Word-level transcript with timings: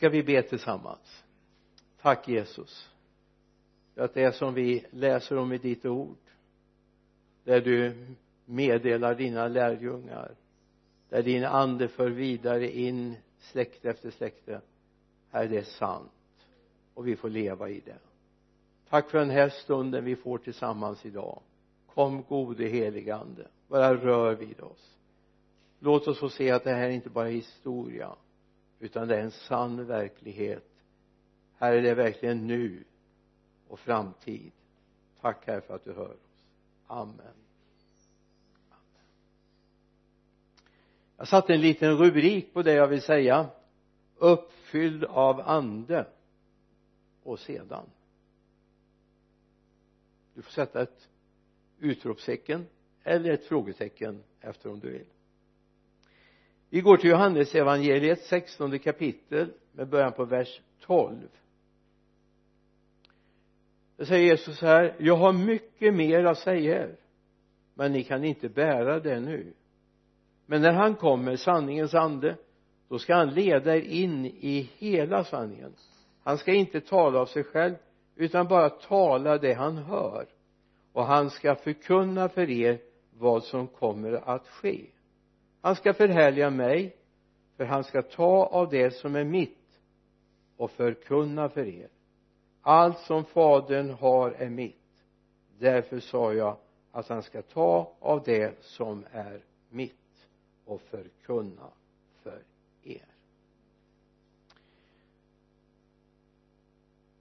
ska 0.00 0.08
vi 0.08 0.22
be 0.22 0.42
tillsammans. 0.42 1.24
Tack 2.02 2.28
Jesus 2.28 2.90
för 3.94 4.02
att 4.02 4.14
det 4.14 4.22
är 4.22 4.32
som 4.32 4.54
vi 4.54 4.86
läser 4.90 5.38
om 5.38 5.52
i 5.52 5.58
ditt 5.58 5.86
ord 5.86 6.16
där 7.44 7.60
du 7.60 8.06
meddelar 8.44 9.14
dina 9.14 9.48
lärjungar 9.48 10.34
där 11.08 11.22
din 11.22 11.44
ande 11.44 11.88
för 11.88 12.10
vidare 12.10 12.70
in 12.76 13.16
släkte 13.38 13.90
efter 13.90 14.10
släkte. 14.10 14.60
Här 15.30 15.48
det 15.48 15.58
är 15.58 15.62
sant 15.62 16.46
och 16.94 17.06
vi 17.06 17.16
får 17.16 17.30
leva 17.30 17.68
i 17.68 17.80
det. 17.80 17.98
Tack 18.88 19.10
för 19.10 19.18
den 19.18 19.30
här 19.30 19.48
stunden 19.48 20.04
vi 20.04 20.16
får 20.16 20.38
tillsammans 20.38 21.06
idag. 21.06 21.42
Kom 21.86 22.22
gode 22.22 22.64
helige 22.64 23.16
ande 23.16 23.46
bara 23.68 23.94
rör 23.94 24.34
vid 24.34 24.60
oss. 24.60 24.96
Låt 25.78 26.08
oss 26.08 26.18
få 26.18 26.28
se 26.28 26.50
att 26.50 26.64
det 26.64 26.74
här 26.74 26.88
är 26.88 26.90
inte 26.90 27.10
bara 27.10 27.28
historia 27.28 28.16
utan 28.80 29.08
det 29.08 29.16
är 29.16 29.22
en 29.22 29.30
sann 29.30 29.86
verklighet. 29.86 30.70
Här 31.56 31.72
är 31.72 31.82
det 31.82 31.94
verkligen 31.94 32.46
nu 32.46 32.84
och 33.68 33.78
framtid. 33.78 34.52
Tack 35.20 35.46
herre 35.46 35.60
för 35.60 35.74
att 35.74 35.84
du 35.84 35.92
hör 35.92 36.10
oss. 36.10 36.44
Amen. 36.86 37.34
Jag 41.16 41.28
satte 41.28 41.54
en 41.54 41.60
liten 41.60 41.96
rubrik 41.96 42.52
på 42.52 42.62
det 42.62 42.72
jag 42.72 42.88
vill 42.88 43.02
säga. 43.02 43.50
Uppfylld 44.16 45.04
av 45.04 45.40
ande 45.40 46.06
och 47.22 47.38
sedan. 47.38 47.84
Du 50.34 50.42
får 50.42 50.50
sätta 50.50 50.82
ett 50.82 51.08
utropstecken 51.78 52.66
eller 53.02 53.30
ett 53.30 53.44
frågetecken 53.44 54.22
efter 54.40 54.70
om 54.70 54.80
du 54.80 54.90
vill 54.90 55.06
vi 56.70 56.80
går 56.80 56.96
till 56.96 57.10
Johannes 57.10 57.54
evangeliet 57.54 58.22
16 58.22 58.78
kapitel 58.78 59.52
med 59.72 59.88
början 59.88 60.12
på 60.12 60.24
vers 60.24 60.60
12 60.80 61.16
då 63.96 64.04
säger 64.06 64.30
Jesus 64.30 64.60
här 64.60 64.96
jag 64.98 65.16
har 65.16 65.32
mycket 65.32 65.94
mer 65.94 66.24
att 66.24 66.38
säga 66.38 66.82
er 66.82 66.96
men 67.74 67.92
ni 67.92 68.04
kan 68.04 68.24
inte 68.24 68.48
bära 68.48 69.00
det 69.00 69.20
nu. 69.20 69.52
Men 70.46 70.62
när 70.62 70.72
han 70.72 70.94
kommer 70.94 71.36
sanningens 71.36 71.94
ande 71.94 72.36
då 72.88 72.98
ska 72.98 73.14
han 73.14 73.34
leda 73.34 73.76
er 73.76 73.80
in 73.80 74.26
i 74.26 74.70
hela 74.78 75.24
sanningen. 75.24 75.74
Han 76.22 76.38
ska 76.38 76.52
inte 76.52 76.80
tala 76.80 77.18
av 77.18 77.26
sig 77.26 77.44
själv 77.44 77.74
utan 78.16 78.48
bara 78.48 78.70
tala 78.70 79.38
det 79.38 79.52
han 79.52 79.76
hör. 79.76 80.26
Och 80.92 81.04
han 81.04 81.30
ska 81.30 81.54
förkunna 81.54 82.28
för 82.28 82.50
er 82.50 82.78
vad 83.18 83.44
som 83.44 83.66
kommer 83.66 84.12
att 84.12 84.48
ske 84.48 84.86
han 85.60 85.76
ska 85.76 85.94
förhärliga 85.94 86.50
mig 86.50 86.96
för 87.56 87.64
han 87.64 87.84
ska 87.84 88.02
ta 88.02 88.46
av 88.46 88.68
det 88.68 88.90
som 88.90 89.16
är 89.16 89.24
mitt 89.24 89.80
och 90.56 90.70
förkunna 90.70 91.48
för 91.48 91.66
er. 91.66 91.88
Allt 92.62 92.98
som 92.98 93.24
fadern 93.24 93.90
har 93.90 94.30
är 94.30 94.48
mitt. 94.48 94.76
Därför 95.58 96.00
sa 96.00 96.32
jag 96.32 96.56
att 96.92 97.08
han 97.08 97.22
ska 97.22 97.42
ta 97.42 97.96
av 98.00 98.22
det 98.22 98.64
som 98.64 99.06
är 99.12 99.44
mitt 99.68 100.28
och 100.64 100.80
förkunna 100.80 101.70
för 102.22 102.42
er. 102.82 103.04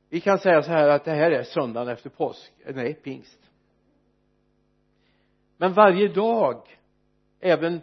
Vi 0.09 0.21
kan 0.21 0.39
säga 0.39 0.63
så 0.63 0.71
här 0.71 0.89
att 0.89 1.05
det 1.05 1.11
här 1.11 1.31
är 1.31 1.43
söndagen 1.43 1.89
efter 1.89 2.09
påsk. 2.09 2.53
Nej 2.65 2.93
pingst. 2.93 3.51
Men 5.57 5.73
varje 5.73 6.07
dag 6.07 6.79
även 7.39 7.81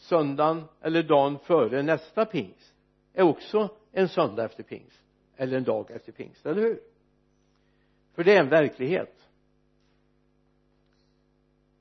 söndagen 0.00 0.64
eller 0.80 1.02
dagen 1.02 1.38
före 1.38 1.82
nästa 1.82 2.24
pingst 2.24 2.74
är 3.12 3.22
också 3.22 3.68
en 3.92 4.08
söndag 4.08 4.44
efter 4.44 4.62
pingst 4.62 5.02
eller 5.36 5.56
en 5.56 5.64
dag 5.64 5.90
efter 5.90 6.12
pingst, 6.12 6.46
eller 6.46 6.62
hur? 6.62 6.80
För 8.14 8.24
det 8.24 8.36
är 8.36 8.40
en 8.40 8.48
verklighet. 8.48 9.28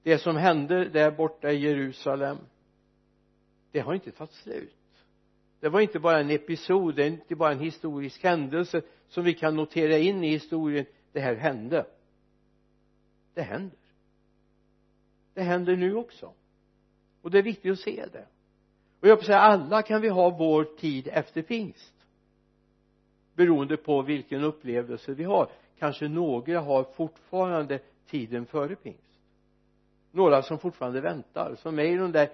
Det 0.04 0.18
som 0.18 0.36
hände 0.36 0.90
där 0.90 1.12
borta 1.12 1.52
i 1.52 1.60
Jerusalem 1.60 2.38
det 3.72 3.80
har 3.80 3.94
inte 3.94 4.12
tagit 4.12 4.34
slut. 4.34 4.76
Det 5.60 5.70
var 5.70 5.80
inte 5.80 6.00
bara 6.00 6.20
en 6.20 6.30
episod 6.30 6.96
det 6.96 7.04
är 7.04 7.08
inte 7.08 7.36
bara 7.36 7.52
en 7.52 7.60
historisk 7.60 8.24
händelse 8.24 8.82
som 9.08 9.24
vi 9.24 9.34
kan 9.34 9.56
notera 9.56 9.98
in 9.98 10.24
i 10.24 10.30
historien. 10.30 10.86
Det 11.12 11.20
här 11.20 11.36
hände. 11.36 11.86
Det 13.34 13.42
händer. 13.42 13.80
Det 15.34 15.42
händer 15.42 15.76
nu 15.76 15.96
också 15.96 16.34
och 17.22 17.32
det 17.32 17.38
är 17.38 17.44
viktigt 17.44 17.72
att 17.72 17.80
se 17.80 18.06
det. 18.12 18.26
Och 19.00 19.08
jag 19.08 19.16
vill 19.16 19.26
säga 19.26 19.40
alla 19.40 19.82
kan 19.82 20.02
vi 20.02 20.10
ha 20.10 20.30
vår 20.30 20.64
tid 20.64 21.08
efter 21.12 21.42
pingst. 21.42 21.94
Beroende 23.36 23.78
på 23.78 24.02
vilken 24.02 24.44
upplevelse 24.44 25.14
vi 25.14 25.24
har. 25.24 25.50
Kanske 25.80 26.08
några 26.08 26.60
har 26.60 26.84
fortfarande 26.84 27.80
tiden 28.08 28.46
före 28.46 28.76
pingst. 28.76 29.20
Några 30.12 30.42
som 30.42 30.60
fortfarande 30.60 31.02
väntar. 31.02 31.56
Som 31.56 31.80
är 31.80 31.84
i 31.84 31.96
de 31.96 32.12
där 32.12 32.30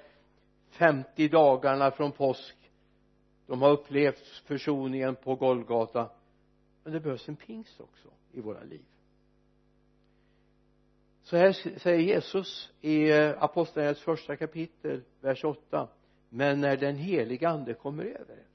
50 0.69 1.27
dagarna 1.27 1.91
från 1.91 2.11
påsk. 2.11 2.55
De 3.47 3.61
har 3.61 3.71
upplevt 3.71 4.27
försoningen 4.45 5.15
på 5.15 5.35
Golgata. 5.35 6.09
Men 6.83 6.93
det 6.93 6.99
behövs 6.99 7.29
en 7.29 7.35
pingst 7.35 7.81
också 7.81 8.07
i 8.31 8.41
våra 8.41 8.63
liv 8.63 8.85
så 11.25 11.37
här 11.37 11.51
säger 11.79 11.99
Jesus 11.99 12.71
i 12.81 13.11
eh, 13.11 13.43
apostlagärningarnas 13.43 13.99
första 13.99 14.35
kapitel 14.35 15.01
vers 15.21 15.43
8 15.43 15.87
men 16.29 16.61
när 16.61 16.77
den 16.77 16.95
heliga 16.95 17.49
ande 17.49 17.73
kommer 17.73 18.03
över 18.03 18.33
er 18.33 18.47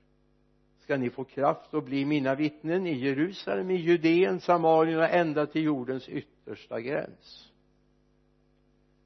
ska 0.79 0.97
ni 0.97 1.11
få 1.11 1.25
kraft 1.25 1.75
att 1.75 1.85
bli 1.85 2.05
mina 2.05 2.35
vittnen 2.35 2.87
i 2.87 2.99
Jerusalem, 2.99 3.71
i 3.71 3.75
Judeen, 3.75 4.41
Samarien 4.41 4.99
och 4.99 5.11
ända 5.11 5.47
till 5.47 5.63
jordens 5.63 6.09
yttersta 6.09 6.81
gräns. 6.81 7.53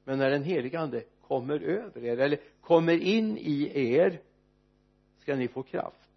Men 0.03 0.19
när 0.19 0.29
den 0.29 0.43
heliga 0.43 0.79
ande 0.79 1.03
kommer 1.21 1.59
över 1.59 2.03
er 2.03 2.17
eller 2.17 2.39
kommer 2.61 2.97
in 2.97 3.37
i 3.37 3.71
er 3.93 4.21
ska 5.19 5.35
ni 5.35 5.47
få 5.47 5.63
kraft. 5.63 6.09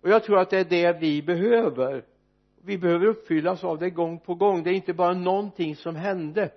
Och 0.00 0.08
jag 0.08 0.24
tror 0.24 0.38
att 0.38 0.50
det 0.50 0.58
är 0.58 0.64
det 0.64 1.00
vi 1.00 1.22
behöver 1.22 2.04
vi 2.64 2.78
behöver 2.78 3.06
uppfyllas 3.06 3.64
av 3.64 3.78
det 3.78 3.90
gång 3.90 4.18
på 4.18 4.34
gång. 4.34 4.62
Det 4.62 4.70
är 4.70 4.74
inte 4.74 4.94
bara 4.94 5.14
någonting 5.14 5.76
som 5.76 5.96
hände 5.96 6.50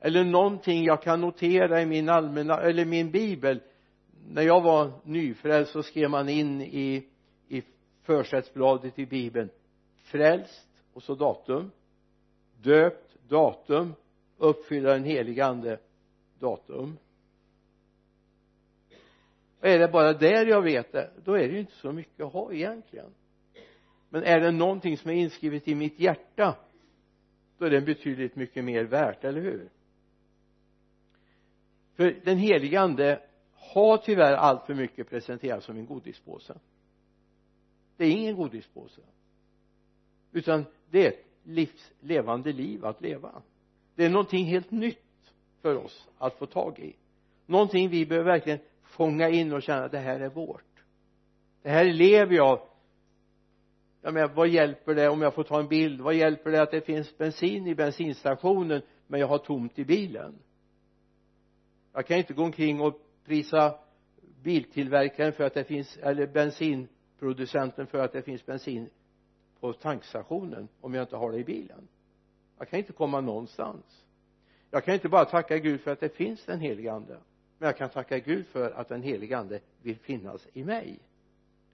eller 0.00 0.24
någonting 0.24 0.84
jag 0.84 1.02
kan 1.02 1.20
notera 1.20 1.82
i 1.82 1.86
min 1.86 2.08
allmänna 2.08 2.60
eller 2.60 2.84
min 2.84 3.10
bibel. 3.10 3.60
När 4.28 4.42
jag 4.42 4.60
var 4.60 4.92
nyfrälst 5.04 5.72
så 5.72 5.82
skrev 5.82 6.10
man 6.10 6.28
in 6.28 6.60
i 6.62 7.06
i 7.48 7.62
försättsbladet 8.02 8.98
i 8.98 9.06
bibeln. 9.06 9.48
Frälst 9.96 10.68
och 10.92 11.02
så 11.02 11.14
datum. 11.14 11.70
Döpt 12.62 13.28
datum. 13.28 13.94
Uppfylla 14.38 14.92
den 14.92 15.04
helige 15.04 15.46
ande 15.46 15.78
datum. 16.38 16.98
Och 19.60 19.66
är 19.66 19.78
det 19.78 19.88
bara 19.88 20.12
där 20.12 20.46
jag 20.46 20.62
vet 20.62 20.92
det 20.92 21.10
då 21.24 21.34
är 21.34 21.48
det 21.48 21.54
ju 21.54 21.60
inte 21.60 21.76
så 21.76 21.92
mycket 21.92 22.26
att 22.26 22.32
ha 22.32 22.52
egentligen 22.52 23.10
men 24.16 24.24
är 24.24 24.40
det 24.40 24.50
någonting 24.50 24.96
som 24.98 25.10
är 25.10 25.14
inskrivet 25.14 25.68
i 25.68 25.74
mitt 25.74 26.00
hjärta 26.00 26.56
då 27.58 27.64
är 27.66 27.70
det 27.70 27.80
betydligt 27.80 28.36
mycket 28.36 28.64
mer 28.64 28.84
värt, 28.84 29.24
eller 29.24 29.40
hur? 29.40 29.68
För 31.94 32.20
den 32.24 32.38
helige 32.38 32.80
ande 32.80 33.22
har 33.54 33.96
tyvärr 33.96 34.32
allt 34.32 34.66
för 34.66 34.74
mycket 34.74 35.10
presenterats 35.10 35.66
som 35.66 35.76
en 35.76 35.86
godispåse. 35.86 36.58
Det 37.96 38.04
är 38.04 38.10
ingen 38.10 38.36
godispåse. 38.36 39.00
Utan 40.32 40.64
det 40.90 41.06
är 41.06 41.08
ett 41.08 41.26
livs 41.42 41.92
levande 42.00 42.52
liv 42.52 42.84
att 42.84 43.00
leva. 43.00 43.42
Det 43.94 44.04
är 44.04 44.10
någonting 44.10 44.44
helt 44.44 44.70
nytt 44.70 45.32
för 45.62 45.76
oss 45.76 46.08
att 46.18 46.38
få 46.38 46.46
tag 46.46 46.78
i. 46.78 46.96
Någonting 47.46 47.88
vi 47.88 48.06
behöver 48.06 48.30
verkligen 48.30 48.58
fånga 48.82 49.28
in 49.28 49.52
och 49.52 49.62
känna 49.62 49.84
att 49.84 49.92
det 49.92 49.98
här 49.98 50.20
är 50.20 50.28
vårt. 50.28 50.84
Det 51.62 51.70
här 51.70 51.84
lever 51.84 52.34
jag 52.34 52.75
jag 54.02 54.14
menar 54.14 54.28
vad 54.28 54.48
hjälper 54.48 54.94
det 54.94 55.08
om 55.08 55.22
jag 55.22 55.34
får 55.34 55.44
ta 55.44 55.60
en 55.60 55.68
bild? 55.68 56.00
Vad 56.00 56.14
hjälper 56.14 56.50
det 56.50 56.62
att 56.62 56.70
det 56.70 56.80
finns 56.80 57.18
bensin 57.18 57.66
i 57.66 57.74
bensinstationen 57.74 58.82
men 59.06 59.20
jag 59.20 59.26
har 59.26 59.38
tomt 59.38 59.78
i 59.78 59.84
bilen? 59.84 60.38
Jag 61.92 62.06
kan 62.06 62.18
inte 62.18 62.34
gå 62.34 62.42
omkring 62.42 62.80
och 62.80 63.00
prisa 63.24 63.78
biltillverkaren 64.42 65.32
för 65.32 65.44
att 65.44 65.54
det 65.54 65.64
finns 65.64 65.96
eller 65.96 66.26
bensinproducenten 66.26 67.86
för 67.86 67.98
att 67.98 68.12
det 68.12 68.22
finns 68.22 68.46
bensin 68.46 68.90
på 69.60 69.72
tankstationen 69.72 70.68
om 70.80 70.94
jag 70.94 71.02
inte 71.02 71.16
har 71.16 71.32
det 71.32 71.38
i 71.38 71.44
bilen. 71.44 71.88
Jag 72.58 72.68
kan 72.68 72.78
inte 72.78 72.92
komma 72.92 73.20
någonstans. 73.20 74.04
Jag 74.70 74.84
kan 74.84 74.94
inte 74.94 75.08
bara 75.08 75.24
tacka 75.24 75.58
Gud 75.58 75.80
för 75.80 75.90
att 75.90 76.00
det 76.00 76.16
finns 76.16 76.44
den 76.44 76.60
helige 76.60 76.92
ande 76.92 77.18
men 77.58 77.66
jag 77.66 77.76
kan 77.76 77.88
tacka 77.88 78.18
Gud 78.18 78.46
för 78.46 78.70
att 78.70 78.88
den 78.88 79.02
helige 79.02 79.38
ande 79.38 79.60
vill 79.82 79.98
finnas 79.98 80.46
i 80.52 80.64
mig. 80.64 80.98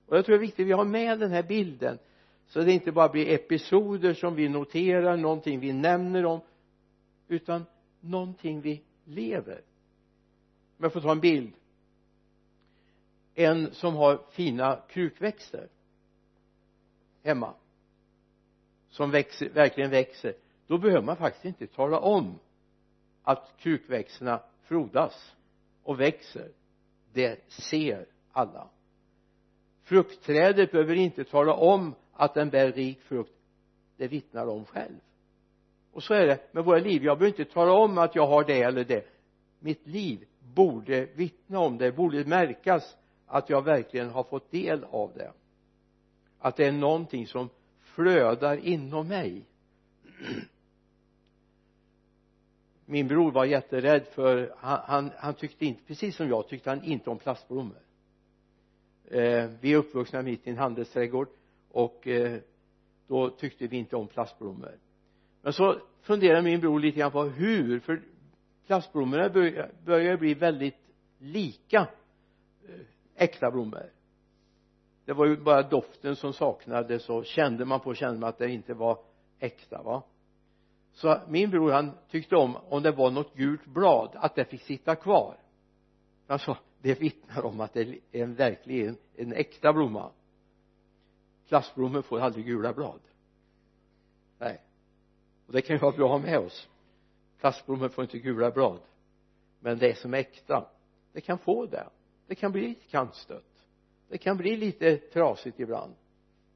Och 0.06 0.16
jag 0.16 0.24
tror 0.24 0.32
det 0.32 0.38
är 0.38 0.46
viktigt 0.46 0.64
att 0.64 0.68
vi 0.68 0.72
har 0.72 0.84
med 0.84 1.18
den 1.18 1.30
här 1.30 1.42
bilden 1.42 1.98
så 2.52 2.60
det 2.60 2.72
inte 2.72 2.92
bara 2.92 3.08
blir 3.08 3.28
episoder 3.28 4.14
som 4.14 4.34
vi 4.34 4.48
noterar 4.48 5.16
någonting 5.16 5.60
vi 5.60 5.72
nämner 5.72 6.24
om 6.24 6.40
utan 7.28 7.64
någonting 8.00 8.60
vi 8.60 8.82
lever. 9.04 9.60
Om 10.78 10.82
jag 10.82 10.92
får 10.92 11.00
ta 11.00 11.12
en 11.12 11.20
bild. 11.20 11.52
En 13.34 13.74
som 13.74 13.94
har 13.94 14.20
fina 14.30 14.82
krukväxter 14.88 15.68
hemma 17.22 17.54
som 18.88 19.10
växer, 19.10 19.48
verkligen 19.48 19.90
växer. 19.90 20.34
Då 20.66 20.78
behöver 20.78 21.06
man 21.06 21.16
faktiskt 21.16 21.44
inte 21.44 21.66
tala 21.66 21.98
om 21.98 22.38
att 23.22 23.54
krukväxterna 23.58 24.42
frodas 24.62 25.34
och 25.82 26.00
växer. 26.00 26.48
Det 27.12 27.50
ser 27.52 28.06
alla. 28.32 28.68
Fruktträdet 29.82 30.72
behöver 30.72 30.94
inte 30.94 31.24
tala 31.24 31.54
om 31.54 31.94
att 32.22 32.34
den 32.34 32.50
bär 32.50 32.72
rik 32.72 33.00
frukt 33.00 33.32
det 33.96 34.08
vittnar 34.08 34.46
de 34.46 34.64
själv. 34.64 34.96
Och 35.92 36.02
så 36.02 36.14
är 36.14 36.26
det 36.26 36.52
med 36.52 36.64
våra 36.64 36.78
liv. 36.78 37.04
Jag 37.04 37.18
behöver 37.18 37.38
inte 37.38 37.52
tala 37.52 37.72
om 37.72 37.98
att 37.98 38.14
jag 38.14 38.26
har 38.26 38.44
det 38.44 38.62
eller 38.62 38.84
det. 38.84 39.06
Mitt 39.60 39.86
liv 39.86 40.24
borde 40.54 41.04
vittna 41.14 41.58
om 41.58 41.78
det. 41.78 41.92
Borde 41.92 42.24
märkas 42.24 42.96
att 43.26 43.50
jag 43.50 43.64
verkligen 43.64 44.10
har 44.10 44.24
fått 44.24 44.50
del 44.50 44.84
av 44.84 45.12
det. 45.14 45.32
Att 46.38 46.56
det 46.56 46.66
är 46.66 46.72
någonting 46.72 47.26
som 47.26 47.48
flödar 47.80 48.56
inom 48.56 49.08
mig. 49.08 49.44
Min 52.84 53.08
bror 53.08 53.32
var 53.32 53.44
jätterädd 53.44 54.06
för 54.06 54.54
han, 54.58 54.80
han, 54.84 55.10
han 55.16 55.34
tyckte 55.34 55.66
inte 55.66 55.84
precis 55.84 56.16
som 56.16 56.28
jag 56.28 56.48
tyckte 56.48 56.70
han 56.70 56.84
inte 56.84 57.10
om 57.10 57.18
plastblommor. 57.18 57.82
Eh, 59.10 59.50
vi 59.60 59.72
är 59.72 59.76
uppvuxna 59.76 60.22
mitt 60.22 60.46
i 60.46 60.50
en 60.50 60.58
handelsträdgård 60.58 61.28
och 61.72 62.06
eh, 62.06 62.40
då 63.06 63.30
tyckte 63.30 63.66
vi 63.66 63.76
inte 63.76 63.96
om 63.96 64.08
plastblommor. 64.08 64.78
Men 65.42 65.52
så 65.52 65.76
funderade 66.00 66.42
min 66.42 66.60
bror 66.60 66.80
lite 66.80 66.98
grann 66.98 67.12
på 67.12 67.22
hur 67.22 67.80
för 67.80 68.02
plastblommorna 68.66 69.28
börjar, 69.28 69.72
börjar 69.84 70.16
bli 70.16 70.34
väldigt 70.34 70.78
lika 71.18 71.88
eh, 72.68 72.80
äkta 73.14 73.50
blommor. 73.50 73.92
Det 75.04 75.12
var 75.12 75.26
ju 75.26 75.36
bara 75.36 75.62
doften 75.62 76.16
som 76.16 76.32
saknades 76.32 77.08
och 77.08 77.26
kände 77.26 77.64
man 77.64 77.80
på 77.80 77.94
kände 77.94 78.20
man 78.20 78.28
att 78.28 78.38
det 78.38 78.50
inte 78.50 78.74
var 78.74 78.98
äkta 79.38 79.82
va. 79.82 80.02
Så 80.92 81.18
min 81.28 81.50
bror 81.50 81.72
han 81.72 81.92
tyckte 82.10 82.36
om 82.36 82.56
om 82.68 82.82
det 82.82 82.90
var 82.90 83.10
något 83.10 83.34
gult 83.34 83.66
blad 83.66 84.10
att 84.14 84.34
det 84.34 84.44
fick 84.44 84.62
sitta 84.62 84.94
kvar. 84.94 85.36
Han 86.26 86.38
sa 86.38 86.56
det 86.82 87.00
vittnar 87.00 87.44
om 87.44 87.60
att 87.60 87.72
det 87.72 87.80
är 87.80 88.22
en 88.22 88.34
verkligen 88.34 88.96
en 89.16 89.32
äkta 89.32 89.72
blomma 89.72 90.10
plastblommor 91.48 92.02
får 92.02 92.20
aldrig 92.20 92.46
gula 92.46 92.72
blad. 92.72 93.00
Nej. 94.38 94.60
Och 95.46 95.52
det 95.52 95.62
kan 95.62 95.76
ju 95.76 95.80
vara 95.80 95.96
bra 95.96 96.04
att 96.04 96.22
ha 96.22 96.30
med 96.30 96.38
oss. 96.38 96.68
Plastblommor 97.38 97.88
får 97.88 98.04
inte 98.04 98.18
gula 98.18 98.50
blad. 98.50 98.80
Men 99.60 99.78
det 99.78 99.98
som 99.98 100.14
är 100.14 100.18
äkta 100.18 100.68
det 101.12 101.20
kan 101.20 101.38
få 101.38 101.66
det. 101.66 101.88
Det 102.26 102.34
kan 102.34 102.52
bli 102.52 102.68
lite 102.68 102.86
kantstött. 102.86 103.66
Det 104.08 104.18
kan 104.18 104.36
bli 104.36 104.56
lite 104.56 104.96
trasigt 104.96 105.60
ibland. 105.60 105.94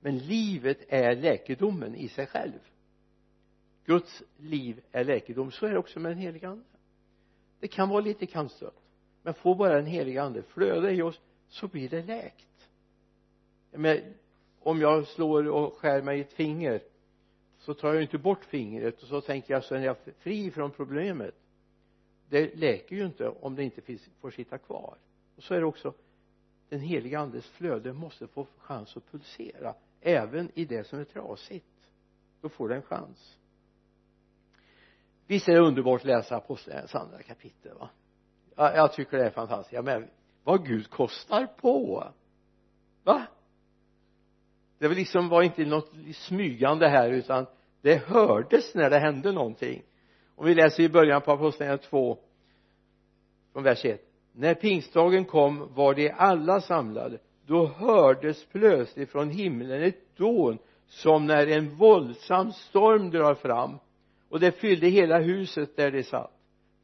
Men 0.00 0.18
livet 0.18 0.78
är 0.88 1.16
läkedomen 1.16 1.94
i 1.94 2.08
sig 2.08 2.26
själv. 2.26 2.58
Guds 3.84 4.22
liv 4.36 4.80
är 4.92 5.04
läkedom. 5.04 5.50
Så 5.50 5.66
är 5.66 5.70
det 5.70 5.78
också 5.78 6.00
med 6.00 6.12
den 6.12 6.18
heliga 6.18 6.48
ande. 6.48 6.64
Det 7.60 7.68
kan 7.68 7.88
vara 7.88 8.00
lite 8.00 8.26
kantstött. 8.26 8.82
Men 9.22 9.34
får 9.34 9.54
bara 9.54 9.74
den 9.74 9.86
heliga 9.86 10.22
ande 10.22 10.42
flöda 10.42 10.90
i 10.90 11.02
oss 11.02 11.20
så 11.48 11.68
blir 11.68 11.88
det 11.88 12.02
läkt. 12.02 12.68
Men 13.70 14.14
om 14.66 14.80
jag 14.80 15.06
slår 15.06 15.48
och 15.48 15.74
skär 15.74 16.02
mig 16.02 16.18
i 16.18 16.20
ett 16.20 16.32
finger 16.32 16.82
så 17.58 17.74
tar 17.74 17.94
jag 17.94 18.02
inte 18.02 18.18
bort 18.18 18.44
fingret 18.44 19.02
och 19.02 19.08
så 19.08 19.20
tänker 19.20 19.54
jag 19.54 19.64
så 19.64 19.74
är 19.74 19.80
jag 19.80 19.96
fri 20.18 20.50
från 20.50 20.70
problemet. 20.70 21.34
Det 22.28 22.54
läker 22.54 22.96
ju 22.96 23.06
inte 23.06 23.28
om 23.28 23.54
det 23.54 23.62
inte 23.62 23.80
finns, 23.80 24.08
får 24.20 24.30
sitta 24.30 24.58
kvar. 24.58 24.96
Och 25.36 25.42
så 25.42 25.54
är 25.54 25.60
det 25.60 25.66
också 25.66 25.94
den 26.68 26.80
heliga 26.80 27.18
andes 27.18 27.48
flöde 27.48 27.92
måste 27.92 28.26
få 28.26 28.46
chans 28.58 28.96
att 28.96 29.10
pulsera 29.10 29.74
även 30.00 30.50
i 30.54 30.64
det 30.64 30.86
som 30.86 30.98
är 30.98 31.04
trasigt. 31.04 31.90
Då 32.40 32.48
får 32.48 32.68
det 32.68 32.76
en 32.76 32.82
chans. 32.82 33.38
Visst 35.26 35.48
är 35.48 35.52
det 35.52 35.60
underbart 35.60 36.00
att 36.00 36.06
läsa 36.06 36.36
apostlagärningarnas 36.36 36.94
andra 36.94 37.22
kapitel 37.22 37.74
va? 37.78 37.88
Ja, 38.56 38.74
jag 38.74 38.92
tycker 38.92 39.18
det 39.18 39.26
är 39.26 39.30
fantastiskt. 39.30 39.72
Jag 39.72 39.84
men 39.84 40.08
vad 40.44 40.66
Gud 40.66 40.90
kostar 40.90 41.46
på. 41.46 42.04
Va? 43.04 43.26
Det 44.78 44.88
var 44.88 44.94
liksom 44.94 45.28
var 45.28 45.42
inte 45.42 45.64
något 45.64 45.92
smygande 46.14 46.88
här 46.88 47.10
utan 47.10 47.46
det 47.82 47.96
hördes 48.06 48.74
när 48.74 48.90
det 48.90 48.98
hände 48.98 49.32
någonting. 49.32 49.82
Om 50.34 50.46
vi 50.46 50.54
läser 50.54 50.82
i 50.82 50.88
början 50.88 51.20
på 51.22 51.32
apostlagärningarna 51.32 51.82
2 51.90 52.18
från 53.52 53.62
vers 53.62 53.84
1 53.84 54.06
när 54.38 54.54
pingstdagen 54.54 55.24
kom 55.24 55.74
var 55.74 55.94
de 55.94 56.10
alla 56.16 56.60
samlade. 56.60 57.18
Då 57.46 57.66
hördes 57.66 58.44
plötsligt 58.44 59.10
från 59.10 59.30
himlen 59.30 59.82
ett 59.82 60.16
dån 60.16 60.58
som 60.86 61.26
när 61.26 61.46
en 61.46 61.76
våldsam 61.76 62.52
storm 62.52 63.10
drar 63.10 63.34
fram. 63.34 63.78
Och 64.28 64.40
det 64.40 64.52
fyllde 64.52 64.86
hela 64.86 65.18
huset 65.18 65.76
där 65.76 65.90
de 65.90 66.02
satt. 66.02 66.32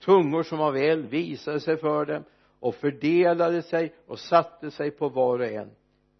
Tungor 0.05 0.43
som 0.43 0.61
av 0.61 0.77
eld 0.77 1.07
visade 1.07 1.61
sig 1.61 1.77
för 1.77 2.05
dem 2.05 2.25
och 2.61 2.75
fördelade 2.75 3.63
sig 3.63 3.95
och 4.07 4.19
satte 4.19 4.71
sig 4.71 4.91
på 4.91 5.09
var 5.09 5.39
och 5.39 5.47
en 5.47 5.71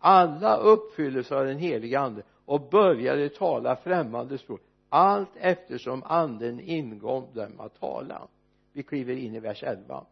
alla 0.03 0.57
uppfylldes 0.57 1.33
av 1.33 1.47
den 1.47 1.59
heliga 1.59 2.01
ande 2.01 2.23
och 2.45 2.71
började 2.71 3.29
tala 3.29 3.77
främmande 3.77 4.39
språk. 4.39 4.61
Allt 4.89 5.31
eftersom 5.37 6.03
anden 6.03 6.61
ingav 6.61 7.29
dem 7.35 7.61
att 7.61 7.81
tala. 7.81 8.29
Vi 8.73 8.83
kliver 8.83 9.17
in 9.17 9.35
i 9.35 9.41
vers 9.41 9.63
11 9.63 10.05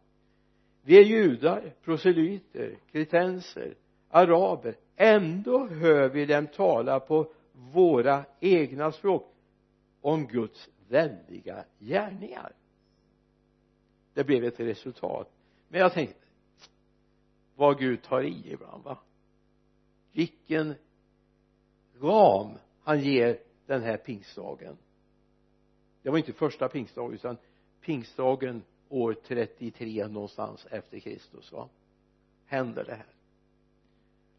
vi 0.81 0.99
är 0.99 1.03
judar, 1.03 1.73
proselyter, 1.83 2.77
kretenser, 2.91 3.75
araber. 4.09 4.75
Ändå 4.95 5.67
hör 5.67 6.09
vi 6.09 6.25
dem 6.25 6.47
tala 6.47 6.99
på 6.99 7.31
våra 7.53 8.25
egna 8.39 8.91
språk 8.91 9.33
om 10.01 10.27
Guds 10.27 10.69
väldiga 10.89 11.63
gärningar. 11.79 12.53
Det 14.13 14.23
blev 14.23 14.43
ett 14.43 14.59
resultat. 14.59 15.31
Men 15.67 15.79
jag 15.79 15.93
tänkte 15.93 16.25
vad 17.55 17.79
Gud 17.79 18.03
tar 18.03 18.21
i 18.21 18.51
ibland 18.51 18.83
va? 18.83 18.97
Vilken 20.11 20.75
ram 22.01 22.57
han 22.83 22.99
ger 22.99 23.39
den 23.65 23.81
här 23.83 23.97
pingstdagen. 23.97 24.77
Det 26.01 26.09
var 26.09 26.17
inte 26.17 26.33
första 26.33 26.69
pingstdagen 26.69 27.13
utan 27.13 27.37
pingstdagen 27.81 28.63
år 28.89 29.13
33 29.13 30.07
någonstans 30.07 30.67
efter 30.71 30.99
Kristus 30.99 31.51
va? 31.51 31.69
Händer 32.45 32.83
det 32.83 32.95
här. 32.95 33.05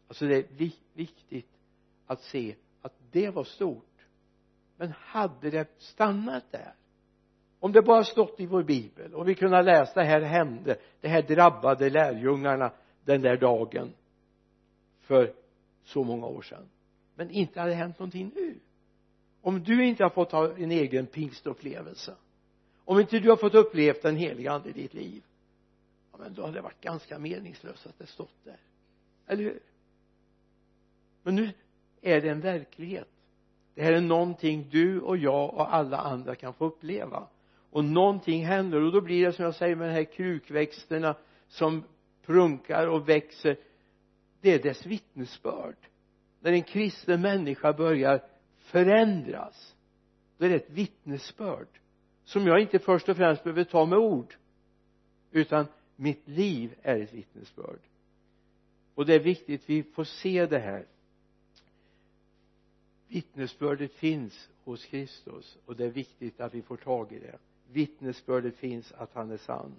Alltså 0.07 0.25
det 0.25 0.35
är 0.35 0.71
viktigt 0.93 1.49
att 2.07 2.21
se 2.21 2.55
att 2.81 2.93
det 3.11 3.29
var 3.29 3.43
stort. 3.43 4.07
Men 4.77 4.93
hade 4.97 5.49
det 5.49 5.81
stannat 5.81 6.51
där? 6.51 6.73
Om 7.59 7.71
det 7.71 7.81
bara 7.81 8.03
stått 8.03 8.39
i 8.39 8.45
vår 8.45 8.63
bibel 8.63 9.13
och 9.13 9.27
vi 9.27 9.35
kunde 9.35 9.61
läsa 9.61 9.99
det 9.99 10.05
här 10.05 10.21
hände 10.21 10.77
det 11.01 11.07
här 11.07 11.21
drabbade 11.21 11.89
lärjungarna 11.89 12.71
den 13.05 13.21
där 13.21 13.37
dagen. 13.37 13.93
För 14.99 15.33
så 15.83 16.03
många 16.03 16.27
år 16.27 16.41
sedan. 16.41 16.69
Men 17.15 17.29
inte 17.29 17.59
hade 17.59 17.73
hänt 17.73 17.99
någonting 17.99 18.31
nu. 18.35 18.59
Om 19.41 19.63
du 19.63 19.85
inte 19.85 20.03
har 20.03 20.09
fått 20.09 20.31
ha 20.31 20.57
en 20.57 20.71
egen 20.71 21.05
pingstupplevelse 21.05 22.15
om 22.85 22.99
inte 22.99 23.19
du 23.19 23.29
har 23.29 23.37
fått 23.37 23.55
uppleva 23.55 23.99
den 24.01 24.15
heliga 24.15 24.51
ande 24.51 24.69
i 24.69 24.71
ditt 24.71 24.93
liv 24.93 25.23
ja 26.13 26.19
men 26.19 26.33
då 26.33 26.41
hade 26.41 26.53
det 26.53 26.61
varit 26.61 26.81
ganska 26.81 27.19
meningslöst 27.19 27.85
att 27.85 27.99
det 27.99 28.05
stått 28.05 28.43
där. 28.43 28.57
Eller 29.27 29.43
hur? 29.43 29.59
Men 31.23 31.35
nu 31.35 31.51
är 32.01 32.21
det 32.21 32.29
en 32.29 32.41
verklighet. 32.41 33.09
Det 33.73 33.83
här 33.83 33.93
är 33.93 34.01
någonting 34.01 34.69
du 34.71 35.01
och 35.01 35.17
jag 35.17 35.53
och 35.53 35.73
alla 35.73 35.97
andra 35.97 36.35
kan 36.35 36.53
få 36.53 36.65
uppleva. 36.65 37.27
Och 37.69 37.85
någonting 37.85 38.45
händer 38.45 38.81
och 38.81 38.91
då 38.91 39.01
blir 39.01 39.25
det 39.25 39.33
som 39.33 39.45
jag 39.45 39.55
säger 39.55 39.75
med 39.75 39.89
de 39.89 39.93
här 39.93 40.03
krukväxterna 40.03 41.15
som 41.47 41.83
prunkar 42.25 42.87
och 42.87 43.09
växer 43.09 43.57
det 44.43 44.53
är 44.53 44.63
dess 44.63 44.85
vittnesbörd. 44.85 45.75
När 46.39 46.51
en 46.51 46.63
kristen 46.63 47.21
människa 47.21 47.73
börjar 47.73 48.23
förändras 48.57 49.75
då 50.37 50.45
är 50.45 50.49
det 50.49 50.55
ett 50.55 50.69
vittnesbörd 50.69 51.67
som 52.23 52.47
jag 52.47 52.61
inte 52.61 52.79
först 52.79 53.09
och 53.09 53.17
främst 53.17 53.43
behöver 53.43 53.63
ta 53.63 53.85
med 53.85 53.99
ord 53.99 54.35
utan 55.31 55.65
mitt 55.95 56.27
liv 56.27 56.75
är 56.81 56.99
ett 56.99 57.13
vittnesbörd. 57.13 57.79
Och 58.95 59.05
det 59.05 59.13
är 59.13 59.19
viktigt 59.19 59.61
vi 59.65 59.83
får 59.83 60.03
se 60.03 60.45
det 60.45 60.59
här. 60.59 60.85
Vittnesbördet 63.07 63.93
finns 63.93 64.49
hos 64.63 64.85
Kristus 64.85 65.57
och 65.65 65.75
det 65.75 65.85
är 65.85 65.91
viktigt 65.91 66.41
att 66.41 66.53
vi 66.53 66.61
får 66.61 66.77
tag 66.77 67.11
i 67.11 67.19
det. 67.19 67.37
Vittnesbördet 67.71 68.55
finns 68.55 68.91
att 68.91 69.13
han 69.13 69.31
är 69.31 69.37
sann. 69.37 69.75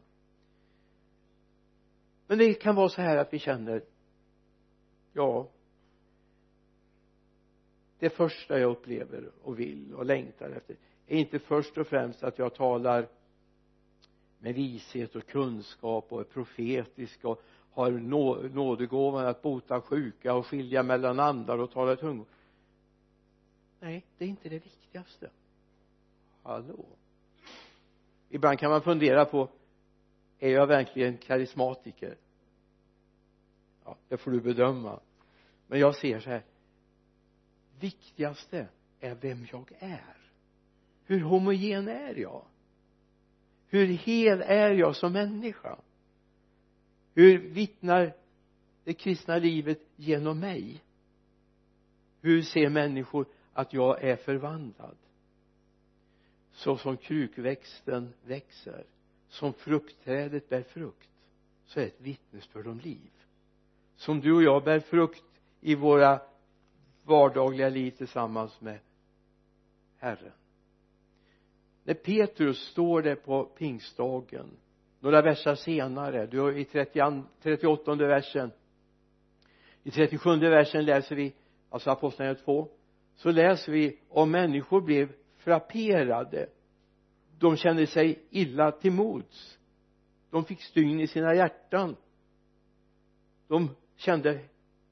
Men 2.26 2.38
det 2.38 2.54
kan 2.54 2.74
vara 2.74 2.88
så 2.88 3.02
här 3.02 3.16
att 3.16 3.32
vi 3.32 3.38
känner 3.38 3.82
ja. 5.14 5.48
Det 7.98 8.10
första 8.10 8.58
jag 8.58 8.70
upplever 8.70 9.30
och 9.42 9.58
vill 9.58 9.94
och 9.94 10.06
längtar 10.06 10.50
efter 10.50 10.76
är 11.06 11.18
inte 11.18 11.38
först 11.38 11.78
och 11.78 11.86
främst 11.86 12.22
att 12.22 12.38
jag 12.38 12.54
talar 12.54 13.08
med 14.38 14.54
vishet 14.54 15.16
och 15.16 15.26
kunskap 15.26 16.12
och 16.12 16.20
är 16.20 16.24
profetisk 16.24 17.24
och 17.24 17.42
har 17.70 17.90
nådegåvan 18.48 19.26
att 19.26 19.42
bota 19.42 19.80
sjuka 19.80 20.34
och 20.34 20.46
skilja 20.46 20.82
mellan 20.82 21.20
andar 21.20 21.58
och 21.58 21.70
tala 21.70 21.96
tungor. 21.96 22.26
Nej 23.80 24.04
det 24.18 24.24
är 24.24 24.28
inte 24.28 24.48
det 24.48 24.58
viktigaste. 24.58 25.30
Hallå? 26.42 26.86
Ibland 28.28 28.58
kan 28.58 28.70
man 28.70 28.82
fundera 28.82 29.24
på 29.24 29.48
är 30.38 30.50
jag 30.50 30.66
verkligen 30.66 31.18
karismatiker? 31.18 32.16
Ja 33.84 33.96
det 34.08 34.16
får 34.16 34.30
du 34.30 34.40
bedöma 34.40 35.00
men 35.74 35.80
jag 35.80 35.96
ser 35.96 36.20
så 36.20 36.30
här. 36.30 36.42
Viktigaste 37.80 38.68
är 39.00 39.14
vem 39.14 39.46
jag 39.52 39.72
är. 39.78 40.16
Hur 41.04 41.20
homogen 41.20 41.88
är 41.88 42.14
jag? 42.14 42.44
Hur 43.66 43.86
hel 43.86 44.42
är 44.42 44.70
jag 44.70 44.96
som 44.96 45.12
människa? 45.12 45.78
Hur 47.14 47.38
vittnar 47.38 48.12
det 48.84 48.94
kristna 48.94 49.38
livet 49.38 49.80
genom 49.96 50.40
mig? 50.40 50.82
Hur 52.20 52.42
ser 52.42 52.68
människor 52.68 53.26
att 53.52 53.72
jag 53.72 54.04
är 54.04 54.16
förvandlad? 54.16 54.96
Så 56.52 56.76
som 56.76 56.96
krukväxten 56.96 58.12
växer 58.24 58.84
som 59.28 59.52
fruktträdet 59.52 60.48
bär 60.48 60.62
frukt 60.62 61.10
så 61.64 61.80
är 61.80 61.84
det 61.84 61.88
ett 61.88 62.00
vittnesbörd 62.00 62.66
om 62.66 62.80
liv. 62.80 63.10
Som 63.96 64.20
du 64.20 64.32
och 64.32 64.42
jag 64.42 64.64
bär 64.64 64.80
frukt 64.80 65.33
i 65.64 65.74
våra 65.74 66.20
vardagliga 67.02 67.68
liv 67.68 67.90
tillsammans 67.90 68.60
med 68.60 68.78
Herren. 69.96 70.32
När 71.84 71.94
Petrus 71.94 72.58
står 72.58 73.02
där 73.02 73.14
på 73.14 73.44
pingstdagen 73.44 74.56
några 75.00 75.22
verser 75.22 75.54
senare 75.54 76.26
du 76.26 76.40
har 76.40 76.52
i 76.52 76.64
30, 76.64 77.22
38 77.42 77.94
versen 77.94 78.50
i 79.82 79.90
37 79.90 80.36
versen 80.36 80.84
läser 80.84 81.16
vi 81.16 81.34
alltså 81.68 81.90
apostlagärningarna 81.90 82.44
2 82.44 82.68
så 83.14 83.30
läser 83.30 83.72
vi 83.72 83.98
om 84.08 84.30
människor 84.30 84.80
blev 84.80 85.12
frapperade 85.36 86.48
de 87.38 87.56
kände 87.56 87.86
sig 87.86 88.22
illa 88.30 88.72
till 88.72 88.92
mods. 88.92 89.58
De 90.30 90.44
fick 90.44 90.62
stygn 90.62 91.00
i 91.00 91.06
sina 91.06 91.34
hjärtan. 91.34 91.96
De 93.48 93.70
kände 93.96 94.40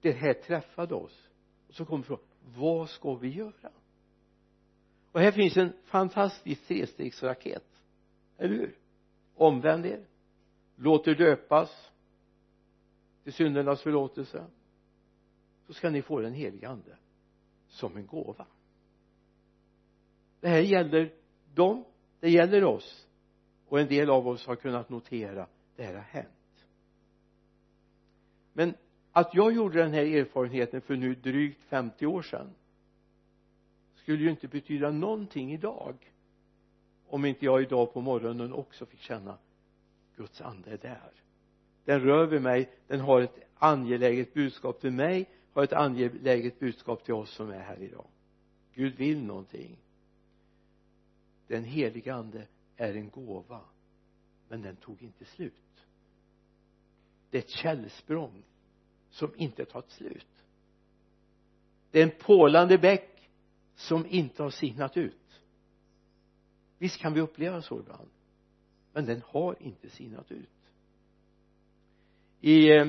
det 0.02 0.12
här 0.12 0.35
träffade 0.35 0.94
oss. 0.94 1.28
Och 1.68 1.75
så 1.75 1.85
kom 1.85 2.02
frågan 2.02 2.25
vad 2.56 2.90
ska 2.90 3.14
vi 3.14 3.28
göra? 3.28 3.71
Och 5.12 5.21
här 5.21 5.32
finns 5.32 5.56
en 5.56 5.73
fantastisk 5.85 6.66
trestegsraket. 6.66 7.85
Eller 8.38 8.54
hur? 8.54 8.78
Omvänd 9.35 9.87
er. 9.87 10.06
Låt 10.76 11.09
er 11.09 11.14
döpas 11.14 11.90
till 13.25 13.32
syndernas 13.32 13.82
förlåtelse. 13.82 14.47
Så 15.66 15.73
ska 15.73 15.90
ni 15.90 16.02
få 16.02 16.21
den 16.21 16.32
helige 16.32 16.68
ande 16.68 16.97
som 17.68 17.97
en 17.97 18.06
gåva. 18.06 18.47
Det 20.40 20.49
här 20.49 20.61
gäller 20.61 21.14
dem 21.54 21.85
det 22.21 22.30
gäller 22.30 22.64
oss. 22.64 23.06
Och 23.68 23.80
en 23.80 23.88
del 23.88 24.11
av 24.11 24.28
oss 24.28 24.47
har 24.47 24.56
kunnat 24.56 24.88
notera 24.88 25.49
det 25.76 25.82
här 25.82 25.94
har 25.94 26.00
hänt. 26.00 26.66
Men 28.52 28.75
att 29.12 29.35
jag 29.35 29.52
gjorde 29.52 29.78
den 29.78 29.92
här 29.92 30.04
erfarenheten 30.04 30.81
för 30.81 30.97
nu 30.97 31.14
drygt 31.14 31.62
50 31.62 32.07
år 32.07 32.23
sedan 32.23 32.54
skulle 33.95 34.23
ju 34.23 34.31
inte 34.31 34.49
betyda 34.49 34.90
någonting 34.90 35.52
idag 35.52 36.12
om 37.07 37.25
inte 37.25 37.45
jag 37.45 37.62
idag 37.62 37.92
på 37.92 38.00
morgonen 38.00 38.52
också 38.52 38.87
fick 38.87 39.00
känna 39.00 39.38
Guds 40.16 40.40
ande 40.40 40.71
är 40.71 40.78
där. 40.78 41.12
Den 41.85 42.00
rör 42.00 42.26
vid 42.26 42.42
mig 42.42 42.71
den 42.87 43.00
har 43.00 43.21
ett 43.21 43.38
angeläget 43.54 44.35
budskap 44.35 44.81
till 44.81 44.92
mig 44.92 45.28
har 45.52 45.64
ett 45.64 45.73
angeläget 45.73 46.59
budskap 46.59 47.04
till 47.04 47.14
oss 47.14 47.31
som 47.31 47.50
är 47.50 47.61
här 47.61 47.83
idag. 47.83 48.07
Gud 48.75 48.97
vill 48.97 49.25
någonting. 49.25 49.78
Den 51.47 51.64
helige 51.64 52.14
ande 52.14 52.47
är 52.76 52.95
en 52.95 53.11
gåva 53.11 53.61
men 54.49 54.62
den 54.62 54.76
tog 54.76 55.02
inte 55.02 55.25
slut. 55.25 55.87
Det 57.31 57.38
är 57.38 57.42
ett 57.42 57.50
källsprång 57.50 58.42
som 59.12 59.33
inte 59.37 59.64
tagit 59.64 59.90
slut. 59.90 60.26
Det 61.90 61.99
är 61.99 62.02
en 62.02 62.19
pålande 62.21 62.78
bäck 62.78 63.31
som 63.75 64.07
inte 64.07 64.42
har 64.42 64.50
sinat 64.50 64.97
ut. 64.97 65.16
Visst 66.78 67.00
kan 67.00 67.14
vi 67.14 67.21
uppleva 67.21 67.62
så 67.62 67.81
ibland 67.81 68.09
men 68.92 69.07
den 69.07 69.23
har 69.26 69.57
inte 69.61 69.90
sinat 69.90 70.33
ut. 70.33 70.49
I 72.40 72.71
eh, 72.71 72.87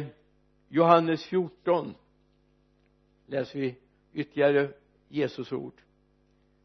Johannes 0.70 1.24
14 1.24 1.94
läser 3.26 3.60
vi 3.60 3.76
ytterligare 4.14 4.72
Jesus 5.08 5.52
ord 5.52 5.82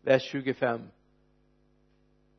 vers 0.03 0.23
25 0.23 0.81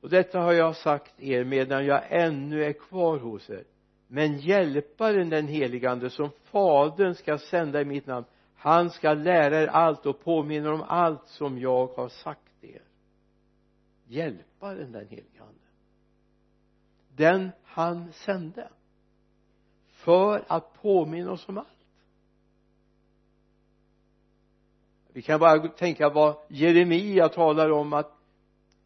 och 0.02 0.10
detta 0.10 0.40
har 0.40 0.54
jag 0.54 0.76
sagt 0.76 1.22
er 1.22 1.44
medan 1.44 1.86
jag 1.86 2.04
ännu 2.10 2.64
är 2.64 2.74
kvar 2.74 3.18
hos 3.20 3.50
er 3.50 3.64
men 4.12 4.38
hjälparen 4.38 5.30
den 5.30 5.48
helige 5.48 5.90
ande 5.90 6.10
som 6.10 6.30
fadern 6.44 7.16
ska 7.16 7.38
sända 7.38 7.82
i 7.82 7.86
mitt 7.86 8.08
namn 8.08 8.26
han 8.56 8.90
ska 8.90 9.14
lära 9.14 9.62
er 9.62 9.68
allt 9.68 10.06
och 10.06 10.24
påminna 10.24 10.74
om 10.74 10.82
allt 10.82 11.28
som 11.28 11.60
jag 11.60 11.88
har 11.88 12.10
sagt 12.10 12.64
er. 12.64 12.82
Hjälparen 14.08 14.92
den 14.92 15.08
helige 15.08 15.42
ande 15.42 15.60
den 17.20 17.52
han 17.64 18.14
sände. 18.14 18.70
För 19.88 20.44
att 20.48 20.82
påminna 20.82 21.32
oss 21.32 21.50
om 21.50 21.58
allt. 21.58 21.68
Vi 25.14 25.22
kan 25.22 25.40
bara 25.40 25.68
tänka 25.68 26.10
vad 26.10 26.36
Jeremia 26.48 27.30
talar 27.30 27.72
om 27.72 27.94
att 27.94 28.12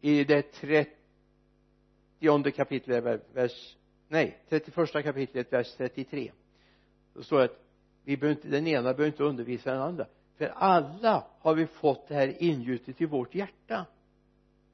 i 0.00 0.24
det 0.24 0.42
30 0.42 0.90
kapitlet 2.52 3.22
vers 3.32 3.76
nej 4.08 4.38
31 4.48 4.92
kapitlet 4.92 5.52
vers 5.52 5.74
33 5.76 6.32
då 7.14 7.22
står 7.22 7.38
det 7.38 7.44
att 7.44 7.64
vi 8.04 8.16
behöver 8.16 8.36
inte, 8.36 8.48
den 8.48 8.66
ena 8.66 8.82
behöver 8.82 9.06
inte 9.06 9.24
undervisa 9.24 9.72
den 9.72 9.82
andra. 9.82 10.06
För 10.36 10.46
alla 10.46 11.26
har 11.38 11.54
vi 11.54 11.66
fått 11.66 12.08
det 12.08 12.14
här 12.14 12.42
ingjutet 12.42 13.00
i 13.00 13.04
vårt 13.04 13.34
hjärta. 13.34 13.86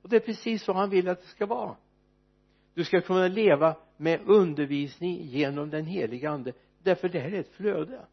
Och 0.03 0.09
det 0.09 0.17
är 0.17 0.21
precis 0.21 0.63
så 0.63 0.73
han 0.73 0.91
vill 0.91 1.09
att 1.09 1.21
det 1.21 1.27
ska 1.27 1.47
vara. 1.47 1.77
Du 2.75 2.85
ska 2.85 3.01
kunna 3.01 3.29
leva 3.29 3.77
med 3.97 4.21
undervisning 4.27 5.23
genom 5.23 5.71
den 5.71 5.87
heliga 5.87 6.31
ande. 6.31 6.53
Därför 6.83 7.09
det 7.09 7.21
här 7.21 7.33
är 7.33 7.41
ett 7.41 7.53
flöde 7.53 8.07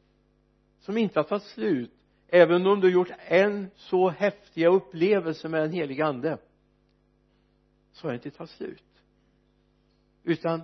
som 0.79 0.97
inte 0.97 1.19
har 1.19 1.23
tagit 1.23 1.43
slut. 1.43 1.91
Även 2.27 2.67
om 2.67 2.79
du 2.79 2.87
har 2.87 2.93
gjort 2.93 3.11
en 3.27 3.69
så 3.75 4.09
häftiga 4.09 4.69
upplevelser 4.69 5.49
med 5.49 5.61
den 5.61 5.71
heliga 5.71 6.05
ande 6.05 6.37
så 7.91 8.07
har 8.07 8.11
det 8.11 8.15
inte 8.15 8.31
tagit 8.31 8.51
slut. 8.51 8.83
Utan 10.23 10.63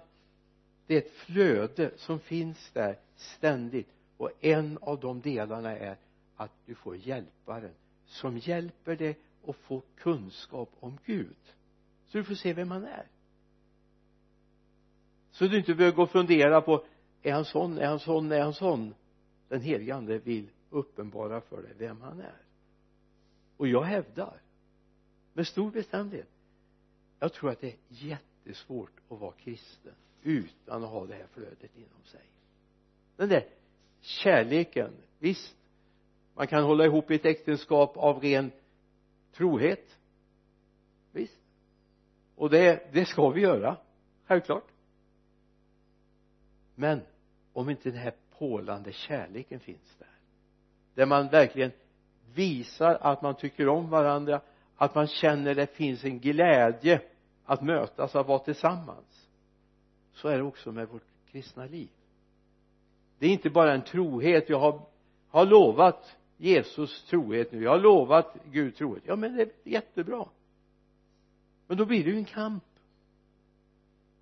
det 0.87 0.95
är 0.95 0.97
ett 0.97 1.11
flöde 1.11 1.91
som 1.97 2.19
finns 2.19 2.71
där 2.73 2.97
ständigt. 3.15 3.89
Och 4.17 4.31
en 4.41 4.77
av 4.81 4.99
de 4.99 5.21
delarna 5.21 5.77
är 5.77 5.97
att 6.35 6.51
du 6.65 6.75
får 6.75 6.95
hjälparen 6.95 7.73
som 8.05 8.37
hjälper 8.37 8.95
dig 8.95 9.19
att 9.47 9.55
få 9.55 9.81
kunskap 9.95 10.69
om 10.79 10.97
Gud. 11.05 11.35
Så 12.07 12.17
du 12.17 12.23
får 12.23 12.35
se 12.35 12.53
vem 12.53 12.71
han 12.71 12.83
är. 12.83 13.07
Så 15.31 15.47
du 15.47 15.57
inte 15.57 15.75
behöver 15.75 15.95
gå 15.95 16.03
och 16.03 16.11
fundera 16.11 16.61
på 16.61 16.85
är 17.21 17.33
han 17.33 17.45
sån, 17.45 17.77
är 17.77 17.87
han 17.87 17.99
sån, 17.99 18.31
är 18.31 18.41
han 18.41 18.53
sån? 18.53 18.93
Den 19.47 19.61
helige 19.61 19.95
ande 19.95 20.17
vill 20.17 20.49
uppenbara 20.69 21.41
för 21.41 21.61
dig 21.61 21.73
vem 21.77 22.01
han 22.01 22.19
är. 22.19 22.41
Och 23.57 23.67
jag 23.67 23.83
hävdar 23.83 24.41
med 25.33 25.47
stor 25.47 25.71
bestämdhet 25.71 26.29
jag 27.23 27.33
tror 27.33 27.49
att 27.49 27.61
det 27.61 27.67
är 27.67 27.77
jättesvårt 27.87 28.91
att 29.09 29.19
vara 29.19 29.31
kristen 29.31 29.93
utan 30.23 30.83
att 30.83 30.89
ha 30.89 31.05
det 31.05 31.13
här 31.15 31.27
flödet 31.33 31.75
inom 31.75 32.03
sig. 32.03 32.21
Den 33.15 33.29
där 33.29 33.47
kärleken 34.01 34.91
visst 35.19 35.55
man 36.33 36.47
kan 36.47 36.63
hålla 36.63 36.85
ihop 36.85 37.11
ett 37.11 37.25
äktenskap 37.25 37.97
av 37.97 38.19
ren 38.21 38.51
trohet. 39.33 39.97
Visst. 41.11 41.39
Och 42.35 42.49
det, 42.49 42.93
det 42.93 43.05
ska 43.05 43.29
vi 43.29 43.41
göra 43.41 43.77
självklart. 44.25 44.67
Men 46.75 47.01
om 47.53 47.69
inte 47.69 47.89
den 47.89 47.99
här 47.99 48.15
pålande 48.37 48.91
kärleken 48.91 49.59
finns 49.59 49.95
där 49.99 50.13
där 50.93 51.05
man 51.05 51.27
verkligen 51.27 51.71
visar 52.33 52.97
att 53.01 53.21
man 53.21 53.35
tycker 53.35 53.67
om 53.67 53.89
varandra 53.89 54.41
att 54.75 54.95
man 54.95 55.07
känner 55.07 55.55
det 55.55 55.75
finns 55.75 56.03
en 56.03 56.19
glädje 56.19 57.01
att 57.45 57.61
mötas, 57.61 58.15
att 58.15 58.27
vara 58.27 58.39
tillsammans 58.39 59.12
så 60.13 60.27
är 60.27 60.37
det 60.37 60.43
också 60.43 60.71
med 60.71 60.87
vårt 60.87 61.03
kristna 61.31 61.65
liv. 61.65 61.89
Det 63.19 63.25
är 63.25 63.31
inte 63.31 63.49
bara 63.49 63.73
en 63.73 63.83
trohet. 63.83 64.49
Jag 64.49 64.59
har, 64.59 64.81
har 65.29 65.45
lovat 65.45 66.17
Jesus 66.37 67.03
trohet 67.03 67.51
nu. 67.51 67.63
Jag 67.63 67.71
har 67.71 67.79
lovat 67.79 68.37
Gud 68.51 68.75
trohet. 68.75 69.03
Ja 69.05 69.15
men 69.15 69.35
det 69.35 69.41
är 69.41 69.49
jättebra. 69.63 70.25
Men 71.67 71.77
då 71.77 71.85
blir 71.85 72.03
det 72.03 72.09
ju 72.09 72.17
en 72.17 72.25
kamp. 72.25 72.63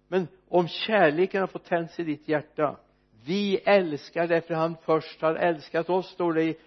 Men 0.08 0.28
om 0.48 0.68
kärleken 0.68 1.42
har 1.42 1.48
fått 1.48 1.66
tänds 1.66 2.00
i 2.00 2.04
ditt 2.04 2.28
hjärta 2.28 2.78
vi 3.26 3.58
älskar 3.58 4.28
därför 4.28 4.54
han 4.54 4.76
först 4.82 5.22
har 5.22 5.36
älskat 5.36 5.90
oss 5.90 6.10
står 6.10 6.34
det 6.34 6.44
i 6.44 6.58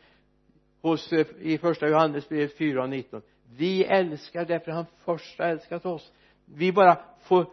hos, 0.80 1.12
i 1.40 1.58
första 1.58 1.88
Johannesbrevet 1.88 2.58
4 2.58 2.82
och 2.82 2.90
19 2.90 3.22
vi 3.56 3.84
älskar 3.84 4.44
därför 4.44 4.72
han 4.72 4.86
först 5.04 5.38
har 5.38 5.46
älskat 5.46 5.86
oss. 5.86 6.12
Vi 6.44 6.72
bara 6.72 6.98
får 7.20 7.46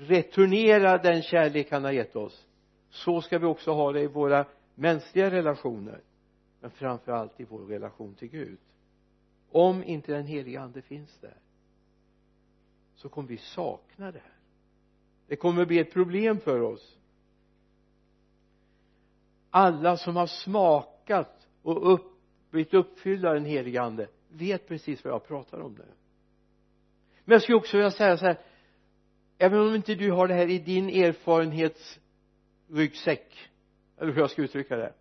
returnera 0.00 0.98
den 0.98 1.22
kärlek 1.22 1.70
han 1.70 1.84
har 1.84 1.92
gett 1.92 2.16
oss. 2.16 2.46
Så 2.90 3.20
ska 3.20 3.38
vi 3.38 3.46
också 3.46 3.72
ha 3.72 3.92
det 3.92 4.00
i 4.00 4.06
våra 4.06 4.46
mänskliga 4.74 5.30
relationer 5.30 6.00
men 6.60 6.70
framför 6.70 7.12
allt 7.12 7.40
i 7.40 7.44
vår 7.44 7.66
relation 7.66 8.14
till 8.14 8.28
Gud. 8.28 8.58
Om 9.50 9.84
inte 9.84 10.12
den 10.12 10.26
heliga 10.26 10.60
ande 10.60 10.82
finns 10.82 11.18
där 11.20 11.36
så 12.94 13.08
kommer 13.08 13.28
vi 13.28 13.36
sakna 13.36 14.12
det 14.12 14.18
här. 14.18 14.36
Det 15.26 15.36
kommer 15.36 15.66
bli 15.66 15.78
ett 15.78 15.92
problem 15.92 16.40
för 16.40 16.60
oss. 16.60 16.98
Alla 19.50 19.96
som 19.96 20.16
har 20.16 20.26
smakat 20.26 21.48
och 21.62 21.92
upp, 21.92 22.12
blivit 22.50 22.74
uppfyllda 22.74 23.28
av 23.28 23.34
den 23.34 23.44
heliga 23.44 23.82
ande 23.82 24.08
vet 24.28 24.68
precis 24.68 25.04
vad 25.04 25.12
jag 25.12 25.26
pratar 25.26 25.60
om 25.60 25.72
nu. 25.72 25.86
Men 27.24 27.32
jag 27.32 27.42
skulle 27.42 27.58
också 27.58 27.76
vilja 27.76 27.90
säga 27.90 28.16
så 28.16 28.26
här 28.26 28.40
även 29.42 29.60
om 29.60 29.74
inte 29.74 29.94
du 29.94 30.10
har 30.10 30.28
det 30.28 30.34
här 30.34 30.50
i 30.50 30.58
din 30.58 30.88
erfarenhetsryggsäck 30.88 33.50
eller 33.98 34.12
hur 34.12 34.20
jag 34.20 34.30
ska 34.30 34.42
uttrycka 34.42 34.76
det 34.76 34.92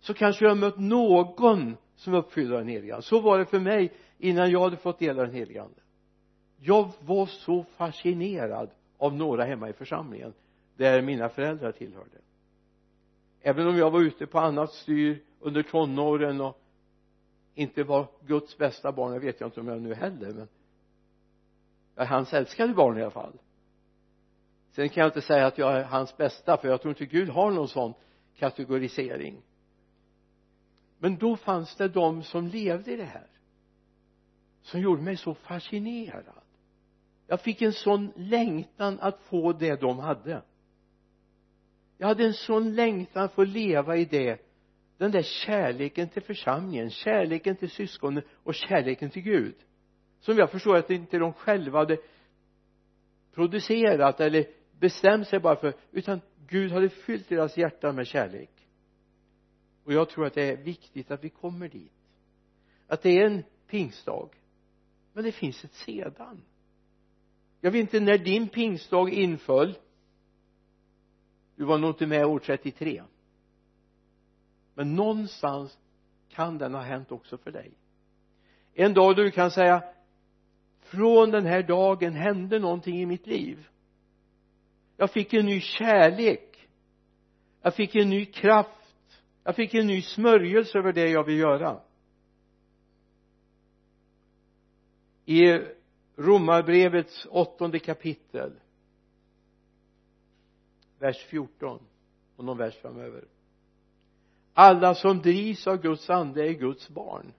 så 0.00 0.14
kanske 0.14 0.44
du 0.44 0.48
har 0.48 0.56
mött 0.56 0.78
någon 0.78 1.76
som 1.96 2.14
uppfyller 2.14 2.56
den 2.56 2.68
heliga 2.68 2.94
ande. 2.94 3.06
Så 3.06 3.20
var 3.20 3.38
det 3.38 3.46
för 3.46 3.60
mig 3.60 3.92
innan 4.18 4.50
jag 4.50 4.60
hade 4.60 4.76
fått 4.76 4.98
del 4.98 5.18
av 5.18 5.26
den 5.26 5.34
heliga 5.34 5.62
ande. 5.62 5.80
Jag 6.60 6.92
var 7.00 7.26
så 7.26 7.64
fascinerad 7.76 8.70
av 8.98 9.14
några 9.14 9.44
hemma 9.44 9.68
i 9.68 9.72
församlingen 9.72 10.32
där 10.76 11.02
mina 11.02 11.28
föräldrar 11.28 11.72
tillhörde. 11.72 12.18
Även 13.40 13.66
om 13.66 13.76
jag 13.76 13.90
var 13.90 14.00
ute 14.00 14.26
på 14.26 14.38
annat 14.38 14.72
styr 14.72 15.22
under 15.40 15.62
tonåren 15.62 16.40
och 16.40 16.60
inte 17.54 17.84
var 17.84 18.06
Guds 18.26 18.58
bästa 18.58 18.92
barn 18.92 19.12
det 19.12 19.18
vet 19.18 19.40
jag 19.40 19.46
inte 19.46 19.60
om 19.60 19.68
jag 19.68 19.82
nu 19.82 19.94
heller 19.94 20.32
men 20.32 20.48
jag 21.94 22.04
är 22.04 22.08
hans 22.08 22.34
älskade 22.34 22.74
barn 22.74 22.98
i 22.98 23.02
alla 23.02 23.10
fall 23.10 23.38
sen 24.70 24.88
kan 24.88 25.00
jag 25.00 25.08
inte 25.08 25.22
säga 25.22 25.46
att 25.46 25.58
jag 25.58 25.76
är 25.76 25.84
hans 25.84 26.16
bästa 26.16 26.56
för 26.56 26.68
jag 26.68 26.82
tror 26.82 26.92
inte 26.92 27.06
Gud 27.06 27.28
har 27.28 27.50
någon 27.50 27.68
sån 27.68 27.94
kategorisering. 28.36 29.42
Men 30.98 31.16
då 31.16 31.36
fanns 31.36 31.76
det 31.76 31.88
de 31.88 32.22
som 32.22 32.46
levde 32.46 32.92
i 32.92 32.96
det 32.96 33.04
här 33.04 33.26
som 34.62 34.80
gjorde 34.80 35.02
mig 35.02 35.16
så 35.16 35.34
fascinerad. 35.34 36.24
Jag 37.26 37.40
fick 37.40 37.62
en 37.62 37.72
sån 37.72 38.12
längtan 38.16 38.98
att 39.00 39.20
få 39.20 39.52
det 39.52 39.80
de 39.80 39.98
hade. 39.98 40.42
Jag 41.98 42.06
hade 42.06 42.24
en 42.24 42.34
sån 42.34 42.74
längtan 42.74 43.24
att 43.24 43.32
få 43.32 43.44
leva 43.44 43.96
i 43.96 44.04
det 44.04 44.46
den 44.98 45.10
där 45.10 45.22
kärleken 45.22 46.08
till 46.08 46.22
församlingen 46.22 46.90
kärleken 46.90 47.56
till 47.56 47.70
syskonen 47.70 48.22
och 48.42 48.54
kärleken 48.54 49.10
till 49.10 49.22
Gud 49.22 49.54
som 50.20 50.38
jag 50.38 50.50
förstår 50.50 50.76
att 50.76 50.90
inte 50.90 51.18
de 51.18 51.32
själva 51.32 51.78
hade 51.78 51.98
producerat 53.34 54.20
eller 54.20 54.46
bestämt 54.80 55.28
sig 55.28 55.40
bara 55.40 55.56
för 55.56 55.74
utan 55.92 56.20
Gud 56.46 56.72
hade 56.72 56.88
fyllt 56.88 57.28
deras 57.28 57.56
hjärtan 57.56 57.96
med 57.96 58.06
kärlek. 58.06 58.50
Och 59.84 59.92
jag 59.92 60.08
tror 60.08 60.26
att 60.26 60.34
det 60.34 60.42
är 60.42 60.56
viktigt 60.56 61.10
att 61.10 61.24
vi 61.24 61.28
kommer 61.28 61.68
dit. 61.68 61.92
Att 62.86 63.02
det 63.02 63.10
är 63.10 63.26
en 63.26 63.42
pingstdag. 63.66 64.28
Men 65.12 65.24
det 65.24 65.32
finns 65.32 65.64
ett 65.64 65.74
sedan. 65.74 66.42
Jag 67.60 67.70
vet 67.70 67.80
inte 67.80 68.00
när 68.00 68.18
din 68.18 68.48
pingstdag 68.48 69.08
inföll. 69.08 69.78
Du 71.56 71.64
var 71.64 71.78
nog 71.78 71.90
inte 71.90 72.06
med 72.06 72.24
år 72.24 72.38
33 72.38 73.02
men 74.80 74.94
någonstans 74.94 75.78
kan 76.28 76.58
den 76.58 76.74
ha 76.74 76.82
hänt 76.82 77.12
också 77.12 77.38
för 77.38 77.50
dig. 77.50 77.70
En 78.74 78.94
dag 78.94 79.16
då 79.16 79.22
du 79.22 79.30
kan 79.30 79.50
säga 79.50 79.82
från 80.80 81.30
den 81.30 81.46
här 81.46 81.62
dagen 81.62 82.12
hände 82.12 82.58
någonting 82.58 83.00
i 83.00 83.06
mitt 83.06 83.26
liv 83.26 83.68
jag 85.00 85.10
fick 85.10 85.34
en 85.34 85.46
ny 85.46 85.60
kärlek. 85.60 86.68
Jag 87.62 87.74
fick 87.74 87.94
en 87.94 88.10
ny 88.10 88.24
kraft. 88.24 89.22
Jag 89.44 89.56
fick 89.56 89.74
en 89.74 89.86
ny 89.86 90.02
smörjelse 90.02 90.78
över 90.78 90.92
det 90.92 91.08
jag 91.08 91.24
vill 91.24 91.38
göra. 91.38 91.80
I 95.26 95.60
romarbrevets 96.16 97.26
åttonde 97.30 97.78
kapitel 97.78 98.52
vers 100.98 101.24
14 101.24 101.80
och 102.36 102.44
någon 102.44 102.58
vers 102.58 102.74
framöver. 102.74 103.24
Alla 104.54 104.94
som 104.94 105.22
drivs 105.22 105.66
av 105.66 105.82
Guds 105.82 106.10
ande 106.10 106.48
är 106.48 106.52
Guds 106.52 106.88
barn. 106.88 107.32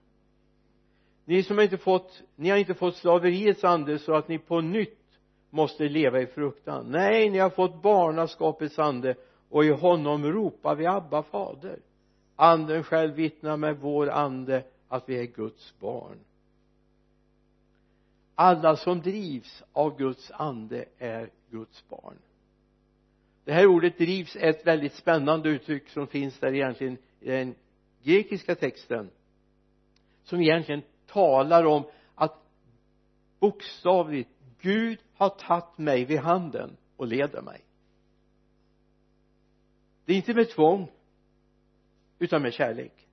Ni 1.24 1.42
som 1.42 1.60
inte 1.60 1.78
fått 1.78 2.22
ni 2.36 2.50
har 2.50 2.56
inte 2.56 2.74
fått 2.74 2.96
slaveriets 2.96 3.64
ande 3.64 3.98
så 3.98 4.14
att 4.14 4.28
ni 4.28 4.38
på 4.38 4.60
nytt 4.60 5.01
måste 5.52 5.88
leva 5.88 6.20
i 6.20 6.26
fruktan. 6.26 6.86
Nej 6.90 7.30
ni 7.30 7.38
har 7.38 7.50
fått 7.50 7.82
barnaskapets 7.82 8.78
ande 8.78 9.14
och 9.48 9.64
i 9.64 9.70
honom 9.70 10.24
ropar 10.24 10.74
vi 10.74 10.86
Abba 10.86 11.22
fader. 11.22 11.78
Anden 12.36 12.84
själv 12.84 13.14
vittnar 13.14 13.56
med 13.56 13.76
vår 13.76 14.10
ande 14.10 14.64
att 14.88 15.08
vi 15.08 15.18
är 15.18 15.24
Guds 15.24 15.74
barn. 15.80 16.18
Alla 18.34 18.76
som 18.76 19.00
drivs 19.00 19.62
av 19.72 19.98
Guds 19.98 20.30
ande 20.30 20.84
är 20.98 21.30
Guds 21.50 21.88
barn. 21.88 22.16
Det 23.44 23.52
här 23.52 23.66
ordet 23.66 23.98
drivs 23.98 24.36
är 24.36 24.50
ett 24.50 24.66
väldigt 24.66 24.94
spännande 24.94 25.48
uttryck 25.48 25.88
som 25.88 26.06
finns 26.06 26.38
där 26.38 26.54
egentligen 26.54 26.96
i 27.20 27.30
den 27.30 27.54
grekiska 28.02 28.54
texten 28.54 29.10
som 30.24 30.40
egentligen 30.40 30.82
talar 31.06 31.64
om 31.64 31.84
att 32.14 32.42
bokstavligt 33.40 34.31
Gud 34.62 34.98
har 35.14 35.28
tagit 35.28 35.78
mig 35.78 36.04
vid 36.04 36.18
handen 36.18 36.76
och 36.96 37.06
leder 37.06 37.42
mig. 37.42 37.60
Det 40.04 40.12
är 40.12 40.16
inte 40.16 40.34
med 40.34 40.50
tvång 40.50 40.90
utan 42.18 42.42
med 42.42 42.52
kärlek. 42.52 43.08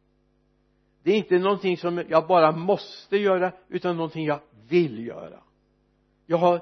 Det 1.04 1.12
är 1.12 1.18
inte 1.18 1.40
någonting 1.40 1.78
som 1.78 2.04
jag 2.10 2.28
bara 2.28 2.52
måste 2.52 3.18
göra 3.18 3.54
utan 3.68 3.96
någonting 3.96 4.26
jag 4.26 4.40
vill 4.68 5.06
göra. 5.06 5.44
Jag 6.26 6.38
har 6.38 6.62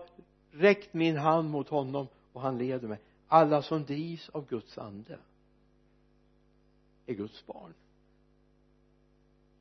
räckt 0.51 0.93
min 0.93 1.17
hand 1.17 1.49
mot 1.49 1.69
honom 1.69 2.07
och 2.33 2.41
han 2.41 2.57
leder 2.57 2.87
mig. 2.87 2.99
Alla 3.27 3.61
som 3.61 3.85
drivs 3.85 4.29
av 4.29 4.47
Guds 4.47 4.77
ande 4.77 5.19
är 7.05 7.13
Guds 7.13 7.45
barn. 7.45 7.73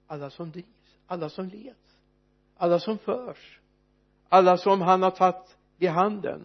Alla 0.06 0.30
som 0.30 0.50
drivs 0.50 0.66
alla 1.06 1.28
som 1.30 1.48
leds 1.48 1.98
alla 2.56 2.80
som 2.80 2.98
förs 2.98 3.60
alla 4.28 4.58
som 4.58 4.80
han 4.80 5.02
har 5.02 5.10
tagit 5.10 5.56
i 5.78 5.86
handen. 5.86 6.44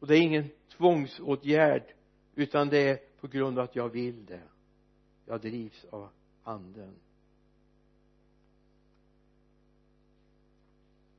Och 0.00 0.06
det 0.06 0.16
är 0.16 0.22
ingen 0.22 0.50
tvångsåtgärd 0.76 1.82
utan 2.34 2.68
det 2.68 2.88
är 2.88 2.98
på 3.20 3.26
grund 3.26 3.58
av 3.58 3.64
att 3.64 3.76
jag 3.76 3.88
vill 3.88 4.26
det. 4.26 4.42
Jag 5.26 5.40
drivs 5.40 5.84
av 5.90 6.08
anden. 6.42 6.94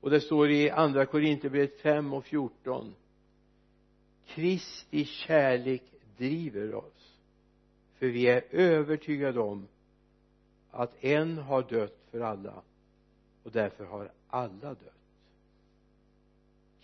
Och 0.02 0.10
det 0.10 0.22
står 0.22 0.52
i 0.52 0.70
andra 0.70 1.06
Korinthierbrevet 1.06 1.82
5 1.82 2.14
och 2.14 2.26
14 2.26 2.96
Kristi 4.26 5.06
kärlek 5.06 5.84
driver 6.18 6.76
oss. 6.76 7.18
För 7.94 8.06
vi 8.08 8.28
är 8.28 8.44
övertygade 8.52 9.40
om 9.40 9.68
att 10.72 11.04
en 11.04 11.38
har 11.38 11.64
dött 11.64 12.00
för 12.12 12.20
alla 12.20 12.62
och 13.44 13.52
därför 13.52 13.86
har 13.86 14.12
alla 14.28 14.70
dött. 14.70 14.97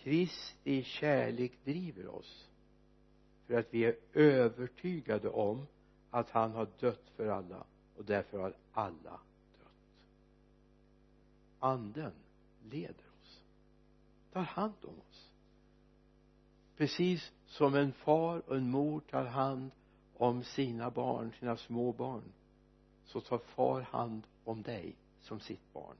Kristi 0.04 0.82
kärlek 0.82 1.64
driver 1.64 2.08
oss 2.08 2.48
för 3.46 3.54
att 3.54 3.74
vi 3.74 3.84
är 3.84 3.96
övertygade 4.12 5.28
om 5.28 5.66
att 6.10 6.30
han 6.30 6.52
har 6.52 6.68
dött 6.80 7.10
för 7.16 7.26
alla 7.26 7.64
och 7.96 8.04
därför 8.04 8.38
har 8.38 8.56
alla 8.72 9.20
dött. 9.58 9.72
Anden 11.58 12.12
leder 12.62 13.04
oss 13.22 13.42
tar 14.32 14.42
hand 14.42 14.74
om 14.82 15.00
oss. 15.10 15.30
Precis 16.76 17.32
som 17.46 17.74
en 17.74 17.92
far 17.92 18.48
och 18.48 18.56
en 18.56 18.70
mor 18.70 19.00
tar 19.00 19.24
hand 19.24 19.70
om 20.16 20.44
sina 20.44 20.90
barn, 20.90 21.32
sina 21.38 21.56
små 21.56 21.92
barn 21.92 22.32
så 23.04 23.20
tar 23.20 23.38
far 23.38 23.80
hand 23.80 24.26
om 24.44 24.62
dig 24.62 24.96
som 25.20 25.40
sitt 25.40 25.72
barn. 25.72 25.96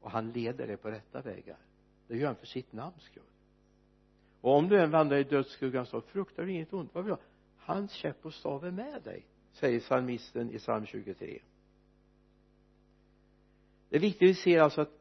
Och 0.00 0.10
han 0.10 0.32
leder 0.32 0.66
dig 0.66 0.76
på 0.76 0.90
rätta 0.90 1.22
vägar 1.22 1.67
det 2.08 2.16
gör 2.16 2.26
han 2.26 2.36
för 2.36 2.46
sitt 2.46 2.72
namns 2.72 3.02
skull. 3.02 3.22
Och 4.40 4.56
om 4.56 4.68
du 4.68 4.80
än 4.80 4.90
vandrar 4.90 5.16
i 5.16 5.24
dödsskuggan 5.24 5.86
så 5.86 6.00
fruktar 6.00 6.42
du 6.42 6.52
inget 6.52 6.72
ont. 6.72 6.94
Vad 6.94 7.04
vill 7.04 7.10
jag 7.10 7.18
hans 7.56 7.92
käpp 7.92 8.26
och 8.26 8.34
stav 8.34 8.64
är 8.64 8.70
med 8.70 9.02
dig 9.02 9.26
säger 9.52 9.80
psalmisten 9.80 10.50
i 10.50 10.58
psalm 10.58 10.86
23 10.86 11.40
det 13.88 13.96
är 13.96 14.00
viktigt 14.00 14.22
att 14.22 14.28
vi 14.28 14.34
ser 14.34 14.60
alltså 14.60 14.80
att 14.80 14.92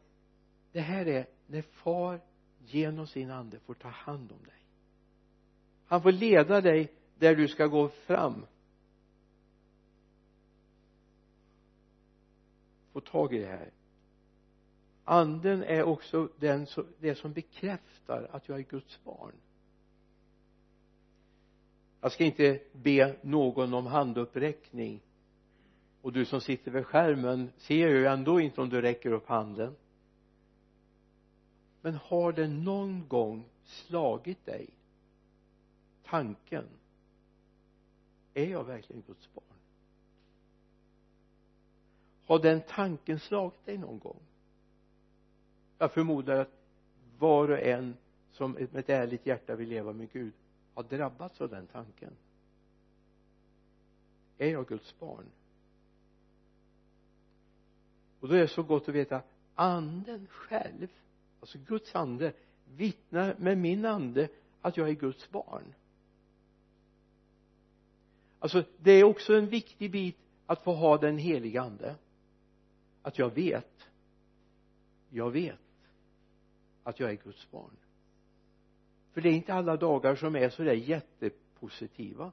det 0.71 0.79
här 0.79 1.05
är 1.05 1.27
när 1.47 1.61
far 1.61 2.21
genom 2.59 3.07
sin 3.07 3.31
ande 3.31 3.59
får 3.59 3.73
ta 3.73 3.87
hand 3.87 4.31
om 4.31 4.43
dig. 4.43 4.65
Han 5.85 6.01
får 6.01 6.11
leda 6.11 6.61
dig 6.61 6.93
där 7.17 7.35
du 7.35 7.47
ska 7.47 7.67
gå 7.67 7.89
fram. 7.89 8.45
Få 12.93 12.99
tag 12.99 13.33
i 13.33 13.37
det 13.37 13.47
här 13.47 13.71
anden 15.07 15.63
är 15.63 15.83
också 15.83 16.29
den 16.39 16.65
som, 16.65 16.85
det 16.99 17.15
som 17.15 17.33
bekräftar 17.33 18.29
att 18.31 18.49
jag 18.49 18.59
är 18.59 18.63
Guds 18.63 19.03
barn. 19.03 19.33
Jag 22.01 22.11
ska 22.11 22.23
inte 22.23 22.59
be 22.71 23.15
någon 23.21 23.73
om 23.73 23.85
handuppräckning. 23.85 25.01
Och 26.01 26.13
du 26.13 26.25
som 26.25 26.41
sitter 26.41 26.71
vid 26.71 26.85
skärmen 26.85 27.51
ser 27.57 27.87
ju 27.87 28.05
ändå 28.05 28.39
inte 28.39 28.61
om 28.61 28.69
du 28.69 28.81
räcker 28.81 29.11
upp 29.11 29.27
handen. 29.27 29.75
Men 31.81 31.93
har 31.93 32.31
det 32.31 32.47
någon 32.47 33.07
gång 33.07 33.45
slagit 33.63 34.45
dig 34.45 34.69
tanken 36.03 36.65
är 38.33 38.45
jag 38.45 38.63
verkligen 38.63 39.01
Guds 39.01 39.33
barn? 39.33 39.43
Har 42.25 42.39
den 42.39 42.61
tanken 42.61 43.19
slagit 43.19 43.65
dig 43.65 43.77
någon 43.77 43.99
gång? 43.99 44.26
Jag 45.77 45.91
förmodar 45.91 46.39
att 46.39 46.51
var 47.17 47.49
och 47.49 47.59
en 47.59 47.97
som 48.31 48.51
med 48.51 48.75
ett 48.75 48.89
ärligt 48.89 49.25
hjärta 49.25 49.55
vill 49.55 49.69
leva 49.69 49.93
med 49.93 50.11
Gud 50.11 50.33
har 50.73 50.83
drabbats 50.83 51.41
av 51.41 51.49
den 51.49 51.67
tanken. 51.67 52.11
Är 54.37 54.51
jag 54.51 54.67
Guds 54.67 54.99
barn? 54.99 55.25
Och 58.19 58.27
då 58.27 58.35
är 58.35 58.39
det 58.39 58.47
så 58.47 58.63
gott 58.63 58.89
att 58.89 58.95
veta 58.95 59.21
anden 59.55 60.27
själv 60.27 60.87
alltså 61.39 61.57
Guds 61.67 61.95
ande 61.95 62.33
vittnar 62.75 63.35
med 63.39 63.57
min 63.57 63.85
ande 63.85 64.29
att 64.61 64.77
jag 64.77 64.89
är 64.89 64.93
Guds 64.93 65.29
barn. 65.29 65.73
Alltså 68.39 68.63
det 68.77 68.91
är 68.91 69.03
också 69.03 69.33
en 69.33 69.47
viktig 69.47 69.91
bit 69.91 70.17
att 70.45 70.63
få 70.63 70.73
ha 70.73 70.97
den 70.97 71.17
heliga 71.17 71.61
ande. 71.61 71.95
Att 73.01 73.17
jag 73.19 73.35
vet. 73.35 73.89
Jag 75.09 75.31
vet 75.31 75.59
att 76.87 76.99
jag 76.99 77.11
är 77.11 77.15
Guds 77.15 77.51
barn. 77.51 77.77
För 79.13 79.21
det 79.21 79.29
är 79.29 79.33
inte 79.33 79.53
alla 79.53 79.77
dagar 79.77 80.15
som 80.15 80.35
är 80.35 80.49
så 80.49 80.63
där 80.63 80.73
jättepositiva. 80.73 82.31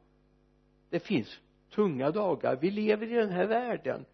Det 0.91 1.01
finns 1.01 1.41
tunga 1.71 2.11
dagar. 2.11 2.57
Vi 2.57 2.71
lever 2.71 3.07
i 3.07 3.15
den 3.15 3.31
här 3.31 3.47
världen. 3.47 4.05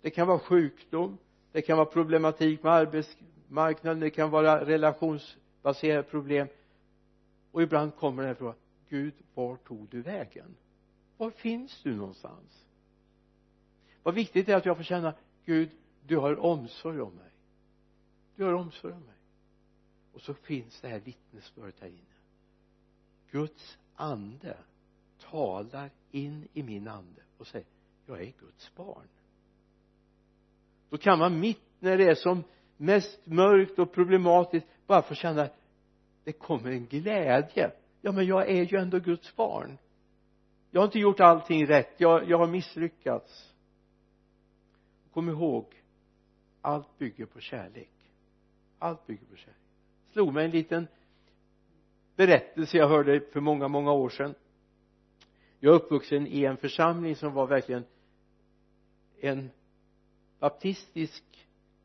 Det 0.00 0.10
kan 0.10 0.26
vara 0.26 0.38
sjukdom 0.38 1.18
det 1.54 1.62
kan 1.62 1.76
vara 1.76 1.86
problematik 1.86 2.62
med 2.62 2.72
arbetsmarknaden 2.72 4.00
det 4.00 4.10
kan 4.10 4.30
vara 4.30 4.64
relationsbaserade 4.66 6.02
problem. 6.02 6.48
Och 7.52 7.62
ibland 7.62 7.96
kommer 7.96 8.22
den 8.22 8.28
här 8.28 8.34
frågan 8.34 8.54
Gud 8.88 9.14
var 9.34 9.56
tog 9.56 9.88
du 9.88 10.02
vägen? 10.02 10.56
Var 11.16 11.30
finns 11.30 11.82
du 11.82 11.94
någonstans? 11.94 12.66
Vad 14.02 14.14
viktigt 14.14 14.48
är 14.48 14.56
att 14.56 14.66
jag 14.66 14.76
får 14.76 14.84
känna 14.84 15.14
Gud 15.44 15.70
du 16.06 16.16
har 16.16 16.40
omsorg 16.40 17.00
om 17.00 17.14
mig. 17.14 17.30
Du 18.36 18.44
har 18.44 18.52
omsorg 18.52 18.94
om 18.94 19.00
mig 19.00 19.13
och 20.14 20.20
så 20.20 20.34
finns 20.34 20.80
det 20.80 20.88
här 20.88 21.00
vittnesbördet 21.00 21.80
här 21.80 21.88
inne. 21.88 21.98
Guds 23.30 23.78
ande 23.94 24.56
talar 25.30 25.90
in 26.10 26.48
i 26.52 26.62
min 26.62 26.88
ande 26.88 27.22
och 27.38 27.46
säger 27.46 27.66
jag 28.06 28.20
är 28.20 28.32
Guds 28.40 28.74
barn. 28.74 29.08
Då 30.90 30.98
kan 30.98 31.18
man 31.18 31.40
mitt 31.40 31.62
när 31.78 31.98
det 31.98 32.04
är 32.04 32.14
som 32.14 32.44
mest 32.76 33.26
mörkt 33.26 33.78
och 33.78 33.92
problematiskt 33.92 34.66
bara 34.86 35.02
få 35.02 35.14
känna 35.14 35.48
det 36.24 36.32
kommer 36.32 36.70
en 36.70 36.86
glädje. 36.86 37.72
Ja 38.00 38.12
men 38.12 38.26
jag 38.26 38.50
är 38.50 38.62
ju 38.62 38.78
ändå 38.78 38.98
Guds 38.98 39.36
barn. 39.36 39.78
Jag 40.70 40.80
har 40.80 40.86
inte 40.86 40.98
gjort 40.98 41.20
allting 41.20 41.66
rätt. 41.66 41.94
Jag, 41.96 42.30
jag 42.30 42.38
har 42.38 42.46
misslyckats. 42.46 43.54
Kom 45.12 45.28
ihåg 45.28 45.82
allt 46.60 46.98
bygger 46.98 47.26
på 47.26 47.40
kärlek. 47.40 48.12
Allt 48.78 49.06
bygger 49.06 49.26
på 49.26 49.36
kärlek 49.36 49.63
slog 50.14 50.34
mig 50.34 50.44
en 50.44 50.50
liten 50.50 50.86
berättelse 52.16 52.76
jag 52.76 52.88
hörde 52.88 53.20
för 53.20 53.40
många 53.40 53.68
många 53.68 53.92
år 53.92 54.08
sedan. 54.08 54.34
Jag 55.60 55.70
är 55.74 55.76
uppvuxen 55.76 56.26
i 56.26 56.44
en 56.44 56.56
församling 56.56 57.16
som 57.16 57.32
var 57.32 57.46
verkligen 57.46 57.84
en 59.20 59.50
baptistisk 60.38 61.24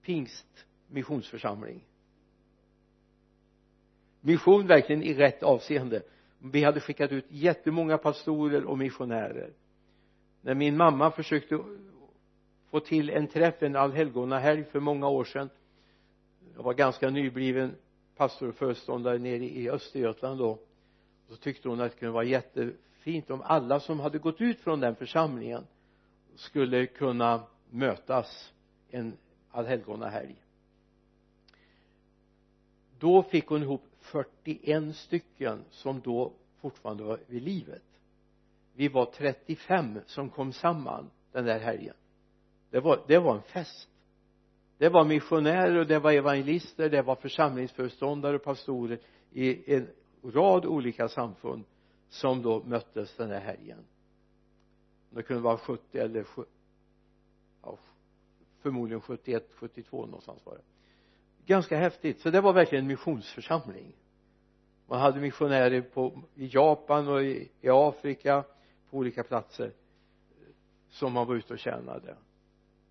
pingstmissionsförsamling 0.02 1.86
mission 4.22 4.68
verkligen 4.68 5.04
i 5.04 5.14
rätt 5.14 5.44
avseende. 5.44 6.02
Vi 6.40 6.64
hade 6.64 6.80
skickat 6.80 7.12
ut 7.12 7.26
jättemånga 7.30 7.98
pastorer 7.98 8.66
och 8.66 8.78
missionärer. 8.78 9.54
När 10.42 10.56
min 10.56 10.78
mamma 10.78 11.12
försökte 11.12 11.60
få 12.70 12.80
till 12.80 13.10
en 13.10 13.28
träff 13.28 13.64
en 13.64 13.76
allhelgonahelg 13.76 14.64
för 14.64 14.80
många 14.80 15.08
år 15.08 15.24
sedan 15.24 15.50
jag 16.56 16.64
var 16.64 16.74
ganska 16.74 17.10
nybliven 17.10 17.76
pastor 18.20 18.50
och 18.50 18.56
föreståndare 18.56 19.18
nere 19.18 19.46
i 19.46 19.70
Östergötland 19.70 20.40
då 20.40 20.60
så 21.30 21.36
tyckte 21.36 21.70
hon 21.70 21.82
att 21.82 21.92
det 21.92 21.98
kunde 21.98 22.12
vara 22.12 22.24
jättefint 22.24 23.30
om 23.30 23.42
alla 23.42 23.80
som 23.80 24.00
hade 24.00 24.18
gått 24.18 24.42
ut 24.42 24.60
från 24.60 24.80
den 24.80 24.96
församlingen 24.96 25.68
skulle 26.36 26.86
kunna 26.86 27.44
mötas 27.70 28.54
en 28.90 29.18
allhelgonahelg. 29.52 30.36
Då 33.00 33.24
fick 33.24 33.48
hon 33.48 33.64
ihop 33.64 33.84
41 34.00 34.96
stycken 34.96 35.64
som 35.70 36.02
då 36.02 36.34
fortfarande 36.62 37.04
var 37.04 37.20
vid 37.28 37.44
livet. 37.44 37.84
Vi 38.74 38.88
var 38.88 39.06
35 39.06 40.00
som 40.06 40.30
kom 40.30 40.54
samman 40.54 41.10
den 41.32 41.46
där 41.46 41.60
helgen. 41.60 41.96
Det 42.70 42.80
var, 42.80 43.04
det 43.08 43.20
var 43.20 43.36
en 43.36 43.42
fest 43.42 43.90
det 44.80 44.90
var 44.90 45.06
missionärer 45.06 45.78
och 45.78 45.88
det 45.88 46.00
var 46.00 46.12
evangelister 46.12 46.90
det 46.90 47.02
var 47.02 47.16
församlingsföreståndare 47.16 48.36
och 48.36 48.44
pastorer 48.44 49.00
i 49.32 49.76
en 49.76 49.88
rad 50.24 50.66
olika 50.66 51.10
samfund 51.10 51.64
som 52.10 52.42
då 52.42 52.64
möttes 52.64 53.16
den 53.16 53.30
här 53.30 53.40
helgen. 53.40 53.86
Det 55.10 55.24
kunde 55.24 55.44
vara 55.44 55.58
70 55.58 55.98
eller 55.98 56.26
ja, 57.64 57.78
förmodligen 58.62 59.02
71, 59.02 59.50
72 59.54 60.06
någonstans 60.06 60.46
var 60.46 60.56
det. 60.56 60.62
Ganska 61.46 61.78
häftigt. 61.78 62.20
Så 62.20 62.30
det 62.30 62.42
var 62.42 62.54
verkligen 62.54 62.84
en 62.84 62.88
missionsförsamling. 62.88 63.96
Man 64.88 65.00
hade 65.00 65.20
missionärer 65.20 65.82
på, 65.82 66.22
i 66.36 66.48
Japan 66.54 67.08
och 67.08 67.24
i, 67.24 67.52
i 67.62 67.70
Afrika 67.70 68.44
på 68.90 68.98
olika 68.98 69.24
platser 69.24 69.72
som 70.90 71.14
man 71.14 71.28
var 71.28 71.36
ute 71.36 71.54
och 71.54 71.60
tjänade 71.60 72.16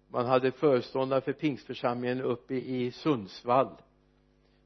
man 0.08 0.26
hade 0.26 0.50
föreståndare 0.50 1.20
för 1.20 1.32
pingstförsamlingen 1.32 2.22
uppe 2.22 2.54
i 2.54 2.90
Sundsvall 2.90 3.76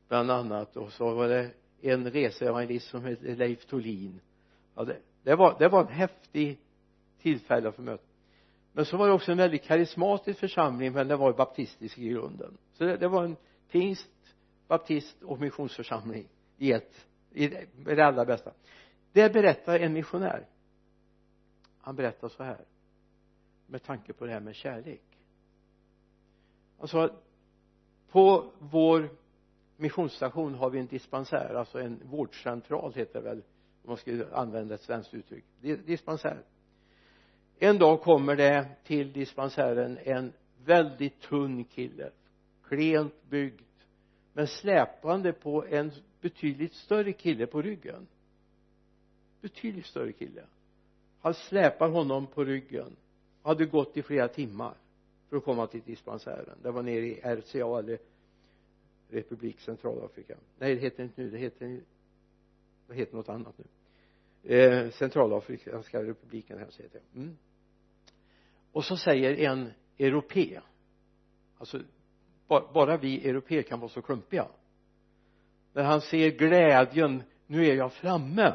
bland 0.09 0.31
annat. 0.31 0.77
Och 0.77 0.93
så 0.93 1.15
var 1.15 1.29
det 1.29 1.51
en 1.81 2.11
reseevangelist 2.11 2.89
som 2.89 3.05
hette 3.05 3.35
Leif 3.35 3.67
Tolin 3.67 4.21
ja, 4.75 4.85
det, 4.85 4.99
det, 5.23 5.35
var, 5.35 5.57
det 5.59 5.69
var 5.69 5.81
en 5.81 5.93
häftig 5.93 6.59
tillfälle 7.19 7.73
för 7.73 7.83
möte 7.83 8.05
men 8.73 8.85
så 8.85 8.97
var 8.97 9.07
det 9.07 9.13
också 9.13 9.33
en 9.33 9.39
väldigt 9.39 9.63
karismatisk 9.63 10.41
församling 10.41 10.93
men 10.93 11.09
den 11.09 11.19
var 11.19 11.33
baptistisk 11.33 11.99
i 11.99 12.09
grunden. 12.09 12.59
Så 12.73 12.85
det, 12.85 12.97
det 12.97 13.09
var 13.09 13.25
en 13.25 13.37
pingst 13.71 14.37
baptist 14.69 15.23
och 15.23 15.41
missionsförsamling 15.41 16.29
i 16.59 16.73
ett 16.73 17.07
i 17.31 17.49
det, 17.49 17.61
i 17.91 17.95
det 17.95 18.07
allra 18.07 18.25
bästa. 18.25 18.53
Där 19.13 19.33
berättar 19.33 19.79
en 19.79 19.93
missionär. 19.93 20.47
Han 21.79 21.97
berättar 21.97 22.29
så 22.29 22.43
här 22.43 22.65
med 23.67 23.83
tanke 23.83 24.13
på 24.13 24.27
det 24.27 24.33
här 24.33 24.41
med 24.41 24.55
kärlek 24.55 25.12
alltså 26.83 27.11
på 28.11 28.53
vår 28.59 29.11
missionsstation 29.77 30.55
har 30.55 30.71
vi 30.71 30.79
en 30.79 30.87
dispensär 30.87 31.55
alltså 31.55 31.81
en 31.81 32.01
vårdcentral 32.05 32.95
heter 32.95 33.23
det 33.23 33.29
väl 33.29 33.43
om 33.83 33.89
man 33.89 33.97
skulle 33.97 34.35
använda 34.35 34.75
ett 34.75 34.81
svenskt 34.81 35.15
uttryck. 35.15 35.45
Dispensär 35.61 36.43
en 37.59 37.79
dag 37.79 38.01
kommer 38.01 38.37
det 38.37 38.77
till 38.85 39.13
dispensären 39.13 39.99
en 40.05 40.33
väldigt 40.65 41.21
tunn 41.21 41.65
kille 41.65 42.11
klent 42.69 43.23
byggd 43.31 43.61
men 44.33 44.47
släpande 44.47 45.33
på 45.33 45.67
en 45.67 45.93
betydligt 46.21 46.75
större 46.75 47.13
kille 47.13 47.47
på 47.47 47.63
ryggen. 47.63 48.07
Betydligt 49.41 49.87
större 49.87 50.13
kille. 50.13 50.43
Han 51.21 51.35
släpar 51.35 51.89
honom 51.89 52.27
på 52.27 52.45
ryggen. 52.45 52.97
Hade 53.43 53.67
gått 53.67 53.97
i 53.97 54.03
flera 54.03 54.29
timmar 54.29 54.75
för 55.33 55.37
att 55.37 55.45
komma 55.45 55.67
till 55.67 55.83
dispensären 55.83 56.59
det 56.63 56.71
var 56.71 56.83
nere 56.83 57.07
i 57.07 57.21
RCA 57.25 57.79
eller 57.79 57.99
Republik 59.09 59.61
Centralafrika. 59.61 60.37
Nej 60.59 60.75
det 60.75 60.81
heter 60.81 61.03
inte 61.03 61.23
nu 61.23 61.31
det 61.31 61.39
heter 61.39 61.81
det 62.87 62.95
heter 62.95 63.17
något 63.17 63.29
annat 63.29 63.55
nu. 63.59 64.57
Eh, 64.57 64.91
Centralafrikanska 64.91 66.03
republiken 66.03 66.59
här 66.59 66.67
heter 66.67 67.01
det 67.13 67.19
mm. 67.21 67.37
och 68.73 68.85
så 68.85 68.97
säger 68.97 69.51
en 69.51 69.71
europé 69.99 70.61
alltså 71.59 71.81
bara 72.49 72.97
vi 72.97 73.29
europeer 73.29 73.63
kan 73.63 73.81
vara 73.81 73.91
så 73.91 74.03
klumpiga. 74.03 74.49
När 75.73 75.83
han 75.83 76.01
ser 76.01 76.31
glädjen 76.31 77.23
nu 77.47 77.67
är 77.67 77.75
jag 77.75 77.93
framme 77.93 78.53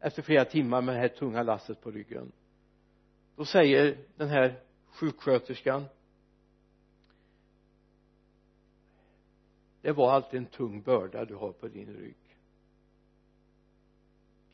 efter 0.00 0.22
flera 0.22 0.44
timmar 0.44 0.82
med 0.82 0.94
det 0.94 1.00
här 1.00 1.08
tunga 1.08 1.42
lasset 1.42 1.80
på 1.80 1.90
ryggen. 1.90 2.32
Då 3.36 3.44
säger 3.44 3.98
den 4.16 4.28
här 4.28 4.62
sjuksköterskan. 4.92 5.84
Det 9.80 9.92
var 9.92 10.12
alltid 10.12 10.38
en 10.38 10.46
tung 10.46 10.82
börda 10.82 11.24
du 11.24 11.34
har 11.34 11.52
på 11.52 11.68
din 11.68 11.94
rygg. 11.94 12.16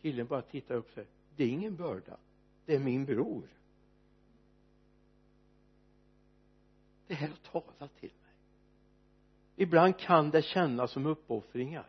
Killen 0.02 0.26
bara 0.26 0.42
tittar 0.42 0.74
upp 0.74 0.86
och 0.86 0.92
säger 0.94 1.08
det 1.36 1.44
är 1.44 1.48
ingen 1.48 1.76
börda. 1.76 2.16
Det 2.64 2.74
är 2.74 2.78
min 2.78 3.04
bror. 3.04 3.48
Det 7.06 7.14
här 7.14 7.28
har 7.28 7.62
talat 7.62 7.96
till 7.96 8.12
mig. 8.22 8.34
Ibland 9.56 9.98
kan 9.98 10.30
det 10.30 10.42
kännas 10.42 10.90
som 10.90 11.06
uppoffringar. 11.06 11.86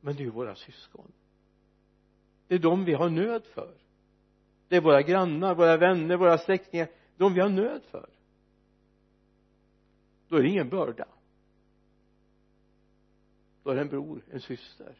Men 0.00 0.16
det 0.16 0.22
är 0.22 0.24
ju 0.24 0.30
våra 0.30 0.54
syskon. 0.54 1.12
Det 2.46 2.54
är 2.54 2.58
de 2.58 2.84
vi 2.84 2.94
har 2.94 3.08
nöd 3.08 3.44
för 3.44 3.74
det 4.68 4.76
är 4.76 4.80
våra 4.80 5.02
grannar, 5.02 5.54
våra 5.54 5.76
vänner, 5.76 6.16
våra 6.16 6.38
släktingar. 6.38 6.88
De 7.16 7.34
vi 7.34 7.40
har 7.40 7.48
nöd 7.48 7.82
för. 7.90 8.08
Då 10.28 10.36
är 10.36 10.42
det 10.42 10.48
ingen 10.48 10.68
börda. 10.68 11.08
Då 13.62 13.70
är 13.70 13.74
det 13.74 13.80
en 13.80 13.88
bror, 13.88 14.22
en 14.30 14.40
syster 14.40 14.94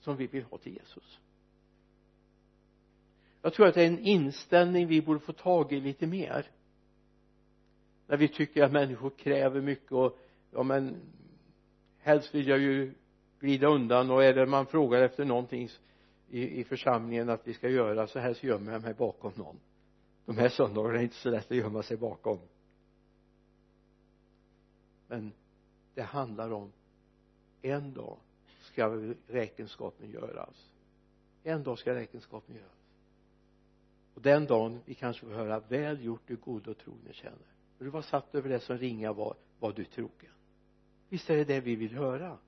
som 0.00 0.16
vi 0.16 0.26
vill 0.26 0.44
ha 0.44 0.58
till 0.58 0.72
Jesus. 0.72 1.20
Jag 3.42 3.54
tror 3.54 3.66
att 3.66 3.74
det 3.74 3.82
är 3.82 3.86
en 3.86 3.98
inställning 3.98 4.86
vi 4.86 5.02
borde 5.02 5.20
få 5.20 5.32
tag 5.32 5.72
i 5.72 5.80
lite 5.80 6.06
mer. 6.06 6.50
När 8.06 8.16
vi 8.16 8.28
tycker 8.28 8.64
att 8.64 8.72
människor 8.72 9.10
kräver 9.10 9.60
mycket 9.60 9.92
och 9.92 10.18
ja 10.50 10.62
men 10.62 10.96
helst 11.98 12.34
vill 12.34 12.48
jag 12.48 12.58
ju 12.58 12.94
glida 13.40 13.66
undan 13.66 14.10
och 14.10 14.24
är 14.24 14.34
det 14.34 14.46
man 14.46 14.66
frågar 14.66 15.02
efter 15.02 15.24
någonting 15.24 15.68
i, 16.28 16.60
i 16.60 16.64
församlingen 16.64 17.28
att 17.28 17.46
vi 17.46 17.54
ska 17.54 17.68
göra 17.68 18.06
så 18.06 18.18
här 18.18 18.34
så 18.34 18.46
gömmer 18.46 18.72
jag 18.72 18.82
mig 18.82 18.94
bakom 18.94 19.32
någon. 19.36 19.60
De 20.26 20.38
här 20.38 20.48
söndagarna 20.48 20.98
är 20.98 21.02
inte 21.02 21.16
så 21.16 21.30
lätt 21.30 21.50
att 21.50 21.56
gömma 21.56 21.82
sig 21.82 21.96
bakom. 21.96 22.38
Men 25.08 25.32
det 25.94 26.02
handlar 26.02 26.50
om 26.52 26.72
en 27.62 27.94
dag 27.94 28.18
ska 28.60 29.14
räkenskapen 29.26 30.10
göras. 30.10 30.72
En 31.42 31.62
dag 31.62 31.78
ska 31.78 31.94
räkenskapen 31.94 32.56
göras. 32.56 32.70
Och 34.14 34.22
den 34.22 34.46
dagen 34.46 34.80
vi 34.84 34.94
kanske 34.94 35.26
får 35.26 35.32
höra 35.32 35.60
väl 35.60 36.04
gjort 36.04 36.22
du 36.26 36.36
god 36.36 36.68
och 36.68 36.78
trogne 36.78 37.12
tjänare. 37.12 37.38
Du 37.78 37.90
var 37.90 38.02
satt 38.02 38.34
över 38.34 38.48
det 38.48 38.60
som 38.60 38.78
ringa 38.78 39.12
var 39.12 39.36
var 39.58 39.72
du 39.72 39.84
trogen. 39.84 40.32
Visst 41.08 41.30
är 41.30 41.36
det 41.36 41.44
det 41.44 41.60
vi 41.60 41.76
vill 41.76 41.94
höra 41.94 42.38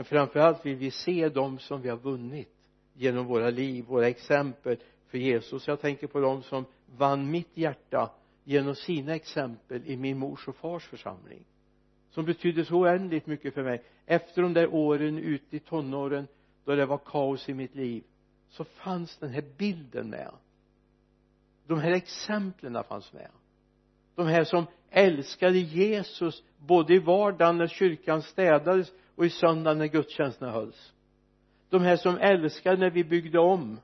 men 0.00 0.04
framförallt 0.04 0.66
vill 0.66 0.76
vi 0.76 0.90
se 0.90 1.28
dem 1.28 1.58
som 1.58 1.82
vi 1.82 1.88
har 1.88 1.96
vunnit 1.96 2.54
genom 2.94 3.26
våra 3.26 3.50
liv, 3.50 3.84
våra 3.84 4.08
exempel 4.08 4.76
för 5.06 5.18
Jesus. 5.18 5.68
Jag 5.68 5.80
tänker 5.80 6.06
på 6.06 6.20
dem 6.20 6.42
som 6.42 6.64
vann 6.96 7.30
mitt 7.30 7.56
hjärta 7.56 8.10
genom 8.44 8.74
sina 8.74 9.14
exempel 9.14 9.82
i 9.86 9.96
min 9.96 10.18
mors 10.18 10.48
och 10.48 10.56
fars 10.56 10.86
församling 10.86 11.44
som 12.10 12.24
betydde 12.24 12.64
så 12.64 12.74
oändligt 12.74 13.26
mycket 13.26 13.54
för 13.54 13.62
mig. 13.62 13.82
Efter 14.06 14.42
de 14.42 14.54
där 14.54 14.74
åren 14.74 15.18
ute 15.18 15.56
i 15.56 15.60
tonåren 15.60 16.26
då 16.64 16.74
det 16.74 16.86
var 16.86 16.98
kaos 16.98 17.48
i 17.48 17.54
mitt 17.54 17.74
liv 17.74 18.04
så 18.48 18.64
fanns 18.64 19.16
den 19.16 19.30
här 19.30 19.44
bilden 19.56 20.10
med. 20.10 20.30
De 21.66 21.78
här 21.78 21.92
exemplen 21.92 22.84
fanns 22.88 23.12
med. 23.12 23.30
De 24.14 24.26
här 24.26 24.44
som 24.44 24.66
älskade 24.90 25.58
Jesus 25.58 26.42
både 26.58 26.94
i 26.94 26.98
vardagen 26.98 27.56
när 27.56 27.66
kyrkan 27.66 28.22
städades 28.22 28.92
och 29.20 29.26
i 29.26 29.30
söndag 29.30 29.74
när 29.74 29.86
gudstjänsterna 29.86 30.52
hölls. 30.52 30.92
De 31.68 31.82
här 31.82 31.96
som 31.96 32.18
älskade 32.18 32.76
när 32.76 32.90
vi 32.90 33.04
byggde 33.04 33.38
om 33.38 33.80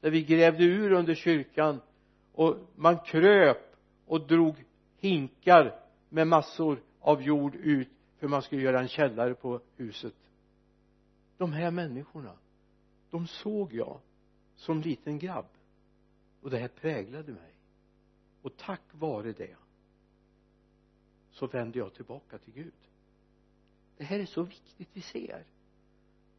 när 0.00 0.10
vi 0.10 0.22
grävde 0.22 0.64
ur 0.64 0.92
under 0.92 1.14
kyrkan 1.14 1.80
och 2.32 2.56
man 2.76 2.98
kröp 2.98 3.76
och 4.06 4.26
drog 4.26 4.64
hinkar 4.96 5.80
med 6.08 6.26
massor 6.26 6.82
av 7.00 7.22
jord 7.22 7.54
ut 7.54 7.88
för 8.18 8.28
man 8.28 8.42
skulle 8.42 8.62
göra 8.62 8.80
en 8.80 8.88
källare 8.88 9.34
på 9.34 9.60
huset. 9.76 10.14
De 11.36 11.52
här 11.52 11.70
människorna 11.70 12.32
de 13.10 13.26
såg 13.26 13.72
jag 13.72 14.00
som 14.56 14.80
liten 14.80 15.18
grabb. 15.18 15.48
Och 16.42 16.50
det 16.50 16.58
här 16.58 16.68
präglade 16.68 17.32
mig. 17.32 17.54
Och 18.42 18.56
tack 18.56 18.82
vare 18.92 19.32
det 19.32 19.56
så 21.30 21.46
vände 21.46 21.78
jag 21.78 21.94
tillbaka 21.94 22.38
till 22.38 22.52
Gud 22.52 22.85
det 23.96 24.04
här 24.04 24.18
är 24.18 24.26
så 24.26 24.42
viktigt 24.42 24.88
vi 24.92 25.00
ser. 25.00 25.44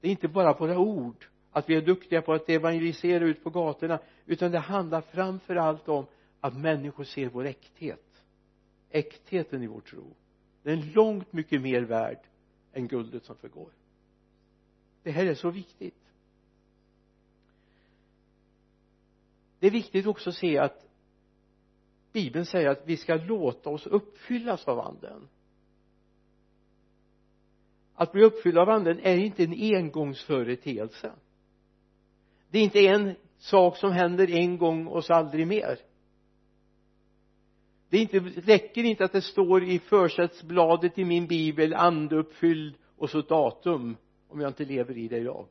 Det 0.02 0.08
är 0.08 0.12
inte 0.12 0.28
bara 0.28 0.54
våra 0.54 0.80
ord 0.80 1.26
att 1.52 1.70
vi 1.70 1.76
är 1.76 1.82
duktiga 1.82 2.22
på 2.22 2.34
att 2.34 2.50
evangelisera 2.50 3.26
ut 3.26 3.44
på 3.44 3.50
gatorna 3.50 4.00
utan 4.26 4.52
det 4.52 4.60
handlar 4.60 5.02
framför 5.02 5.56
allt 5.56 5.90
om 5.90 6.06
att 6.42 6.58
människor 6.58 7.04
ser 7.04 7.30
vår 7.30 7.46
äkthet. 7.46 8.24
Äktheten 8.90 9.64
i 9.64 9.68
vår 9.68 9.82
tro. 9.82 10.16
Den 10.64 10.80
är 10.80 10.84
långt 10.84 11.34
mycket 11.34 11.62
mer 11.62 11.82
värd 11.82 12.20
än 12.74 12.88
guldet 12.88 13.26
som 13.26 13.36
förgår. 13.36 13.72
Det 15.04 15.12
här 15.12 15.26
är 15.26 15.36
så 15.36 15.50
viktigt. 15.50 16.08
Det 19.60 19.68
är 19.68 19.72
viktigt 19.72 20.08
också 20.08 20.30
att 20.30 20.36
se 20.36 20.58
att 20.58 20.88
bibeln 22.12 22.46
säger 22.46 22.70
att 22.70 22.82
vi 22.86 22.98
ska 22.98 23.16
låta 23.16 23.70
oss 23.70 23.88
uppfyllas 23.88 24.68
av 24.68 24.80
anden 24.80 25.28
att 28.00 28.12
bli 28.12 28.24
uppfylld 28.24 28.58
av 28.58 28.70
anden 28.70 29.00
är 29.00 29.18
inte 29.18 29.44
en 29.44 29.76
engångsföreteelse. 29.76 31.12
Det 32.50 32.60
är 32.60 32.64
inte 32.64 32.80
en 32.80 33.16
sak 33.38 33.78
som 33.78 33.92
händer 33.92 34.32
en 34.32 34.58
gång 34.58 34.88
och 34.88 35.06
så 35.06 35.14
aldrig 35.14 35.48
mer. 35.48 35.80
Det 37.90 37.98
inte, 37.98 38.20
räcker 38.20 38.84
inte 38.84 39.06
att 39.06 39.12
det 39.12 39.22
står 39.22 39.64
i 39.64 39.80
försättsbladet 39.80 41.00
i 41.00 41.06
min 41.06 41.28
bibel 41.28 41.74
andeuppfylld 41.74 42.76
och 42.98 43.10
så 43.10 43.22
datum 43.22 43.98
om 44.28 44.42
jag 44.42 44.50
inte 44.50 44.66
lever 44.66 44.98
i 44.98 45.08
det 45.08 45.18
idag. 45.18 45.48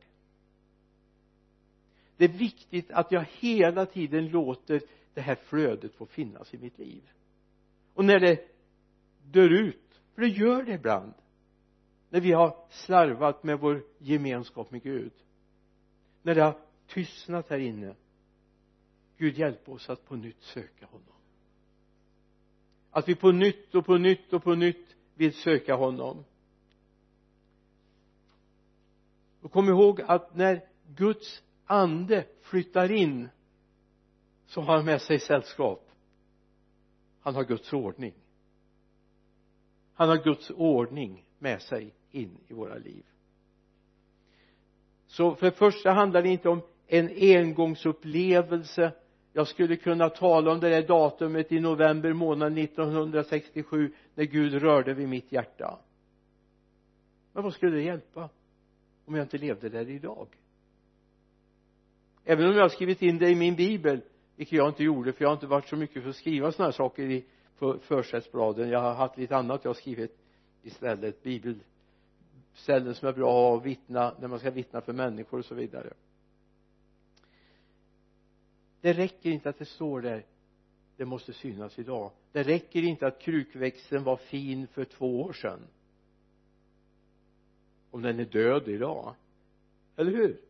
Det 2.17 2.25
är 2.25 2.39
viktigt 2.39 2.91
att 2.91 3.13
jag 3.13 3.27
hela 3.41 3.87
tiden 3.87 4.29
låter 4.29 4.81
det 5.15 5.21
här 5.21 5.35
flödet 5.35 5.95
få 5.95 6.07
finnas 6.07 6.55
i 6.55 6.59
mitt 6.59 6.79
liv. 6.79 7.03
Och 7.95 8.05
när 8.05 8.21
det 8.21 8.41
dör 9.23 9.53
ut 9.53 10.01
för 10.15 10.23
det 10.23 10.29
gör 10.29 10.63
det 10.63 10.73
ibland 10.73 11.13
när 12.11 12.21
vi 12.21 12.33
har 12.33 12.57
slarvat 12.71 13.43
med 13.43 13.61
vår 13.61 13.85
gemenskap 13.99 14.71
med 14.71 14.83
Gud. 14.83 15.13
När 16.23 16.35
det 16.35 16.43
har 16.43 16.59
tystnat 16.87 17.51
här 17.51 17.59
inne. 17.59 17.95
Gud 19.17 19.39
hjälp 19.39 19.69
oss 19.69 19.91
att 19.91 20.05
på 20.05 20.17
nytt 20.17 20.43
söka 20.43 20.87
honom. 20.87 21.15
Att 22.91 23.09
vi 23.09 23.15
på 23.15 23.33
nytt 23.33 23.75
och 23.75 23.87
på 23.87 23.97
nytt 23.97 24.33
och 24.33 24.45
på 24.45 24.55
nytt 24.55 24.97
vill 25.15 25.33
söka 25.33 25.75
honom. 25.75 26.25
Och 29.41 29.53
kom 29.53 29.69
ihåg 29.69 30.01
att 30.01 30.37
när 30.37 30.69
Guds 30.95 31.43
ande 31.65 32.27
flyttar 32.41 32.93
in 32.93 33.29
så 34.47 34.61
har 34.61 34.77
han 34.77 34.85
med 34.85 35.03
sig 35.03 35.21
sällskap. 35.21 35.91
Han 37.21 37.35
har 37.35 37.45
Guds 37.45 37.73
ordning. 37.73 38.15
Han 39.95 40.09
har 40.09 40.25
Guds 40.25 40.51
ordning 40.51 41.26
med 41.39 41.63
sig 41.63 41.95
in 42.11 42.39
i 42.49 42.55
våra 42.55 42.75
liv. 42.75 43.05
Så 45.07 45.35
för 45.35 45.47
det 45.47 45.57
första 45.57 45.93
handlar 45.93 46.23
det 46.23 46.29
inte 46.29 46.49
om 46.49 46.61
en 46.87 47.09
engångsupplevelse. 47.09 48.93
Jag 49.33 49.49
skulle 49.49 49.77
kunna 49.77 50.09
tala 50.09 50.53
om 50.53 50.61
det 50.61 50.69
där 50.69 50.83
datumet 50.83 51.53
i 51.53 51.61
november 51.61 52.13
månad 52.13 52.59
1967 52.59 53.93
när 54.15 54.25
Gud 54.25 54.55
rörde 54.55 54.95
vid 54.95 55.09
mitt 55.09 55.33
hjärta. 55.33 55.79
Men 57.33 57.43
vad 57.43 57.55
skulle 57.55 57.77
det 57.77 57.83
hjälpa 57.83 58.29
om 59.05 59.15
jag 59.15 59.25
inte 59.25 59.39
levde 59.39 59.69
där 59.69 59.91
idag? 59.91 60.29
Även 62.25 62.47
om 62.47 62.55
jag 62.55 62.63
har 62.63 62.69
skrivit 62.69 63.03
in 63.03 63.19
det 63.19 63.31
i 63.31 63.35
min 63.35 63.57
bibel 63.57 64.01
vilket 64.37 64.59
jag 64.59 64.69
inte 64.69 64.85
gjorde 64.85 65.13
för 65.13 65.25
jag 65.25 65.29
har 65.29 65.35
inte 65.35 65.47
varit 65.47 65.69
så 65.69 65.77
mycket 65.77 66.03
för 66.03 66.11
att 66.11 66.17
skriva 66.17 66.53
sådana 66.53 66.67
här 66.67 66.73
saker 66.73 67.03
i 67.03 67.25
försättsbladen. 67.81 68.69
Jag 68.69 68.81
har 68.81 68.95
haft 68.95 69.19
lite 69.19 69.37
annat 69.37 69.65
jag 69.65 69.69
har 69.69 69.75
skrivit 69.75 70.19
istället 70.67 71.23
bibelställen 71.23 72.95
som 72.95 73.09
är 73.09 73.13
bra 73.13 73.57
att 73.57 73.65
vittna 73.65 74.15
när 74.21 74.29
man 74.29 74.39
ska 74.39 74.51
vittna 74.51 74.81
för 74.81 74.93
människor 74.93 75.39
och 75.39 75.45
så 75.45 75.55
vidare. 75.55 75.93
Det 78.81 78.93
räcker 78.93 79.31
inte 79.31 79.49
att 79.49 79.59
det 79.59 79.65
står 79.65 80.01
där 80.01 80.25
det 80.97 81.05
måste 81.05 81.33
synas 81.33 81.79
idag. 81.79 82.11
Det 82.33 82.43
räcker 82.43 82.83
inte 82.83 83.07
att 83.07 83.21
krukväxten 83.21 84.05
var 84.05 84.17
fin 84.17 84.67
för 84.67 84.85
två 84.85 85.23
år 85.23 85.33
sedan 85.33 85.61
om 87.91 88.03
den 88.03 88.21
är 88.21 88.25
död 88.25 88.69
idag. 88.69 89.15
Eller 89.97 90.13
hur? 90.13 90.41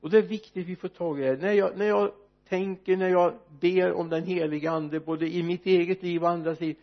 Och 0.00 0.10
det 0.10 0.18
är 0.18 0.22
viktigt 0.22 0.62
att 0.62 0.68
vi 0.68 0.76
får 0.76 0.88
tag 0.88 1.20
i 1.20 1.22
det. 1.22 1.36
När 1.36 1.52
jag, 1.52 1.78
när 1.78 1.86
jag 1.86 2.12
tänker 2.48 2.96
när 2.96 3.08
jag 3.08 3.34
ber 3.60 3.92
om 3.92 4.08
den 4.08 4.24
heliga 4.24 4.70
ande 4.70 5.00
både 5.00 5.28
i 5.28 5.42
mitt 5.42 5.66
eget 5.66 6.02
liv 6.02 6.22
och 6.22 6.30
andras 6.30 6.60
liv 6.60 6.76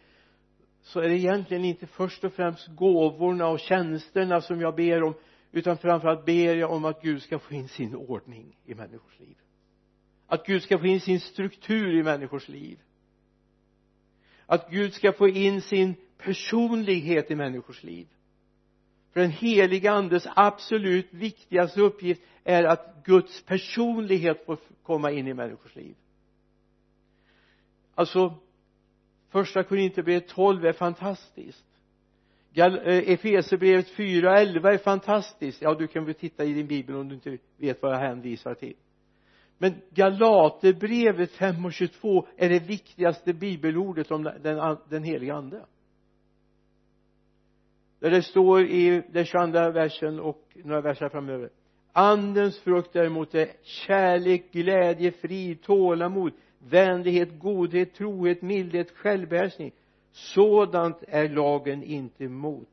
så 0.81 0.99
är 0.99 1.09
det 1.09 1.17
egentligen 1.17 1.65
inte 1.65 1.87
först 1.87 2.23
och 2.23 2.33
främst 2.33 2.67
gåvorna 2.67 3.47
och 3.47 3.59
tjänsterna 3.59 4.41
som 4.41 4.61
jag 4.61 4.75
ber 4.75 5.03
om 5.03 5.13
utan 5.51 5.77
framförallt 5.77 6.25
ber 6.25 6.55
jag 6.55 6.71
om 6.71 6.85
att 6.85 7.01
Gud 7.01 7.21
ska 7.21 7.39
få 7.39 7.53
in 7.53 7.67
sin 7.67 7.95
ordning 7.95 8.57
i 8.65 8.75
människors 8.75 9.19
liv. 9.19 9.37
Att 10.27 10.45
Gud 10.45 10.63
ska 10.63 10.79
få 10.79 10.85
in 10.85 11.01
sin 11.01 11.19
struktur 11.19 11.99
i 11.99 12.03
människors 12.03 12.49
liv. 12.49 12.79
Att 14.45 14.69
Gud 14.69 14.93
ska 14.93 15.13
få 15.13 15.27
in 15.27 15.61
sin 15.61 15.95
personlighet 16.17 17.31
i 17.31 17.35
människors 17.35 17.83
liv. 17.83 18.07
För 19.13 19.19
den 19.21 19.31
heliga 19.31 19.91
andes 19.91 20.27
absolut 20.35 21.13
viktigaste 21.13 21.81
uppgift 21.81 22.21
är 22.43 22.63
att 22.63 23.03
Guds 23.05 23.43
personlighet 23.43 24.45
får 24.45 24.57
komma 24.83 25.11
in 25.11 25.27
i 25.27 25.33
människors 25.33 25.75
liv. 25.75 25.95
Alltså 27.95 28.39
första 29.31 29.63
Korinthierbrevet 29.63 30.27
12 30.27 30.65
är 30.65 30.73
fantastiskt. 30.73 31.65
Eh, 32.53 33.11
Efesierbrevet 33.11 33.87
4.11 33.87 34.67
är 34.67 34.77
fantastiskt. 34.77 35.61
Ja 35.61 35.73
du 35.73 35.87
kan 35.87 36.05
väl 36.05 36.13
titta 36.13 36.45
i 36.45 36.53
din 36.53 36.67
bibel 36.67 36.95
om 36.95 37.07
du 37.07 37.15
inte 37.15 37.37
vet 37.57 37.81
vad 37.81 37.93
jag 37.93 37.99
hänvisar 37.99 38.53
till. 38.53 38.75
Men 39.57 39.73
Galaterbrevet 39.89 41.31
5 41.31 41.65
och 41.65 41.73
22 41.73 42.27
är 42.37 42.49
det 42.49 42.59
viktigaste 42.59 43.33
bibelordet 43.33 44.11
om 44.11 44.23
den, 44.23 44.77
den 44.89 45.03
heliga 45.03 45.35
ande. 45.35 45.65
Där 47.99 48.09
det 48.09 48.21
står 48.21 48.61
i 48.61 49.03
den 49.11 49.25
22 49.25 49.71
versen 49.71 50.19
och 50.19 50.47
några 50.53 50.81
verser 50.81 51.09
framöver. 51.09 51.49
Andens 51.91 52.59
frukt 52.59 52.93
däremot 52.93 53.35
är 53.35 53.47
kärlek, 53.61 54.51
glädje, 54.51 55.11
frid, 55.11 55.61
tålamod, 55.61 56.31
vänlighet, 56.69 57.39
godhet, 57.39 57.93
trohet, 57.93 58.41
mildhet, 58.41 58.91
självbehärskning. 58.91 59.71
Sådant 60.11 61.03
är 61.07 61.29
lagen 61.29 61.83
inte 61.83 62.23
emot 62.23 62.67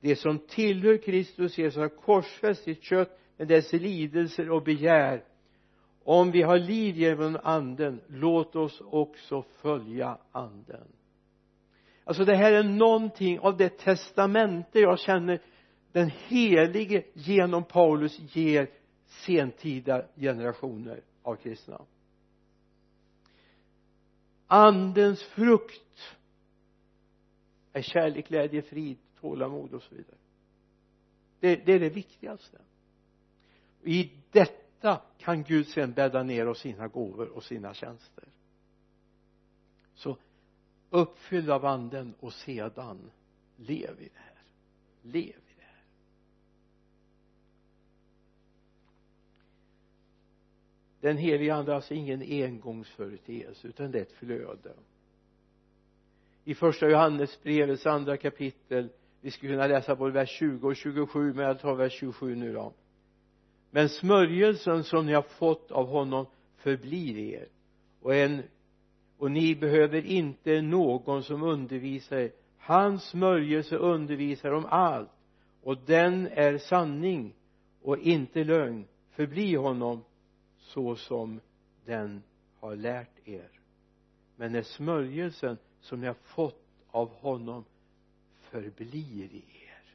det 0.00 0.16
som 0.16 0.38
tillhör 0.38 0.96
Kristus 0.96 1.58
Jesus 1.58 1.76
har 1.76 1.88
korsfäst 1.88 2.64
sitt 2.64 2.82
kött 2.82 3.18
med 3.36 3.48
dess 3.48 3.72
lidelser 3.72 4.50
och 4.50 4.62
begär. 4.62 5.24
Om 6.04 6.30
vi 6.30 6.42
har 6.42 6.58
liv 6.58 6.96
genom 6.96 7.38
anden 7.42 8.00
låt 8.06 8.56
oss 8.56 8.82
också 8.90 9.42
följa 9.42 10.18
anden. 10.32 10.86
Alltså 12.04 12.24
det 12.24 12.36
här 12.36 12.52
är 12.52 12.62
någonting 12.62 13.40
av 13.40 13.56
det 13.56 13.68
testamente 13.68 14.80
jag 14.80 14.98
känner 14.98 15.40
den 15.92 16.10
helige 16.28 17.02
genom 17.12 17.64
Paulus 17.64 18.18
ger 18.34 18.70
sentida 19.06 20.04
generationer 20.16 21.00
av 21.22 21.36
kristna 21.36 21.80
andens 24.46 25.22
frukt 25.22 26.16
är 27.72 27.82
kärlek, 27.82 28.28
glädje, 28.28 28.62
frid, 28.62 28.98
tålamod 29.20 29.74
och 29.74 29.82
så 29.82 29.94
vidare. 29.94 30.16
Det, 31.40 31.56
det 31.66 31.72
är 31.72 31.80
det 31.80 31.88
viktigaste. 31.88 32.58
I 33.82 34.10
detta 34.30 35.02
kan 35.18 35.42
Gud 35.42 35.66
sedan 35.66 35.92
bädda 35.92 36.22
ner 36.22 36.48
oss 36.48 36.58
sina 36.58 36.88
gåvor 36.88 37.28
och 37.28 37.44
sina 37.44 37.74
tjänster. 37.74 38.24
Så 39.94 40.16
uppfylld 40.90 41.50
av 41.50 41.66
anden 41.66 42.14
och 42.20 42.32
sedan 42.32 43.10
lev 43.56 44.00
i 44.00 44.08
det 44.14 44.20
här. 44.20 44.42
Lev 45.02 45.22
i 45.22 45.54
det 45.56 45.62
här 45.62 45.82
den 51.06 51.16
heliga 51.16 51.54
ande 51.54 51.72
är 51.72 51.76
alltså 51.76 51.94
ingen 51.94 52.22
engångsföreteelse 52.22 53.68
utan 53.68 53.90
det 53.90 53.98
är 53.98 54.02
ett 54.02 54.12
flöde. 54.12 54.72
I 56.44 56.54
första 56.54 56.90
Johannesbrevets 56.90 57.86
andra 57.86 58.16
kapitel 58.16 58.88
vi 59.20 59.30
skulle 59.30 59.52
kunna 59.52 59.66
läsa 59.66 59.96
både 59.96 60.12
vers 60.12 60.30
20 60.30 60.68
och 60.68 60.76
27 60.76 61.32
men 61.34 61.44
jag 61.44 61.60
tar 61.60 61.74
vers 61.74 61.92
27 61.92 62.34
nu 62.34 62.52
då. 62.52 62.72
Men 63.70 63.88
smörjelsen 63.88 64.84
som 64.84 65.06
ni 65.06 65.12
har 65.12 65.22
fått 65.22 65.70
av 65.70 65.86
honom 65.86 66.26
förblir 66.56 67.18
er 67.18 67.48
och 68.00 68.14
en 68.14 68.42
och 69.18 69.30
ni 69.30 69.54
behöver 69.54 70.06
inte 70.06 70.62
någon 70.62 71.22
som 71.22 71.42
undervisar 71.42 72.16
er. 72.16 72.32
Hans 72.58 73.04
smörjelse 73.04 73.76
undervisar 73.76 74.50
om 74.50 74.64
allt 74.64 75.10
och 75.62 75.78
den 75.86 76.26
är 76.26 76.58
sanning 76.58 77.34
och 77.82 77.98
inte 77.98 78.44
lögn. 78.44 78.84
Förbli 79.10 79.54
honom 79.54 80.02
så 80.66 80.96
som 80.96 81.40
den 81.84 82.22
har 82.60 82.76
lärt 82.76 83.28
er. 83.28 83.50
Men 84.36 84.52
när 84.52 84.62
smörjelsen 84.62 85.58
som 85.80 86.00
ni 86.00 86.06
har 86.06 86.14
fått 86.14 86.62
av 86.90 87.08
honom 87.08 87.64
förblir 88.38 89.34
i 89.34 89.44
er. 89.68 89.94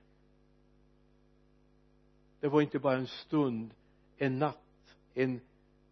Det 2.39 2.47
var 2.47 2.61
inte 2.61 2.79
bara 2.79 2.97
en 2.97 3.07
stund 3.07 3.73
en 4.17 4.39
natt 4.39 4.57
en, 5.13 5.39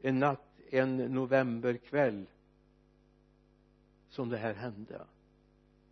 en 0.02 0.20
natt 0.20 0.60
en 0.70 0.98
novemberkväll 0.98 2.26
som 4.10 4.30
det 4.30 4.38
här 4.38 4.54
hände. 4.54 5.06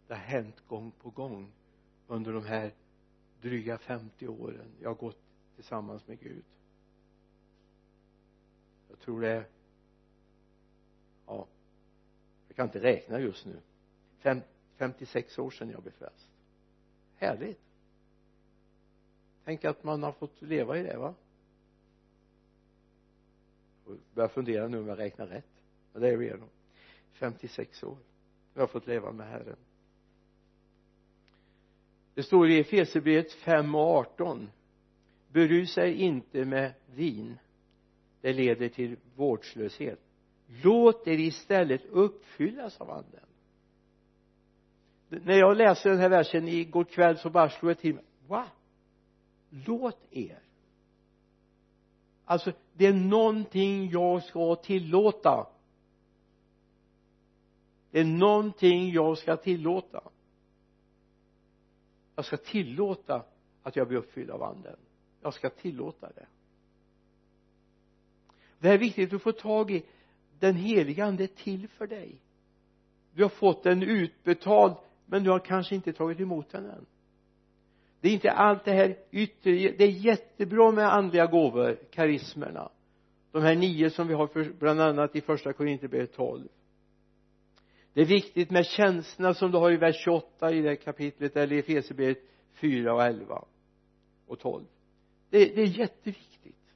Det 0.07 0.13
har 0.13 0.21
hänt 0.21 0.67
gång 0.67 0.91
på 0.91 1.09
gång 1.09 1.51
under 2.07 2.33
de 2.33 2.45
här 2.45 2.73
dryga 3.41 3.77
50 3.77 4.27
åren 4.27 4.71
jag 4.81 4.89
har 4.89 4.95
gått 4.95 5.19
tillsammans 5.55 6.07
med 6.07 6.19
Gud 6.19 6.43
jag 8.97 9.05
tror 9.05 9.21
det 9.21 9.29
är 9.29 9.47
ja 11.25 11.47
jag 12.47 12.55
kan 12.55 12.65
inte 12.65 12.79
räkna 12.79 13.19
just 13.19 13.45
nu. 13.45 13.61
Fem, 14.19 14.41
56 14.77 15.39
år 15.39 15.49
sedan 15.49 15.69
jag 15.69 15.81
blev 15.81 15.91
frälst. 15.91 16.29
Härligt. 17.15 17.59
Tänk 19.45 19.65
att 19.65 19.83
man 19.83 20.03
har 20.03 20.11
fått 20.11 20.41
leva 20.41 20.77
i 20.77 20.83
det 20.83 20.97
va? 20.97 21.13
Och 23.85 23.95
börjar 24.13 24.29
fundera 24.29 24.67
nu 24.67 24.79
om 24.79 24.87
jag 24.87 24.99
räknar 24.99 25.27
rätt. 25.27 25.61
Men 25.93 26.01
det 26.01 26.09
är 26.09 26.37
nog. 26.37 26.49
56 27.13 27.83
år. 27.83 27.97
Jag 28.53 28.61
har 28.61 28.67
fått 28.67 28.87
leva 28.87 29.11
med 29.11 29.27
Herren. 29.27 29.57
Det 32.13 32.23
står 32.23 32.49
i 32.49 32.59
Efesierbrevet 32.59 33.31
5 33.31 33.75
och 33.75 33.81
18 33.81 34.49
berusa 35.31 35.87
er 35.87 35.93
inte 35.93 36.45
med 36.45 36.73
vin 36.95 37.37
det 38.27 38.33
leder 38.33 38.69
till 38.69 38.97
vårdslöshet. 39.15 39.99
Låt 40.63 41.07
er 41.07 41.19
istället 41.19 41.85
uppfyllas 41.85 42.81
av 42.81 42.91
anden. 42.91 43.25
När 45.09 45.37
jag 45.39 45.57
läste 45.57 45.89
den 45.89 45.99
här 45.99 46.09
versen 46.09 46.47
igår 46.47 46.83
kväll 46.83 47.17
så 47.17 47.29
bara 47.29 47.49
slog 47.49 47.71
jag 47.71 47.77
till 47.77 47.95
mig. 47.95 48.03
Va? 48.27 48.47
Låt 49.49 49.99
er. 50.11 50.39
Alltså 52.25 52.51
det 52.73 52.85
är 52.85 52.93
någonting 52.93 53.89
jag 53.89 54.23
ska 54.23 54.55
tillåta. 54.55 55.47
Det 57.91 57.99
är 57.99 58.05
någonting 58.05 58.91
jag 58.91 59.17
ska 59.17 59.37
tillåta. 59.37 60.03
Jag 62.15 62.25
ska 62.25 62.37
tillåta 62.37 63.25
att 63.63 63.75
jag 63.75 63.87
blir 63.87 63.97
uppfylld 63.97 64.29
av 64.29 64.43
anden. 64.43 64.77
Jag 65.21 65.33
ska 65.33 65.49
tillåta 65.49 66.11
det 66.15 66.25
det 68.59 68.69
är 68.69 68.77
viktigt 68.77 69.13
att 69.13 69.21
få 69.21 69.31
tag 69.31 69.71
i. 69.71 69.83
Den 70.39 70.55
heliga 70.55 71.05
ande 71.05 71.23
är 71.23 71.27
till 71.27 71.67
för 71.67 71.87
dig. 71.87 72.21
Du 73.13 73.23
har 73.23 73.29
fått 73.29 73.63
den 73.63 73.83
utbetald 73.83 74.75
men 75.05 75.23
du 75.23 75.29
har 75.29 75.39
kanske 75.39 75.75
inte 75.75 75.93
tagit 75.93 76.19
emot 76.19 76.49
den 76.49 76.65
än. 76.65 76.85
Det 78.01 78.09
är 78.09 78.13
inte 78.13 78.31
allt 78.31 78.65
det 78.65 78.71
här 78.71 78.97
yttre 79.11 79.51
det 79.51 79.83
är 79.83 80.05
jättebra 80.05 80.71
med 80.71 80.93
andliga 80.93 81.25
gåvor 81.25 81.79
karismerna. 81.91 82.69
De 83.31 83.41
här 83.41 83.55
nio 83.55 83.89
som 83.89 84.07
vi 84.07 84.13
har 84.13 84.27
för, 84.27 84.53
bland 84.59 84.81
annat 84.81 85.15
i 85.15 85.21
första 85.21 85.53
Korinthierbrevet 85.53 86.13
12 86.13 86.47
det 87.93 88.01
är 88.01 88.05
viktigt 88.05 88.51
med 88.51 88.65
tjänsterna 88.65 89.33
som 89.33 89.51
du 89.51 89.57
har 89.57 89.71
i 89.71 89.77
vers 89.77 90.03
28 90.03 90.51
i 90.51 90.61
det 90.61 90.75
kapitlet 90.75 91.35
eller 91.35 91.55
i 91.55 91.59
Efesierbrevet 91.59 92.17
4 92.53 92.93
och 92.93 93.03
11 93.03 93.45
och 94.27 94.39
12 94.39 94.65
det, 95.29 95.55
det 95.55 95.61
är 95.61 95.79
jätteviktigt 95.79 96.66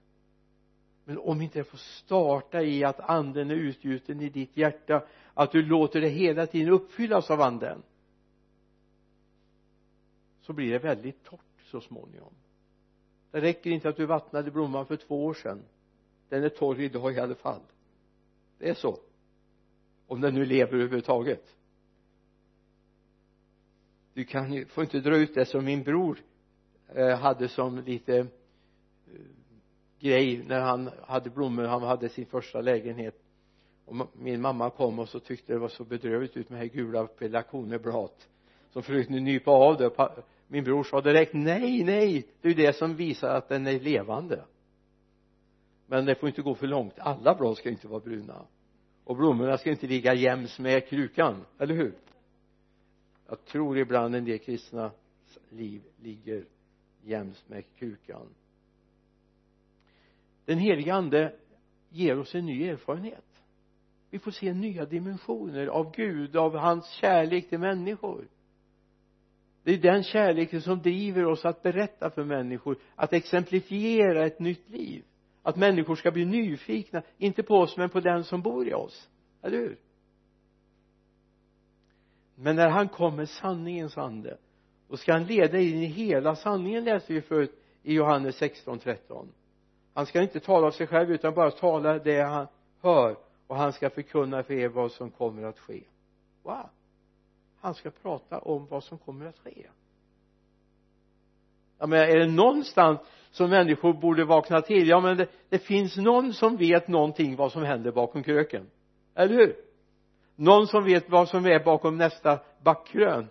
men 1.06 1.18
om 1.18 1.42
inte 1.42 1.60
det 1.60 1.64
får 1.64 1.78
starta 1.78 2.62
i 2.62 2.84
att 2.84 3.00
anden 3.00 3.52
är 3.52 3.56
utgjuten 3.56 4.22
i 4.22 4.30
ditt 4.30 4.58
hjärta 4.58 5.04
att 5.34 5.52
du 5.52 5.62
låter 5.62 6.02
det 6.02 6.10
hela 6.10 6.48
tiden 6.48 6.74
uppfyllas 6.74 7.32
av 7.32 7.42
anden 7.42 7.84
så 10.42 10.54
blir 10.54 10.72
det 10.72 10.80
väldigt 10.80 11.24
torrt 11.24 11.40
så 11.66 11.82
småningom. 11.82 12.34
Det 13.32 13.42
räcker 13.42 13.70
inte 13.70 13.90
att 13.90 13.98
du 13.98 14.06
vattnade 14.06 14.52
blomman 14.52 14.86
för 14.86 14.98
två 14.98 15.26
år 15.26 15.34
sedan. 15.34 15.62
Den 16.30 16.44
är 16.44 16.50
torr 16.50 16.80
idag 16.80 17.14
i 17.14 17.20
alla 17.20 17.36
fall. 17.36 17.62
Det 18.58 18.70
är 18.70 18.74
så. 18.74 19.00
Om 20.08 20.22
den 20.22 20.34
nu 20.34 20.46
lever 20.46 20.74
överhuvudtaget. 20.74 21.56
Du 24.14 24.26
kan 24.26 24.54
ju, 24.54 24.66
får 24.66 24.84
inte 24.84 25.00
dra 25.00 25.18
ut 25.18 25.36
det 25.36 25.46
som 25.46 25.66
min 25.66 25.84
bror 25.84 26.20
eh, 26.88 27.20
hade 27.20 27.48
som 27.48 27.80
lite 27.80 28.18
eh, 28.18 28.26
grej 30.02 30.44
när 30.48 30.60
han 30.60 30.90
hade 31.08 31.30
blommor 31.30 31.64
han 31.64 31.84
hade 31.84 32.10
sin 32.10 32.26
första 32.26 32.62
lägenhet. 32.62 33.22
Och 33.86 33.96
min 34.14 34.42
mamma 34.42 34.70
kom 34.70 35.00
och 35.00 35.10
så 35.10 35.20
tyckte 35.20 35.54
det 35.54 35.60
var 35.60 35.68
så 35.68 35.84
bedrövligt 35.84 36.38
ut 36.38 36.50
med 36.50 36.60
det 36.60 36.66
här 36.66 36.74
gula 36.74 37.08
pelargoneblad 37.08 38.12
som 38.70 38.84
försökte 38.84 39.14
nypa 39.14 39.52
av 39.52 39.78
det. 39.78 39.92
Min 40.48 40.64
bror 40.64 40.84
sa 40.84 41.02
direkt 41.02 41.34
nej 41.34 41.84
nej 41.84 42.28
det 42.42 42.48
är 42.48 42.54
ju 42.54 42.66
det 42.66 42.76
som 42.76 42.96
visar 42.96 43.36
att 43.36 43.50
den 43.50 43.68
är 43.68 43.80
levande. 43.80 44.46
Men 45.88 46.06
det 46.06 46.16
får 46.16 46.30
inte 46.30 46.42
gå 46.42 46.56
för 46.56 46.68
långt. 46.68 46.94
Alla 47.00 47.36
blad 47.36 47.58
ska 47.58 47.70
inte 47.70 47.88
vara 47.88 48.00
bruna. 48.00 48.46
Och 49.04 49.16
blommorna 49.16 49.58
ska 49.58 49.70
inte 49.70 49.88
ligga 49.88 50.14
jäms 50.14 50.60
med 50.60 50.88
krukan, 50.88 51.46
eller 51.60 51.76
hur? 51.76 51.94
Jag 53.28 53.46
tror 53.46 53.78
ibland 53.78 54.16
en 54.16 54.26
del 54.26 54.40
kristna 54.40 54.92
liv 55.50 55.82
ligger 55.98 56.46
jäms 57.04 57.44
med 57.48 57.64
krukan 57.76 58.28
den 60.46 60.58
helige 60.58 60.94
ande 60.94 61.34
ger 61.90 62.20
oss 62.20 62.36
en 62.36 62.46
ny 62.46 62.68
erfarenhet. 62.68 63.26
Vi 64.10 64.20
får 64.20 64.32
se 64.32 64.54
nya 64.54 64.86
dimensioner 64.86 65.68
av 65.68 65.92
Gud, 65.96 66.36
av 66.36 66.56
hans 66.56 66.90
kärlek 66.90 67.50
till 67.50 67.60
människor. 67.60 68.28
Det 69.64 69.74
är 69.74 69.78
den 69.78 70.04
kärleken 70.04 70.62
som 70.62 70.82
driver 70.82 71.26
oss 71.26 71.46
att 71.46 71.64
berätta 71.64 72.10
för 72.10 72.24
människor 72.24 72.78
att 72.96 73.14
exemplifiera 73.14 74.26
ett 74.26 74.40
nytt 74.40 74.70
liv. 74.70 75.04
Att 75.44 75.56
människor 75.56 75.96
ska 75.96 76.12
bli 76.12 76.26
nyfikna 76.26 77.02
inte 77.18 77.44
på 77.44 77.56
oss 77.56 77.78
men 77.78 77.90
på 77.90 78.00
den 78.00 78.24
som 78.24 78.42
bor 78.42 78.68
i 78.68 78.74
oss. 78.74 79.10
Eller 79.42 79.58
hur? 79.58 79.78
Men 82.36 82.56
när 82.56 82.70
han 82.70 82.90
kommer 82.90 83.26
sanningens 83.26 83.98
ande 83.98 84.38
då 84.88 84.98
ska 84.98 85.14
han 85.14 85.24
leda 85.24 85.60
in 85.60 85.84
i 85.84 85.86
hela 85.86 86.36
sanningen 86.36 86.84
läser 86.84 87.14
vi 87.14 87.22
förut 87.22 87.64
i 87.84 87.94
Johannes 87.94 88.36
16 88.36 88.80
13 88.80 89.28
han 89.94 90.06
ska 90.06 90.22
inte 90.22 90.40
tala 90.40 90.68
av 90.68 90.72
sig 90.72 90.88
själv 90.88 91.12
utan 91.12 91.34
bara 91.34 91.52
tala 91.52 92.00
det 92.00 92.22
han 92.22 92.48
hör. 92.82 93.16
Och 93.48 93.56
han 93.56 93.74
ska 93.74 93.90
förkunna 93.90 94.44
för 94.44 94.54
er 94.54 94.68
vad 94.68 94.92
som 94.92 95.12
kommer 95.12 95.44
att 95.44 95.60
ske. 95.60 95.84
Wow. 96.44 96.70
Han 97.62 97.74
ska 97.74 97.90
prata 97.90 98.40
om 98.40 98.68
vad 98.70 98.84
som 98.84 98.98
kommer 98.98 99.26
att 99.26 99.40
ske. 99.40 99.68
Ja 101.80 101.88
men 101.88 102.00
är 102.00 102.20
det 102.20 102.28
någonstans 102.28 103.00
som 103.32 103.50
människor 103.50 103.94
borde 103.94 104.26
vakna 104.26 104.62
till? 104.62 104.88
Ja 104.88 105.00
men 105.00 105.18
det, 105.18 105.28
det 105.50 105.60
finns 105.60 105.98
någon 105.98 106.34
som 106.34 106.58
vet 106.58 106.88
någonting 106.88 107.36
vad 107.36 107.52
som 107.52 107.64
händer 107.64 107.92
bakom 107.92 108.24
kröken. 108.24 108.70
Eller 109.16 109.36
hur? 109.36 109.56
Någon 110.36 110.68
som 110.68 110.84
vet 110.84 111.10
vad 111.10 111.30
som 111.30 111.46
är 111.46 111.64
bakom 111.64 111.98
nästa 111.98 112.40
backkrön. 112.64 113.28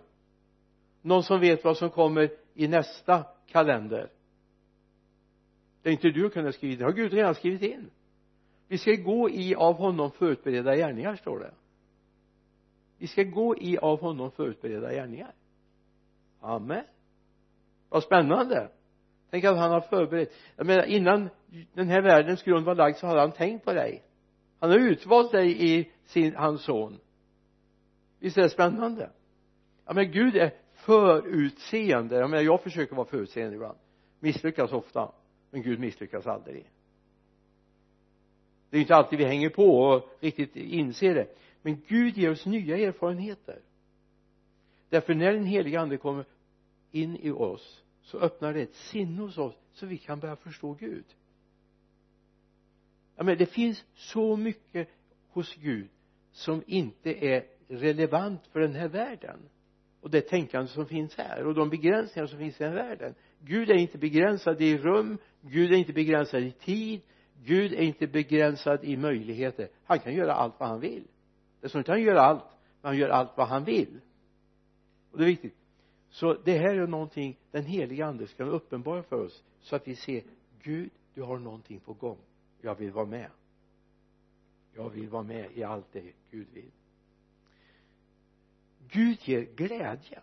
Någon 1.01 1.23
som 1.23 1.39
vet 1.39 1.63
vad 1.63 1.77
som 1.77 1.89
kommer 1.89 2.29
i 2.53 2.67
nästa 2.67 3.23
kalender 3.47 4.09
det 5.81 5.89
är 5.89 5.93
inte 5.93 6.09
du 6.09 6.29
kunnat 6.29 6.55
skriva 6.55 6.79
det 6.79 6.83
har 6.85 6.91
Gud 6.91 7.13
redan 7.13 7.35
skrivit 7.35 7.61
in. 7.61 7.89
Vi 8.67 8.77
ska 8.77 8.91
gå 8.91 9.29
i 9.29 9.55
av 9.55 9.75
honom 9.75 10.11
förutberedda 10.11 10.75
gärningar 10.75 11.15
står 11.15 11.39
det. 11.39 11.51
Vi 12.97 13.07
ska 13.07 13.23
gå 13.23 13.57
i 13.57 13.77
av 13.77 14.01
honom 14.01 14.31
förutberedda 14.31 14.93
gärningar. 14.93 15.33
Amen. 16.41 16.83
Vad 17.89 18.03
spännande. 18.03 18.69
Tänk 19.29 19.43
att 19.43 19.57
han 19.57 19.71
har 19.71 19.81
förberett. 19.81 20.33
Jag 20.55 20.65
menar 20.65 20.83
innan 20.83 21.29
den 21.73 21.87
här 21.87 22.01
världens 22.01 22.43
grund 22.43 22.65
var 22.65 22.75
lagd 22.75 22.97
så 22.97 23.07
hade 23.07 23.19
han 23.19 23.31
tänkt 23.31 23.65
på 23.65 23.73
dig. 23.73 24.03
Han 24.59 24.69
har 24.69 24.77
utvalt 24.77 25.31
dig 25.31 25.77
i 25.77 25.91
sin, 26.05 26.35
hans 26.35 26.61
son. 26.61 26.97
Visst 28.19 28.37
är 28.37 28.41
det 28.41 28.49
spännande? 28.49 29.09
Ja 29.85 29.93
men 29.93 30.11
Gud 30.11 30.35
är 30.35 30.53
förutseende. 30.73 32.15
Jag 32.15 32.29
menar 32.29 32.43
jag 32.43 32.63
försöker 32.63 32.95
vara 32.95 33.07
förutseende 33.07 33.55
ibland. 33.55 33.77
Misslyckas 34.19 34.71
ofta 34.71 35.11
men 35.51 35.61
Gud 35.61 35.79
misslyckas 35.79 36.27
aldrig. 36.27 36.71
Det 38.69 38.77
är 38.77 38.81
inte 38.81 38.95
alltid 38.95 39.19
vi 39.19 39.25
hänger 39.25 39.49
på 39.49 39.79
och 39.79 40.09
riktigt 40.19 40.55
inser 40.55 41.15
det. 41.15 41.27
Men 41.61 41.81
Gud 41.87 42.17
ger 42.17 42.31
oss 42.31 42.45
nya 42.45 42.77
erfarenheter. 42.77 43.61
Därför 44.89 45.13
när 45.13 45.33
den 45.33 45.45
heliga 45.45 45.79
ande 45.79 45.97
kommer 45.97 46.25
in 46.91 47.15
i 47.15 47.31
oss 47.31 47.83
så 48.01 48.19
öppnar 48.19 48.53
det 48.53 48.61
ett 48.61 48.73
sinne 48.73 49.21
hos 49.21 49.37
oss 49.37 49.55
så 49.73 49.85
vi 49.85 49.97
kan 49.97 50.19
börja 50.19 50.35
förstå 50.35 50.73
Gud. 50.73 51.05
Ja 53.15 53.23
men 53.23 53.37
det 53.37 53.45
finns 53.45 53.85
så 53.93 54.37
mycket 54.37 54.89
hos 55.29 55.55
Gud 55.55 55.89
som 56.31 56.63
inte 56.67 57.25
är 57.25 57.45
relevant 57.67 58.47
för 58.47 58.59
den 58.59 58.75
här 58.75 58.87
världen. 58.87 59.39
Och 60.01 60.09
det 60.09 60.21
tänkande 60.21 60.67
som 60.67 60.85
finns 60.85 61.15
här 61.15 61.45
och 61.45 61.53
de 61.53 61.69
begränsningar 61.69 62.27
som 62.27 62.39
finns 62.39 62.61
i 62.61 62.63
den 62.63 62.73
här 62.73 62.87
världen. 62.87 63.15
Gud 63.39 63.69
är 63.69 63.75
inte 63.75 63.97
begränsad 63.97 64.61
i 64.61 64.77
rum 64.77 65.17
Gud 65.41 65.71
är 65.71 65.77
inte 65.77 65.93
begränsad 65.93 66.43
i 66.43 66.51
tid. 66.51 67.01
Gud 67.43 67.73
är 67.73 67.81
inte 67.81 68.07
begränsad 68.07 68.83
i 68.83 68.97
möjligheter. 68.97 69.69
Han 69.83 69.99
kan 69.99 70.13
göra 70.13 70.33
allt 70.33 70.53
vad 70.59 70.69
han 70.69 70.79
vill. 70.79 71.03
Det 71.61 71.69
står 71.69 71.79
inte 71.79 71.91
han 71.91 72.01
gör 72.01 72.15
allt 72.15 72.43
men 72.81 72.89
han 72.89 72.97
gör 72.97 73.09
allt 73.09 73.31
vad 73.35 73.47
han 73.47 73.63
vill. 73.63 73.99
Och 75.11 75.17
det 75.17 75.23
är 75.23 75.27
viktigt. 75.27 75.55
Så 76.09 76.33
det 76.33 76.57
här 76.57 76.75
är 76.75 76.87
någonting 76.87 77.37
den 77.51 77.65
heliga 77.65 78.05
ande 78.05 78.27
ska 78.27 78.43
uppenbara 78.43 79.03
för 79.03 79.25
oss 79.25 79.43
så 79.61 79.75
att 79.75 79.87
vi 79.87 79.95
ser 79.95 80.23
Gud 80.61 80.89
du 81.13 81.21
har 81.21 81.39
någonting 81.39 81.79
på 81.79 81.93
gång. 81.93 82.17
Jag 82.61 82.75
vill 82.75 82.91
vara 82.91 83.05
med. 83.05 83.29
Jag 84.73 84.89
vill 84.89 85.09
vara 85.09 85.23
med 85.23 85.51
i 85.57 85.63
allt 85.63 85.85
det 85.91 86.11
Gud 86.31 86.47
vill. 86.53 86.71
Gud 88.87 89.17
ger 89.21 89.41
glädje. 89.41 90.21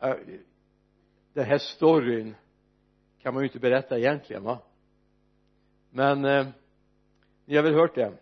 Äh, 0.00 0.14
den 1.34 1.44
här 1.44 1.58
storyn 1.58 2.34
kan 3.18 3.34
man 3.34 3.42
ju 3.42 3.48
inte 3.48 3.58
berätta 3.58 3.98
egentligen 3.98 4.42
va? 4.42 4.58
Men 5.90 6.24
eh, 6.24 6.48
ni 7.44 7.56
har 7.56 7.62
väl 7.62 7.74
hört 7.74 7.94
det? 7.94 8.18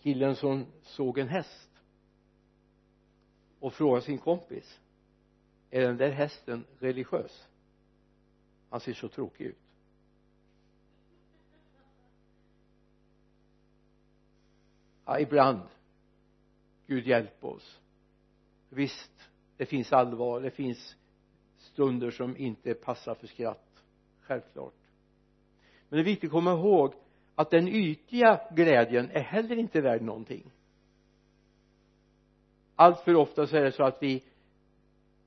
Killen 0.00 0.36
som 0.36 0.66
såg 0.82 1.18
en 1.18 1.28
häst 1.28 1.70
och 3.60 3.72
frågade 3.72 4.02
sin 4.02 4.18
kompis 4.18 4.80
är 5.70 5.80
den 5.80 5.96
där 5.96 6.10
hästen 6.10 6.64
religiös? 6.78 7.48
Han 8.70 8.80
ser 8.80 8.94
så 8.94 9.08
tråkig 9.08 9.44
ut. 9.44 9.58
Ja 15.04 15.20
ibland. 15.20 15.68
Gud 16.86 17.06
hjälp 17.06 17.44
oss. 17.44 17.80
Visst 18.68 19.30
det 19.56 19.66
finns 19.66 19.92
allvar 19.92 20.40
det 20.40 20.50
finns 20.50 20.96
stunder 21.78 22.10
som 22.10 22.36
inte 22.36 22.74
passar 22.74 23.14
för 23.14 23.26
skratt. 23.26 23.84
Självklart. 24.20 24.74
Men 25.88 25.96
det 25.96 26.02
är 26.02 26.04
viktigt 26.04 26.28
att 26.28 26.32
komma 26.32 26.52
ihåg 26.52 26.94
att 27.34 27.50
den 27.50 27.68
ytliga 27.68 28.40
glädjen 28.54 29.10
är 29.10 29.20
heller 29.20 29.56
inte 29.56 29.80
värd 29.80 30.02
någonting. 30.02 30.50
Allt 32.76 33.00
för 33.00 33.14
ofta 33.14 33.46
så 33.46 33.56
är 33.56 33.64
det 33.64 33.72
så 33.72 33.84
att 33.84 34.02
vi 34.02 34.24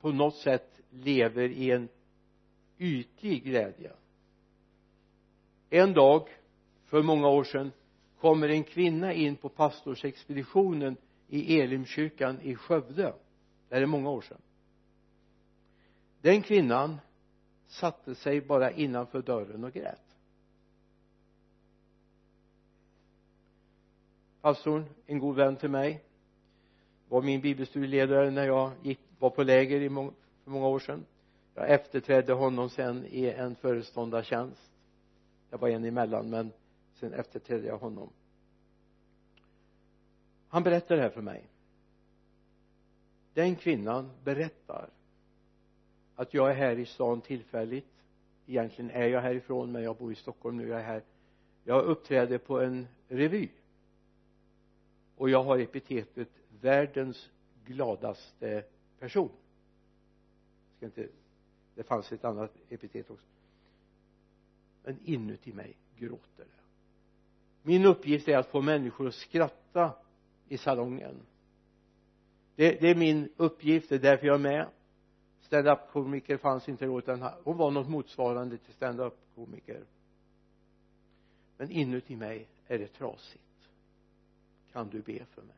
på 0.02 0.12
något 0.12 0.36
sätt 0.36 0.82
lever 0.90 1.50
i 1.50 1.72
en 1.72 1.90
ytlig 2.78 3.44
glädje. 3.44 3.92
En 5.70 5.94
dag 5.94 6.28
för 6.86 7.02
många 7.02 7.28
år 7.28 7.44
sedan 7.44 7.72
kommer 8.20 8.50
en 8.50 8.64
kvinna 8.64 9.14
in 9.14 9.36
på 9.36 9.50
pastorsexpeditionen 9.50 10.98
i 11.28 11.60
Elimkyrkan 11.60 12.42
i 12.42 12.56
Skövde. 12.56 13.14
Det 13.70 13.76
här 13.76 13.82
är 13.82 13.86
många 13.86 14.10
år 14.10 14.22
sedan 14.22 14.42
den 16.22 16.42
kvinnan 16.42 16.98
satte 17.68 18.16
sig 18.16 18.42
bara 18.42 18.72
innanför 18.72 19.22
dörren 19.22 19.64
och 19.64 19.74
grät. 19.74 20.18
Pastorn 24.42 24.86
en 25.06 25.20
god 25.20 25.36
vän 25.36 25.56
till 25.56 25.70
mig 25.70 26.04
var 27.10 27.22
min 27.22 27.42
bibelstudieledare 27.42 28.32
när 28.32 28.46
jag 28.46 28.72
gick, 28.84 29.00
var 29.20 29.30
på 29.30 29.44
läger 29.44 29.82
i 29.82 29.90
må, 29.90 30.14
för 30.44 30.52
många 30.52 30.68
år 30.68 30.80
sedan. 30.80 31.06
Jag 31.54 31.70
efterträdde 31.70 32.34
honom 32.34 32.70
sen 32.70 33.06
i 33.06 33.26
en 33.26 33.56
föreståndartjänst. 33.56 34.72
Jag 35.50 35.58
var 35.58 35.70
en 35.70 35.86
emellan 35.86 36.30
men 36.30 36.52
sen 36.94 37.14
efterträdde 37.14 37.68
jag 37.68 37.78
honom. 37.78 38.10
Han 40.48 40.64
berättar 40.64 40.96
det 40.96 41.02
här 41.02 41.10
för 41.10 41.22
mig. 41.22 41.48
Den 43.34 43.56
kvinnan 43.56 44.12
berättar 44.24 44.90
att 46.22 46.34
jag 46.34 46.50
är 46.50 46.54
här 46.54 46.80
i 46.80 46.86
stan 46.86 47.22
tillfälligt. 47.22 47.88
Egentligen 48.48 48.92
är 48.92 49.08
jag 49.08 49.22
härifrån 49.22 49.72
men 49.72 49.84
jag 49.84 49.98
bor 49.98 50.12
i 50.12 50.16
Stockholm 50.16 50.58
nu. 50.58 50.68
Jag 50.68 50.80
är 50.80 50.84
här. 50.84 51.04
Jag 51.64 51.86
uppträder 51.86 52.38
på 52.38 52.60
en 52.62 52.88
revy. 53.08 53.50
Och 55.16 55.30
jag 55.30 55.44
har 55.44 55.60
epitetet 55.60 56.30
världens 56.62 57.30
gladaste 57.66 58.64
person. 59.00 59.30
Ska 60.78 60.86
inte 60.86 61.08
det 61.76 61.84
fanns 61.84 62.12
ett 62.12 62.26
annat 62.26 62.54
epitet 62.70 63.10
också. 63.10 63.28
Men 64.84 65.00
inuti 65.04 65.54
mig 65.54 65.78
gråter 65.98 66.46
det. 66.46 66.64
Min 67.64 67.86
uppgift 67.86 68.28
är 68.28 68.38
att 68.38 68.48
få 68.48 68.62
människor 68.62 69.08
att 69.08 69.16
skratta 69.16 69.94
i 70.48 70.58
salongen. 70.58 71.16
Det, 72.56 72.82
det 72.82 72.90
är 72.90 72.96
min 72.96 73.30
uppgift. 73.38 73.90
Det 73.90 73.96
är 73.96 74.00
därför 74.00 74.28
jag 74.28 74.34
är 74.34 74.40
med 74.40 74.68
stand-up 75.52 75.92
komiker 75.92 76.38
fanns 76.38 76.70
inte 76.70 76.86
då 76.86 77.00
utan 77.00 77.22
hon 77.44 77.58
var 77.58 77.72
något 77.72 77.90
motsvarande 77.90 78.58
till 78.58 78.74
stand-up 78.74 79.14
komiker 79.36 79.86
men 81.58 81.72
inuti 81.72 82.16
mig 82.16 82.48
är 82.68 82.80
det 82.80 82.88
trasigt. 82.88 83.70
Kan 84.72 84.90
du 84.90 85.02
be 85.02 85.26
för 85.26 85.42
mig? 85.42 85.56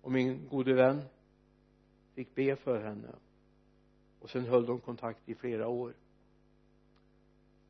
Och 0.00 0.12
min 0.12 0.48
gode 0.48 0.74
vän 0.74 1.02
fick 2.14 2.34
be 2.34 2.56
för 2.56 2.82
henne. 2.82 3.14
Och 4.20 4.30
sen 4.30 4.44
höll 4.44 4.66
de 4.66 4.80
kontakt 4.80 5.28
i 5.28 5.34
flera 5.34 5.68
år. 5.68 5.94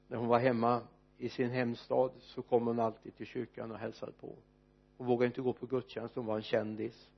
När 0.09 0.17
hon 0.17 0.29
var 0.29 0.39
hemma 0.39 0.83
i 1.19 1.29
sin 1.29 1.51
hemstad 1.51 2.11
så 2.21 2.43
kom 2.43 2.67
hon 2.67 2.81
alltid 2.81 3.17
till 3.17 3.27
kyrkan 3.27 3.71
och 3.73 3.79
hälsade 3.79 4.13
på. 4.13 4.37
Hon 4.97 5.07
vågade 5.07 5.27
inte 5.27 5.41
gå 5.41 5.53
på 5.53 5.67
gudstjänst 5.67 6.15
hon 6.15 6.27
var 6.27 6.37
en 6.37 6.43
kändis 6.43 7.11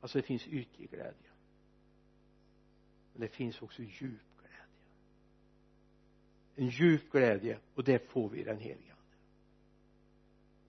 alltså 0.00 0.18
det 0.18 0.22
finns 0.22 0.46
ytlig 0.46 0.90
glädje. 0.90 1.30
Men 3.12 3.20
det 3.20 3.28
finns 3.28 3.62
också 3.62 3.82
djup 3.82 4.22
glädje. 4.38 4.66
En 6.56 6.68
djup 6.68 7.12
glädje 7.12 7.58
och 7.74 7.84
det 7.84 8.08
får 8.10 8.28
vi 8.28 8.40
i 8.40 8.44
den 8.44 8.58
heliga 8.58 8.90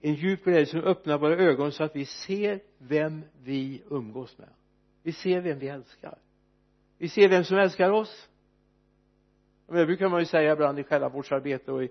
en 0.02 0.14
djup 0.14 0.44
glädje 0.44 0.66
som 0.66 0.80
öppnar 0.80 1.18
våra 1.18 1.36
ögon 1.36 1.72
så 1.72 1.84
att 1.84 1.96
vi 1.96 2.04
ser 2.04 2.60
vem 2.78 3.22
vi 3.42 3.82
umgås 3.90 4.38
med. 4.38 4.48
Vi 5.02 5.12
ser 5.12 5.40
vem 5.40 5.58
vi 5.58 5.68
älskar. 5.68 6.18
Vi 6.98 7.08
ser 7.08 7.28
vem 7.28 7.44
som 7.44 7.58
älskar 7.58 7.90
oss. 7.90 8.28
Det 9.66 9.86
brukar 9.86 10.08
man 10.08 10.20
ju 10.20 10.26
säga 10.26 10.52
ibland 10.52 10.78
i 10.78 10.84
själavårdsarbete 10.84 11.72
och 11.72 11.84
i 11.84 11.90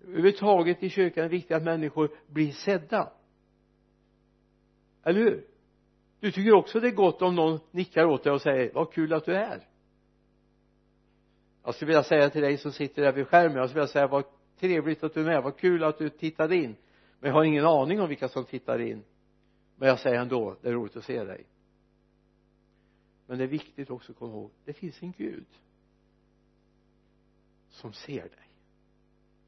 överhuvudtaget 0.00 0.82
i 0.82 0.90
kyrkan 0.90 1.24
är 1.24 1.28
det 1.28 1.36
viktigt 1.36 1.56
att 1.56 1.62
människor 1.62 2.10
blir 2.26 2.52
sedda. 2.52 3.12
Eller 5.04 5.20
hur? 5.20 5.46
Du 6.20 6.32
tycker 6.32 6.52
också 6.52 6.80
det 6.80 6.88
är 6.88 6.92
gott 6.92 7.22
om 7.22 7.34
någon 7.34 7.60
nickar 7.70 8.04
åt 8.04 8.24
dig 8.24 8.32
och 8.32 8.42
säger 8.42 8.72
vad 8.74 8.92
kul 8.92 9.12
att 9.12 9.24
du 9.24 9.34
är 9.34 9.66
jag 11.64 11.74
skulle 11.74 11.86
vilja 11.86 12.02
säga 12.02 12.30
till 12.30 12.42
dig 12.42 12.56
som 12.56 12.72
sitter 12.72 13.02
där 13.02 13.12
vid 13.12 13.28
skärmen 13.28 13.56
jag 13.56 13.68
skulle 13.68 13.80
vilja 13.80 13.92
säga 13.92 14.06
vad 14.06 14.24
trevligt 14.58 15.04
att 15.04 15.14
du 15.14 15.20
är 15.20 15.24
med 15.24 15.42
vad 15.42 15.56
kul 15.56 15.84
att 15.84 15.98
du 15.98 16.08
tittade 16.08 16.56
in. 16.56 16.76
Men 17.20 17.28
jag 17.28 17.34
har 17.34 17.44
ingen 17.44 17.66
aning 17.66 18.00
om 18.00 18.08
vilka 18.08 18.28
som 18.28 18.44
tittar 18.44 18.78
in. 18.78 19.04
Men 19.76 19.88
jag 19.88 19.98
säger 19.98 20.20
ändå 20.20 20.56
det 20.62 20.68
är 20.68 20.72
roligt 20.72 20.96
att 20.96 21.04
se 21.04 21.24
dig. 21.24 21.46
Men 23.26 23.38
det 23.38 23.44
är 23.44 23.48
viktigt 23.48 23.90
också 23.90 24.12
att 24.12 24.18
komma 24.18 24.32
ihåg 24.32 24.50
det 24.64 24.72
finns 24.72 25.02
en 25.02 25.12
Gud 25.12 25.46
som 27.68 27.92
ser 27.92 28.22
dig. 28.22 28.48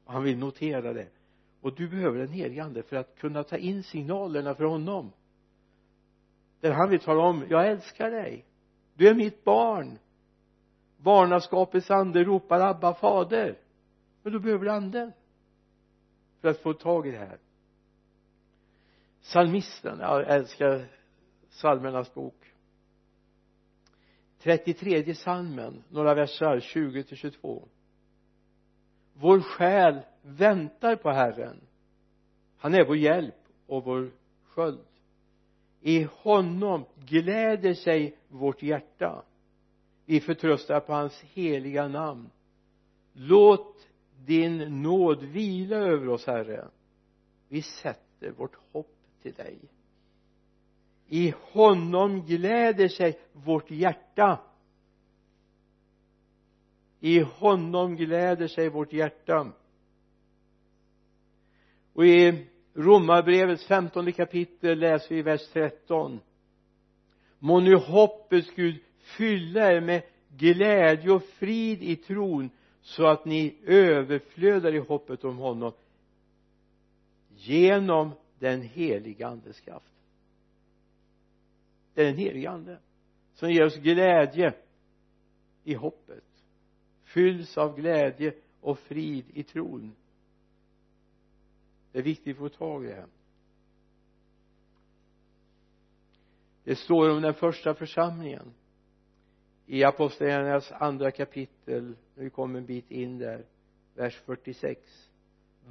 Och 0.05 0.13
han 0.13 0.23
vill 0.23 0.37
notera 0.37 0.93
det. 0.93 1.07
Och 1.61 1.75
du 1.75 1.89
behöver 1.89 2.19
den 2.19 2.31
helige 2.31 2.63
ande 2.63 2.83
för 2.83 2.95
att 2.95 3.15
kunna 3.17 3.43
ta 3.43 3.57
in 3.57 3.83
signalerna 3.83 4.55
från 4.55 4.71
honom 4.71 5.11
där 6.63 6.71
han 6.71 6.89
vill 6.89 6.99
tala 6.99 7.23
om 7.23 7.45
jag 7.49 7.67
älskar 7.67 8.11
dig. 8.11 8.45
Du 8.93 9.07
är 9.07 9.13
mitt 9.13 9.43
barn. 9.43 9.99
Barnaskapets 10.97 11.91
ande 11.91 12.23
ropar 12.23 12.59
Abba 12.59 12.93
fader. 12.93 13.57
Men 14.21 14.33
då 14.33 14.39
behöver 14.39 14.65
du 14.65 14.71
anden 14.71 15.13
för 16.41 16.47
att 16.47 16.59
få 16.59 16.73
tag 16.73 17.07
i 17.07 17.11
det 17.11 17.17
här. 17.17 17.37
Psalmisten 19.21 19.99
jag 19.99 20.27
älskar 20.27 20.85
psalmernas 21.49 22.13
bok. 22.13 22.53
33 24.39 25.13
psalmen 25.13 25.83
några 25.89 26.13
versar 26.13 26.59
20 26.59 27.03
till 27.03 27.17
22 27.17 27.67
vår 29.13 29.41
själ 29.41 29.99
väntar 30.21 30.95
på 30.95 31.11
Herren. 31.11 31.61
Han 32.57 32.73
är 32.73 32.85
vår 32.85 32.97
hjälp 32.97 33.35
och 33.67 33.83
vår 33.83 34.11
sköld 34.43 34.92
i 35.85 36.07
honom 36.11 36.85
gläder 37.05 37.73
sig 37.73 38.17
vårt 38.27 38.63
hjärta. 38.63 39.23
Vi 40.05 40.19
förtröstar 40.19 40.79
på 40.79 40.93
hans 40.93 41.21
heliga 41.21 41.87
namn. 41.87 42.29
Låt 43.13 43.87
din 44.25 44.81
nåd 44.81 45.23
vila 45.23 45.75
över 45.75 46.09
oss 46.09 46.27
herre. 46.27 46.67
Vi 47.47 47.61
sätter 47.61 48.31
vårt 48.31 48.55
hopp 48.71 48.95
till 49.21 49.33
dig. 49.33 49.59
I 51.07 51.33
honom 51.41 52.21
gläder 52.25 52.87
sig 52.87 53.19
vårt 53.33 53.71
hjärta. 53.71 54.39
I 56.99 57.19
honom 57.19 57.95
gläder 57.95 58.47
sig 58.47 58.69
vårt 58.69 58.93
hjärta. 58.93 59.51
Och 61.93 62.05
i 62.05 62.47
romarbrevets 62.73 63.67
femtonde 63.67 64.11
kapitel 64.11 64.79
läser 64.79 65.15
vi 65.15 65.21
vers 65.21 65.47
13 65.53 66.19
må 67.39 67.59
nu 67.59 67.75
hoppets 67.75 68.51
Gud 68.55 68.75
fylla 69.17 69.71
er 69.71 69.81
med 69.81 70.01
glädje 70.37 71.11
och 71.11 71.23
frid 71.23 71.83
i 71.83 71.95
tron 71.95 72.49
så 72.81 73.05
att 73.05 73.25
ni 73.25 73.55
överflödar 73.65 74.75
i 74.75 74.79
hoppet 74.79 75.23
om 75.23 75.37
honom 75.37 75.71
genom 77.29 78.11
den 78.39 78.61
heliga 78.61 79.27
andes 79.27 79.59
kraft. 79.59 79.93
Det 81.93 82.01
är 82.01 82.05
den 82.05 82.17
heliga 82.17 82.49
ande 82.49 82.79
som 83.33 83.51
ger 83.51 83.65
oss 83.65 83.77
glädje 83.77 84.53
i 85.63 85.73
hoppet 85.73 86.23
fylls 87.03 87.57
av 87.57 87.75
glädje 87.75 88.33
och 88.61 88.79
frid 88.79 89.25
i 89.33 89.43
tron 89.43 89.95
det 91.93 91.99
är 91.99 92.03
viktigt 92.03 92.35
att 92.35 92.39
få 92.39 92.49
tag 92.49 92.85
i 92.85 92.87
det 92.87 92.95
här. 92.95 93.07
det 96.63 96.75
står 96.75 97.09
om 97.09 97.21
den 97.21 97.33
första 97.33 97.73
församlingen. 97.73 98.53
I 99.65 99.83
apostlagärningarnas 99.83 100.71
andra 100.71 101.11
kapitel 101.11 101.95
när 102.15 102.23
vi 102.23 102.29
kommer 102.29 102.59
en 102.59 102.65
bit 102.65 102.91
in 102.91 103.17
där 103.17 103.45
vers 103.95 104.21
46 104.25 105.09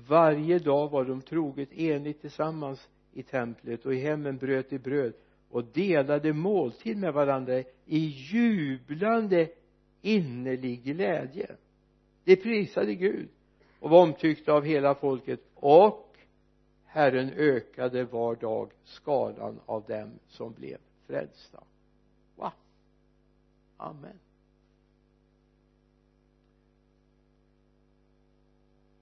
varje 0.08 0.58
dag 0.58 0.90
var 0.90 1.04
de 1.04 1.22
troget 1.22 1.72
enigt 1.72 2.20
tillsammans 2.20 2.88
i 3.12 3.22
templet 3.22 3.86
och 3.86 3.94
i 3.94 3.98
hemmen 3.98 4.36
bröt 4.36 4.70
de 4.70 4.78
bröd 4.78 5.12
och 5.50 5.64
delade 5.64 6.32
måltid 6.32 6.96
med 6.96 7.12
varandra 7.12 7.58
i 7.84 7.98
jublande 7.98 9.48
innerlig 10.02 10.82
glädje. 10.82 11.56
De 12.24 12.36
prisade 12.36 12.94
Gud 12.94 13.28
och 13.80 13.90
var 13.90 14.02
omtyckta 14.02 14.52
av 14.52 14.64
hela 14.64 14.94
folket 14.94 15.40
och 15.54 16.11
Herren 16.92 17.30
ökade 17.30 18.04
var 18.04 18.36
dag 18.36 18.72
skadan 18.84 19.60
av 19.66 19.84
dem 19.84 20.10
som 20.26 20.52
blev 20.52 20.78
frälsta. 21.06 21.64
Va? 22.36 22.52
Amen. 23.76 24.18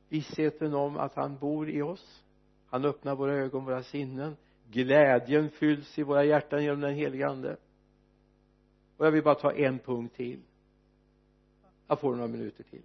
Vissheten 0.09 0.75
om 0.75 0.97
att 0.97 1.15
han 1.15 1.39
bor 1.39 1.71
i 1.71 1.83
oss 1.83 2.25
han 2.71 2.85
öppnar 2.85 3.15
våra 3.15 3.33
ögon, 3.33 3.65
våra 3.65 3.83
sinnen 3.83 4.37
glädjen 4.71 5.51
fylls 5.51 5.99
i 5.99 6.03
våra 6.03 6.25
hjärtan 6.25 6.65
genom 6.65 6.81
den 6.81 6.95
helige 6.95 7.29
ande. 7.29 7.57
Och 8.97 9.07
jag 9.07 9.11
vill 9.11 9.23
bara 9.23 9.35
ta 9.35 9.53
en 9.53 9.79
punkt 9.79 10.17
till. 10.17 10.41
Jag 11.87 12.01
får 12.01 12.15
några 12.15 12.29
minuter 12.29 12.65
till 12.65 12.83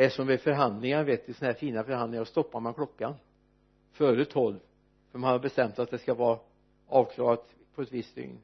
det 0.00 0.06
är 0.06 0.10
som 0.10 0.26
vid 0.26 0.40
förhandlingar 0.40 1.04
vet 1.04 1.26
du 1.26 1.32
sådana 1.32 1.52
här 1.52 1.58
fina 1.58 1.84
förhandlingar 1.84 2.20
då 2.20 2.24
stoppar 2.24 2.60
man 2.60 2.74
klockan 2.74 3.14
före 3.90 4.24
tolv. 4.24 4.58
För 5.10 5.18
man 5.18 5.30
har 5.30 5.38
bestämt 5.38 5.78
att 5.78 5.90
det 5.90 5.98
ska 5.98 6.14
vara 6.14 6.38
avklarat 6.86 7.54
på 7.74 7.82
ett 7.82 7.92
visst 7.92 8.14
dygn. 8.14 8.38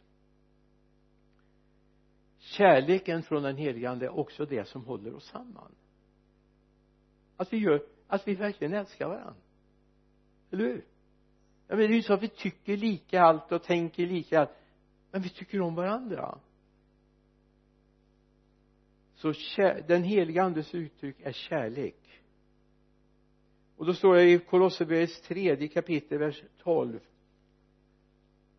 Kärleken 2.38 3.22
från 3.22 3.42
den 3.42 3.56
helige 3.56 3.90
ande 3.90 4.06
är 4.06 4.18
också 4.18 4.46
det 4.46 4.68
som 4.68 4.84
håller 4.84 5.14
oss 5.14 5.26
samman. 5.26 5.74
Att 7.36 7.52
vi 7.52 7.56
gör 7.56 7.82
att 8.06 8.28
vi 8.28 8.34
verkligen 8.34 8.74
älskar 8.74 9.08
varandra. 9.08 9.34
Eller 10.50 10.64
hur? 10.64 10.84
Ja, 11.66 11.76
men 11.76 11.78
det 11.78 11.84
är 11.84 11.96
ju 11.96 12.02
så 12.02 12.12
att 12.12 12.22
vi 12.22 12.28
tycker 12.28 12.76
lika 12.76 13.22
allt 13.22 13.52
och 13.52 13.62
tänker 13.62 14.06
lika 14.06 14.40
allt. 14.40 14.50
Men 15.10 15.22
vi 15.22 15.28
tycker 15.28 15.60
om 15.60 15.74
varandra 15.74 16.38
så 19.16 19.32
den 19.86 20.02
heliga 20.02 20.42
andes 20.42 20.74
uttryck 20.74 21.16
är 21.22 21.32
kärlek. 21.32 22.22
Och 23.76 23.86
då 23.86 23.94
står 23.94 24.14
det 24.14 24.30
i 24.30 24.38
Kolosserbrevets 24.38 25.20
tredje 25.20 25.68
kapitel 25.68 26.18
vers 26.18 26.42
12 26.62 27.00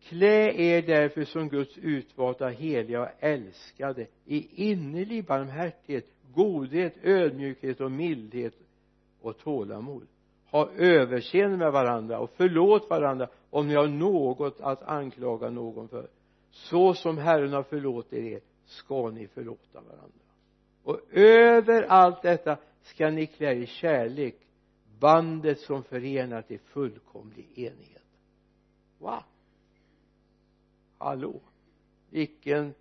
klä 0.00 0.52
er 0.52 0.82
därför 0.82 1.24
som 1.24 1.48
Guds 1.48 1.78
utvalda 1.78 2.48
heliga 2.48 3.02
och 3.02 3.08
älskade 3.18 4.06
i 4.24 4.70
innerlig 4.70 5.24
barmhärtighet 5.24 6.06
godhet, 6.34 6.94
ödmjukhet 7.02 7.80
och 7.80 7.92
mildhet 7.92 8.54
och 9.20 9.38
tålamod. 9.38 10.06
Ha 10.50 10.70
överseende 10.70 11.56
med 11.56 11.72
varandra 11.72 12.18
och 12.18 12.30
förlåt 12.36 12.90
varandra 12.90 13.28
om 13.50 13.68
ni 13.68 13.74
har 13.74 13.86
något 13.86 14.60
att 14.60 14.82
anklaga 14.82 15.50
någon 15.50 15.88
för. 15.88 16.08
Så 16.50 16.94
som 16.94 17.18
Herren 17.18 17.52
har 17.52 17.62
förlåtit 17.62 18.12
er 18.12 18.40
ska 18.64 19.10
ni 19.10 19.26
förlåta 19.26 19.80
varandra 19.80 20.27
och 20.88 21.00
över 21.10 21.82
allt 21.82 22.22
detta 22.22 22.58
ska 22.82 23.10
ni 23.10 23.26
klä 23.26 23.52
i 23.52 23.66
kärlek 23.66 24.36
bandet 24.98 25.60
som 25.60 25.84
förenar 25.84 26.42
till 26.42 26.58
fullkomlig 26.58 27.58
enighet. 27.58 28.06
Va? 28.98 29.24
Hallå? 30.98 31.40
Vilken 32.10 32.74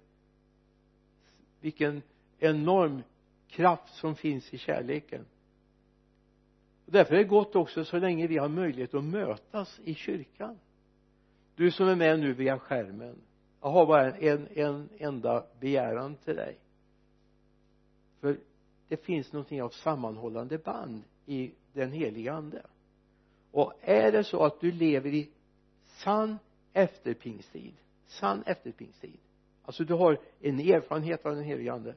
vilken 1.59 2.01
enorm 2.39 3.03
kraft 3.47 3.95
som 3.95 4.15
finns 4.15 4.53
i 4.53 4.57
kärleken. 4.57 5.25
Och 6.85 6.91
därför 6.91 7.13
är 7.13 7.17
det 7.17 7.23
gott 7.23 7.55
också 7.55 7.85
så 7.85 7.97
länge 7.97 8.27
vi 8.27 8.37
har 8.37 8.49
möjlighet 8.49 8.93
att 8.93 9.03
mötas 9.03 9.79
i 9.83 9.95
kyrkan. 9.95 10.59
Du 11.55 11.71
som 11.71 11.87
är 11.87 11.95
med 11.95 12.19
nu 12.19 12.33
via 12.33 12.59
skärmen 12.59 13.21
jag 13.61 13.69
har 13.69 13.85
bara 13.85 14.11
en, 14.11 14.47
en 14.55 14.89
enda 14.97 15.45
begäran 15.59 16.15
till 16.15 16.35
dig 16.35 16.57
för 18.27 18.39
det 18.87 18.97
finns 18.97 19.33
någonting 19.33 19.61
av 19.61 19.69
sammanhållande 19.69 20.57
band 20.57 21.03
i 21.25 21.51
den 21.73 21.91
heliga 21.91 22.33
ande. 22.33 22.61
Och 23.51 23.73
är 23.81 24.11
det 24.11 24.23
så 24.23 24.43
att 24.43 24.61
du 24.61 24.71
lever 24.71 25.13
i 25.13 25.29
sann 25.85 26.37
efterpingstid 26.73 27.73
sann 28.07 28.43
efterpingstid 28.45 29.19
alltså 29.63 29.83
du 29.83 29.93
har 29.93 30.19
en 30.39 30.59
erfarenhet 30.59 31.25
av 31.25 31.35
den 31.35 31.43
helige 31.43 31.73
ande 31.73 31.95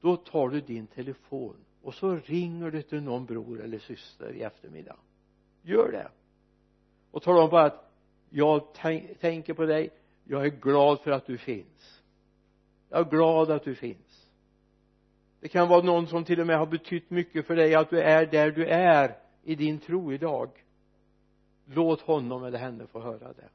då 0.00 0.16
tar 0.16 0.48
du 0.48 0.60
din 0.60 0.86
telefon 0.86 1.56
och 1.82 1.94
så 1.94 2.16
ringer 2.16 2.70
du 2.70 2.82
till 2.82 3.02
någon 3.02 3.26
bror 3.26 3.64
eller 3.64 3.78
syster 3.78 4.32
i 4.32 4.42
eftermiddag. 4.42 4.96
Gör 5.62 5.92
det. 5.92 6.08
Och 7.10 7.22
tala 7.22 7.42
om 7.42 7.50
bara 7.50 7.64
att 7.64 7.92
jag 8.30 8.74
tänker 9.20 9.54
på 9.54 9.64
dig. 9.66 9.90
Jag 10.24 10.46
är 10.46 10.50
glad 10.50 11.00
för 11.00 11.10
att 11.10 11.26
du 11.26 11.38
finns. 11.38 12.02
Jag 12.88 13.00
är 13.00 13.10
glad 13.10 13.50
att 13.50 13.64
du 13.64 13.74
finns 13.74 14.05
det 15.40 15.48
kan 15.48 15.68
vara 15.68 15.82
någon 15.82 16.06
som 16.06 16.24
till 16.24 16.40
och 16.40 16.46
med 16.46 16.58
har 16.58 16.66
betytt 16.66 17.10
mycket 17.10 17.46
för 17.46 17.56
dig 17.56 17.74
att 17.74 17.90
du 17.90 18.00
är 18.00 18.26
där 18.26 18.50
du 18.50 18.66
är 18.66 19.16
i 19.42 19.54
din 19.54 19.78
tro 19.78 20.12
idag. 20.12 20.50
Låt 21.66 22.00
honom 22.00 22.44
eller 22.44 22.58
henne 22.58 22.86
få 22.86 23.00
höra 23.00 23.32
det. 23.32 23.48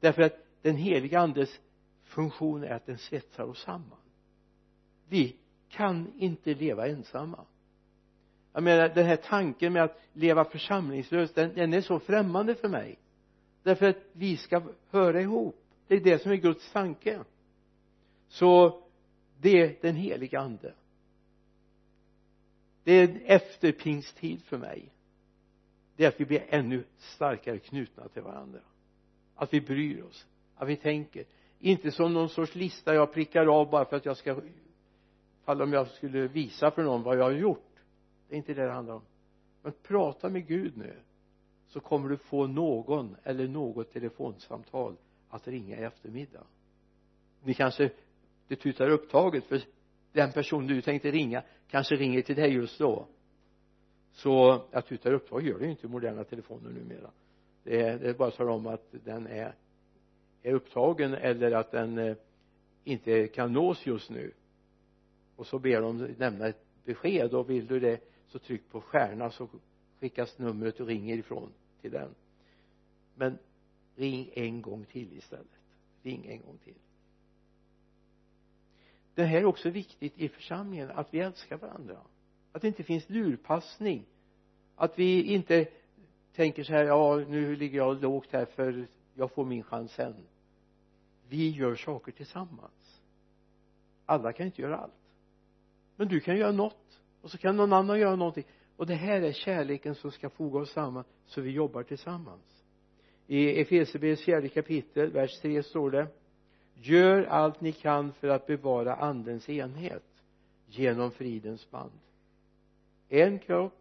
Därför 0.00 0.22
att 0.22 0.36
den 0.62 0.76
heliga 0.76 1.20
andes 1.20 1.60
funktion 2.04 2.64
är 2.64 2.70
att 2.70 2.86
den 2.86 2.98
svetsar 2.98 3.44
oss 3.44 3.62
samman. 3.62 3.98
Vi 5.08 5.36
kan 5.68 6.12
inte 6.18 6.54
leva 6.54 6.88
ensamma. 6.88 7.44
Jag 8.52 8.62
menar 8.62 8.88
den 8.88 9.06
här 9.06 9.16
tanken 9.16 9.72
med 9.72 9.84
att 9.84 10.00
leva 10.12 10.44
församlingslöst 10.44 11.34
den, 11.34 11.54
den 11.54 11.74
är 11.74 11.80
så 11.80 11.98
främmande 11.98 12.54
för 12.54 12.68
mig. 12.68 12.98
Därför 13.62 13.88
att 13.88 13.96
vi 14.12 14.36
ska 14.36 14.62
höra 14.90 15.20
ihop. 15.20 15.56
Det 15.86 15.94
är 15.94 16.00
det 16.00 16.22
som 16.22 16.32
är 16.32 16.36
Guds 16.36 16.72
tanke. 16.72 17.20
Så 18.28 18.82
det 19.40 19.60
är 19.60 19.76
den 19.80 19.96
heliga 19.96 20.40
ande. 20.40 20.74
Det 22.84 22.92
är 22.92 23.08
en 23.08 23.20
efterpingstid 23.20 24.42
för 24.42 24.58
mig. 24.58 24.92
Det 25.96 26.04
är 26.04 26.08
att 26.08 26.20
vi 26.20 26.24
blir 26.24 26.44
ännu 26.48 26.84
starkare 26.98 27.58
knutna 27.58 28.08
till 28.08 28.22
varandra. 28.22 28.60
Att 29.34 29.54
vi 29.54 29.60
bryr 29.60 30.02
oss. 30.02 30.26
Att 30.54 30.68
vi 30.68 30.76
tänker. 30.76 31.24
Inte 31.58 31.90
som 31.90 32.14
någon 32.14 32.28
sorts 32.28 32.54
lista 32.54 32.94
jag 32.94 33.12
prickar 33.12 33.46
av 33.46 33.70
bara 33.70 33.84
för 33.84 33.96
att 33.96 34.04
jag 34.04 34.16
ska 34.16 34.40
fall 35.46 35.62
om 35.62 35.72
jag 35.72 35.88
skulle 35.88 36.28
visa 36.28 36.70
för 36.70 36.82
någon 36.82 37.02
vad 37.02 37.18
jag 37.18 37.24
har 37.24 37.30
gjort. 37.30 37.70
Det 38.28 38.34
är 38.34 38.36
inte 38.36 38.54
det 38.54 38.64
det 38.64 38.72
handlar 38.72 38.94
om. 38.94 39.02
Men 39.62 39.72
prata 39.82 40.28
med 40.28 40.46
Gud 40.46 40.76
nu 40.76 40.96
så 41.68 41.80
kommer 41.80 42.08
du 42.08 42.16
få 42.16 42.46
någon 42.46 43.16
eller 43.22 43.48
något 43.48 43.92
telefonsamtal 43.92 44.96
att 45.28 45.48
ringa 45.48 45.76
i 45.76 45.82
eftermiddag. 45.82 46.44
Ni 47.42 47.54
kanske 47.54 47.90
det 48.48 48.56
tutar 48.56 48.88
upptaget 48.88 49.44
för 49.44 49.60
den 50.12 50.32
person 50.32 50.66
du 50.66 50.82
tänkte 50.82 51.10
ringa 51.10 51.42
kanske 51.68 51.96
ringer 51.96 52.22
till 52.22 52.36
dig 52.36 52.52
just 52.52 52.78
då. 52.78 53.06
Så 54.12 54.64
att 54.72 54.86
tutar 54.86 55.12
upptag 55.12 55.42
gör 55.46 55.58
det 55.58 55.64
ju 55.64 55.70
inte 55.70 55.86
i 55.86 55.90
moderna 55.90 56.24
telefoner 56.24 56.70
numera. 56.70 57.10
Det 57.62 57.80
är, 57.80 57.98
det 57.98 58.08
är 58.08 58.14
bara 58.14 58.28
att 58.28 58.36
tala 58.36 58.52
om 58.52 58.66
att 58.66 58.94
den 59.04 59.26
är 59.26 59.54
är 60.46 60.52
upptagen 60.52 61.14
eller 61.14 61.52
att 61.52 61.70
den 61.70 61.98
eh, 61.98 62.16
inte 62.84 63.28
kan 63.28 63.52
nås 63.52 63.86
just 63.86 64.10
nu. 64.10 64.32
Och 65.36 65.46
så 65.46 65.58
ber 65.58 65.80
de 65.80 66.14
lämna 66.18 66.46
ett 66.46 66.64
besked 66.84 67.34
och 67.34 67.50
vill 67.50 67.66
du 67.66 67.80
det 67.80 68.00
så 68.28 68.38
tryck 68.38 68.70
på 68.70 68.80
stjärna 68.80 69.30
så 69.30 69.48
skickas 70.00 70.38
numret 70.38 70.80
och 70.80 70.86
ringer 70.86 71.16
ifrån 71.16 71.52
till 71.80 71.90
den. 71.90 72.14
Men 73.14 73.38
ring 73.96 74.30
en 74.34 74.62
gång 74.62 74.84
till 74.84 75.16
istället. 75.16 75.46
Ring 76.02 76.26
en 76.26 76.40
gång 76.40 76.58
till 76.64 76.74
det 79.16 79.24
här 79.24 79.38
är 79.38 79.44
också 79.44 79.70
viktigt 79.70 80.18
i 80.18 80.28
församlingen 80.28 80.90
att 80.90 81.14
vi 81.14 81.20
älskar 81.20 81.56
varandra. 81.56 81.96
Att 82.52 82.62
det 82.62 82.68
inte 82.68 82.82
finns 82.82 83.08
lurpassning. 83.08 84.06
Att 84.74 84.98
vi 84.98 85.22
inte 85.22 85.68
tänker 86.32 86.62
så 86.62 86.72
här 86.72 86.84
ja 86.84 87.16
nu 87.16 87.56
ligger 87.56 87.78
jag 87.78 88.02
lågt 88.02 88.28
här 88.32 88.44
för 88.44 88.86
jag 89.14 89.32
får 89.32 89.44
min 89.44 89.62
chans 89.62 89.92
sen. 89.92 90.14
Vi 91.28 91.50
gör 91.50 91.74
saker 91.74 92.12
tillsammans. 92.12 93.02
Alla 94.06 94.32
kan 94.32 94.46
inte 94.46 94.62
göra 94.62 94.76
allt. 94.76 94.92
Men 95.96 96.08
du 96.08 96.20
kan 96.20 96.36
göra 96.36 96.52
något 96.52 97.00
och 97.20 97.30
så 97.30 97.38
kan 97.38 97.56
någon 97.56 97.72
annan 97.72 97.98
göra 97.98 98.16
någonting. 98.16 98.44
Och 98.76 98.86
det 98.86 98.94
här 98.94 99.22
är 99.22 99.32
kärleken 99.32 99.94
som 99.94 100.10
ska 100.10 100.30
foga 100.30 100.60
oss 100.60 100.72
samman 100.72 101.04
så 101.26 101.40
vi 101.40 101.50
jobbar 101.50 101.82
tillsammans. 101.82 102.64
I 103.26 103.60
Efesierbrevets 103.60 104.24
fjärde 104.24 104.48
kapitel 104.48 105.10
vers 105.10 105.40
3 105.40 105.62
står 105.62 105.90
det 105.90 106.06
gör 106.82 107.24
allt 107.24 107.60
ni 107.60 107.72
kan 107.72 108.12
för 108.12 108.28
att 108.28 108.46
bevara 108.46 108.94
andens 108.94 109.48
enhet 109.48 110.04
genom 110.66 111.10
fridens 111.10 111.70
band. 111.70 112.00
En 113.08 113.38
kropp 113.38 113.72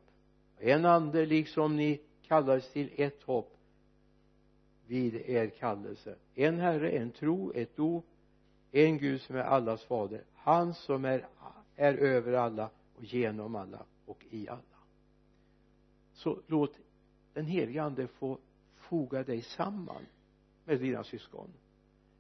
en 0.60 0.86
ande 0.86 1.26
liksom 1.26 1.76
ni 1.76 2.02
kallades 2.22 2.72
till 2.72 2.90
ett 2.96 3.24
hopp 3.24 3.58
vid 4.88 5.16
er 5.16 5.48
kallelse. 5.48 6.16
En 6.36 6.60
herre, 6.60 6.90
en 6.90 7.12
tro, 7.12 7.52
ett 7.56 7.76
dop 7.76 8.06
en 8.72 8.98
Gud 8.98 9.22
som 9.22 9.36
är 9.36 9.40
allas 9.40 9.84
fader. 9.84 10.24
Han 10.34 10.74
som 10.74 11.06
är, 11.06 11.28
är 11.76 11.94
över 11.94 12.34
alla 12.34 12.70
och 12.96 13.04
genom 13.04 13.56
alla 13.56 13.86
och 14.06 14.26
i 14.30 14.50
alla. 14.50 14.62
Så 16.14 16.40
låt 16.48 16.80
den 17.34 17.46
helige 17.46 17.84
ande 17.84 18.08
få 18.08 18.38
foga 18.76 19.24
dig 19.24 19.42
samman 19.42 20.06
med 20.66 20.80
dina 20.80 21.04
syskon 21.04 21.50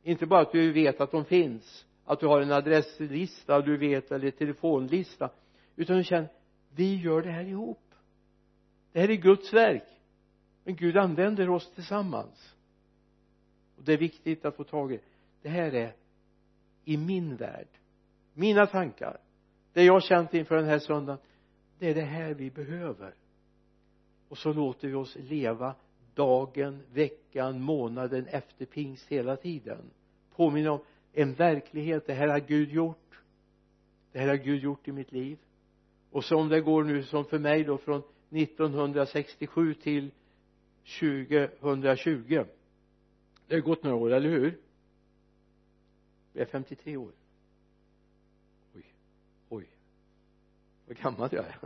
inte 0.06 0.26
bara 0.26 0.42
att 0.42 0.52
du 0.52 0.72
vet 0.72 1.02
att 1.02 1.12
de 1.12 1.26
finns 1.26 1.86
att 2.06 2.20
du 2.20 2.28
har 2.28 2.42
en 2.42 2.52
adresslista 2.52 3.62
du 3.62 3.78
vet 3.78 4.12
eller 4.12 4.32
telefonlista 4.32 5.30
utan 5.76 5.98
du 5.98 6.04
känner 6.04 6.30
vi 6.76 6.96
gör 6.96 7.22
det 7.22 7.32
här 7.32 7.44
ihop. 7.44 7.94
Det 8.92 9.00
här 9.00 9.10
är 9.10 9.16
Guds 9.16 9.54
verk. 9.54 9.84
Men 10.64 10.76
Gud 10.76 10.98
använder 10.98 11.50
oss 11.50 11.72
tillsammans. 11.72 12.56
Och 13.78 13.84
det 13.84 13.94
är 13.94 13.98
viktigt 13.98 14.46
att 14.46 14.56
få 14.56 14.64
tag 14.64 14.92
i. 14.92 15.00
Det 15.42 15.50
här 15.50 15.76
är 15.76 15.96
i 16.86 16.98
min 16.98 17.36
värld. 17.36 17.68
Mina 18.34 18.68
tankar. 18.68 19.18
Det 19.74 19.84
jag 19.84 19.94
har 19.94 20.02
känt 20.02 20.34
inför 20.34 20.56
den 20.56 20.66
här 20.66 20.80
söndagen 20.80 21.22
det 21.80 21.90
är 21.90 21.96
det 21.96 22.02
här 22.02 22.34
vi 22.34 22.52
behöver. 22.52 23.14
Och 24.30 24.38
så 24.38 24.54
låter 24.54 24.88
vi 24.88 24.94
oss 24.94 25.16
leva 25.20 25.76
dagen, 26.16 26.80
veckan, 26.94 27.62
månaden 27.62 28.28
efter 28.28 28.66
pingst 28.66 29.08
hela 29.08 29.36
tiden. 29.36 29.92
Påminna 30.36 30.72
om 30.72 30.80
en 31.14 31.34
verklighet. 31.34 32.08
Det 32.08 32.14
här 32.14 32.28
har 32.28 32.40
Gud 32.40 32.72
gjort. 32.72 33.22
Det 34.12 34.20
här 34.20 34.28
har 34.28 34.36
Gud 34.36 34.64
gjort 34.64 34.88
i 34.88 34.92
mitt 34.92 35.12
liv. 35.12 35.38
Och 36.12 36.24
som 36.24 36.50
det 36.50 36.62
går 36.62 36.84
nu 36.84 37.04
som 37.04 37.26
för 37.26 37.40
mig 37.40 37.64
då 37.64 37.78
från 37.78 38.02
1967 38.30 39.74
till 39.74 40.12
2020 41.00 42.46
det 43.48 43.56
har 43.56 43.62
gått 43.62 43.84
några 43.84 43.98
år, 43.98 44.14
eller 44.14 44.30
hur? 44.30 44.60
Jag 46.34 46.42
är 46.42 46.46
53 46.46 46.98
år. 46.98 47.12
Oj, 48.76 48.86
oj. 49.50 49.68
Vad 50.88 50.98
gammal 50.98 51.30
jag 51.32 51.46
är. 51.46 51.60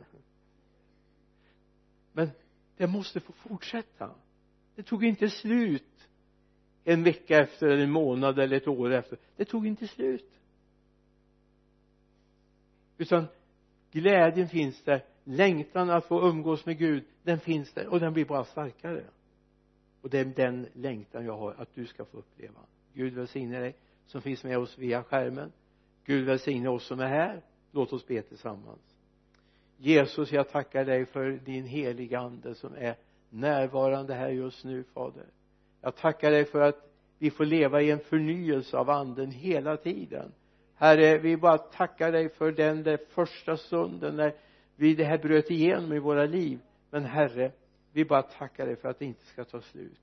Men 2.11 2.29
det 2.77 2.87
måste 2.87 3.19
få 3.19 3.33
fortsätta 3.33 4.15
det 4.79 4.83
tog 4.83 5.03
inte 5.03 5.29
slut 5.29 6.09
en 6.83 7.03
vecka 7.03 7.37
efter 7.37 7.67
eller 7.67 7.83
en 7.83 7.91
månad 7.91 8.39
eller 8.39 8.57
ett 8.57 8.67
år 8.67 8.91
efter. 8.91 9.17
Det 9.35 9.45
tog 9.45 9.67
inte 9.67 9.87
slut. 9.87 10.39
Utan 12.97 13.27
glädjen 13.91 14.47
finns 14.47 14.83
där. 14.83 15.05
Längtan 15.23 15.89
att 15.89 16.05
få 16.05 16.29
umgås 16.29 16.65
med 16.65 16.77
Gud 16.77 17.03
den 17.23 17.39
finns 17.39 17.73
där. 17.73 17.87
Och 17.87 17.99
den 17.99 18.13
blir 18.13 18.25
bara 18.25 18.43
starkare. 18.43 19.03
Och 20.01 20.09
det 20.09 20.19
är 20.19 20.25
den 20.25 20.67
längtan 20.73 21.25
jag 21.25 21.37
har 21.37 21.55
att 21.57 21.75
du 21.75 21.85
ska 21.85 22.05
få 22.05 22.17
uppleva. 22.17 22.59
Gud 22.93 23.13
välsigne 23.13 23.59
dig 23.59 23.75
som 24.05 24.21
finns 24.21 24.43
med 24.43 24.57
oss 24.57 24.77
via 24.77 25.03
skärmen. 25.03 25.51
Gud 26.05 26.25
välsigne 26.25 26.69
oss 26.69 26.87
som 26.87 26.99
är 26.99 27.07
här. 27.07 27.41
Låt 27.71 27.93
oss 27.93 28.07
be 28.07 28.21
tillsammans. 28.21 28.95
Jesus 29.77 30.31
jag 30.31 30.49
tackar 30.49 30.85
dig 30.85 31.05
för 31.05 31.31
din 31.31 31.65
heliga 31.65 32.19
ande 32.19 32.55
som 32.55 32.73
är 32.73 32.95
närvarande 33.29 34.13
här 34.13 34.29
just 34.29 34.65
nu 34.65 34.83
fader. 34.83 35.25
Jag 35.81 35.95
tackar 35.95 36.31
dig 36.31 36.45
för 36.45 36.61
att 36.61 36.89
vi 37.17 37.31
får 37.31 37.45
leva 37.45 37.81
i 37.81 37.91
en 37.91 37.99
förnyelse 37.99 38.77
av 38.77 38.89
anden 38.89 39.31
hela 39.31 39.77
tiden. 39.77 40.31
Herre 40.75 41.17
vi 41.17 41.37
bara 41.37 41.57
tackar 41.57 42.11
dig 42.11 42.29
för 42.29 42.51
den 42.51 42.83
där 42.83 42.99
första 43.09 43.57
stunden 43.57 44.15
när 44.15 44.33
vi 44.75 44.95
det 44.95 45.03
här 45.03 45.17
bröt 45.17 45.51
igenom 45.51 45.93
i 45.93 45.99
våra 45.99 46.25
liv. 46.25 46.59
Men 46.89 47.05
herre 47.05 47.51
vi 47.91 48.05
bara 48.05 48.21
tackar 48.21 48.65
dig 48.65 48.75
för 48.75 48.89
att 48.89 48.99
det 48.99 49.05
inte 49.05 49.25
ska 49.25 49.43
ta 49.43 49.61
slut. 49.61 49.99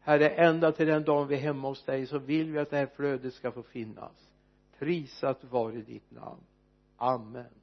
Herre 0.00 0.28
ända 0.28 0.72
till 0.72 0.86
den 0.86 1.04
dagen 1.04 1.28
vi 1.28 1.34
är 1.34 1.40
hemma 1.40 1.68
hos 1.68 1.84
dig 1.84 2.06
så 2.06 2.18
vill 2.18 2.52
vi 2.52 2.58
att 2.58 2.70
det 2.70 2.76
här 2.76 2.86
flödet 2.86 3.34
ska 3.34 3.52
få 3.52 3.62
finnas. 3.62 4.30
Prisat 4.78 5.44
vare 5.44 5.76
ditt 5.76 6.10
namn. 6.10 6.40
Amen. 6.96 7.61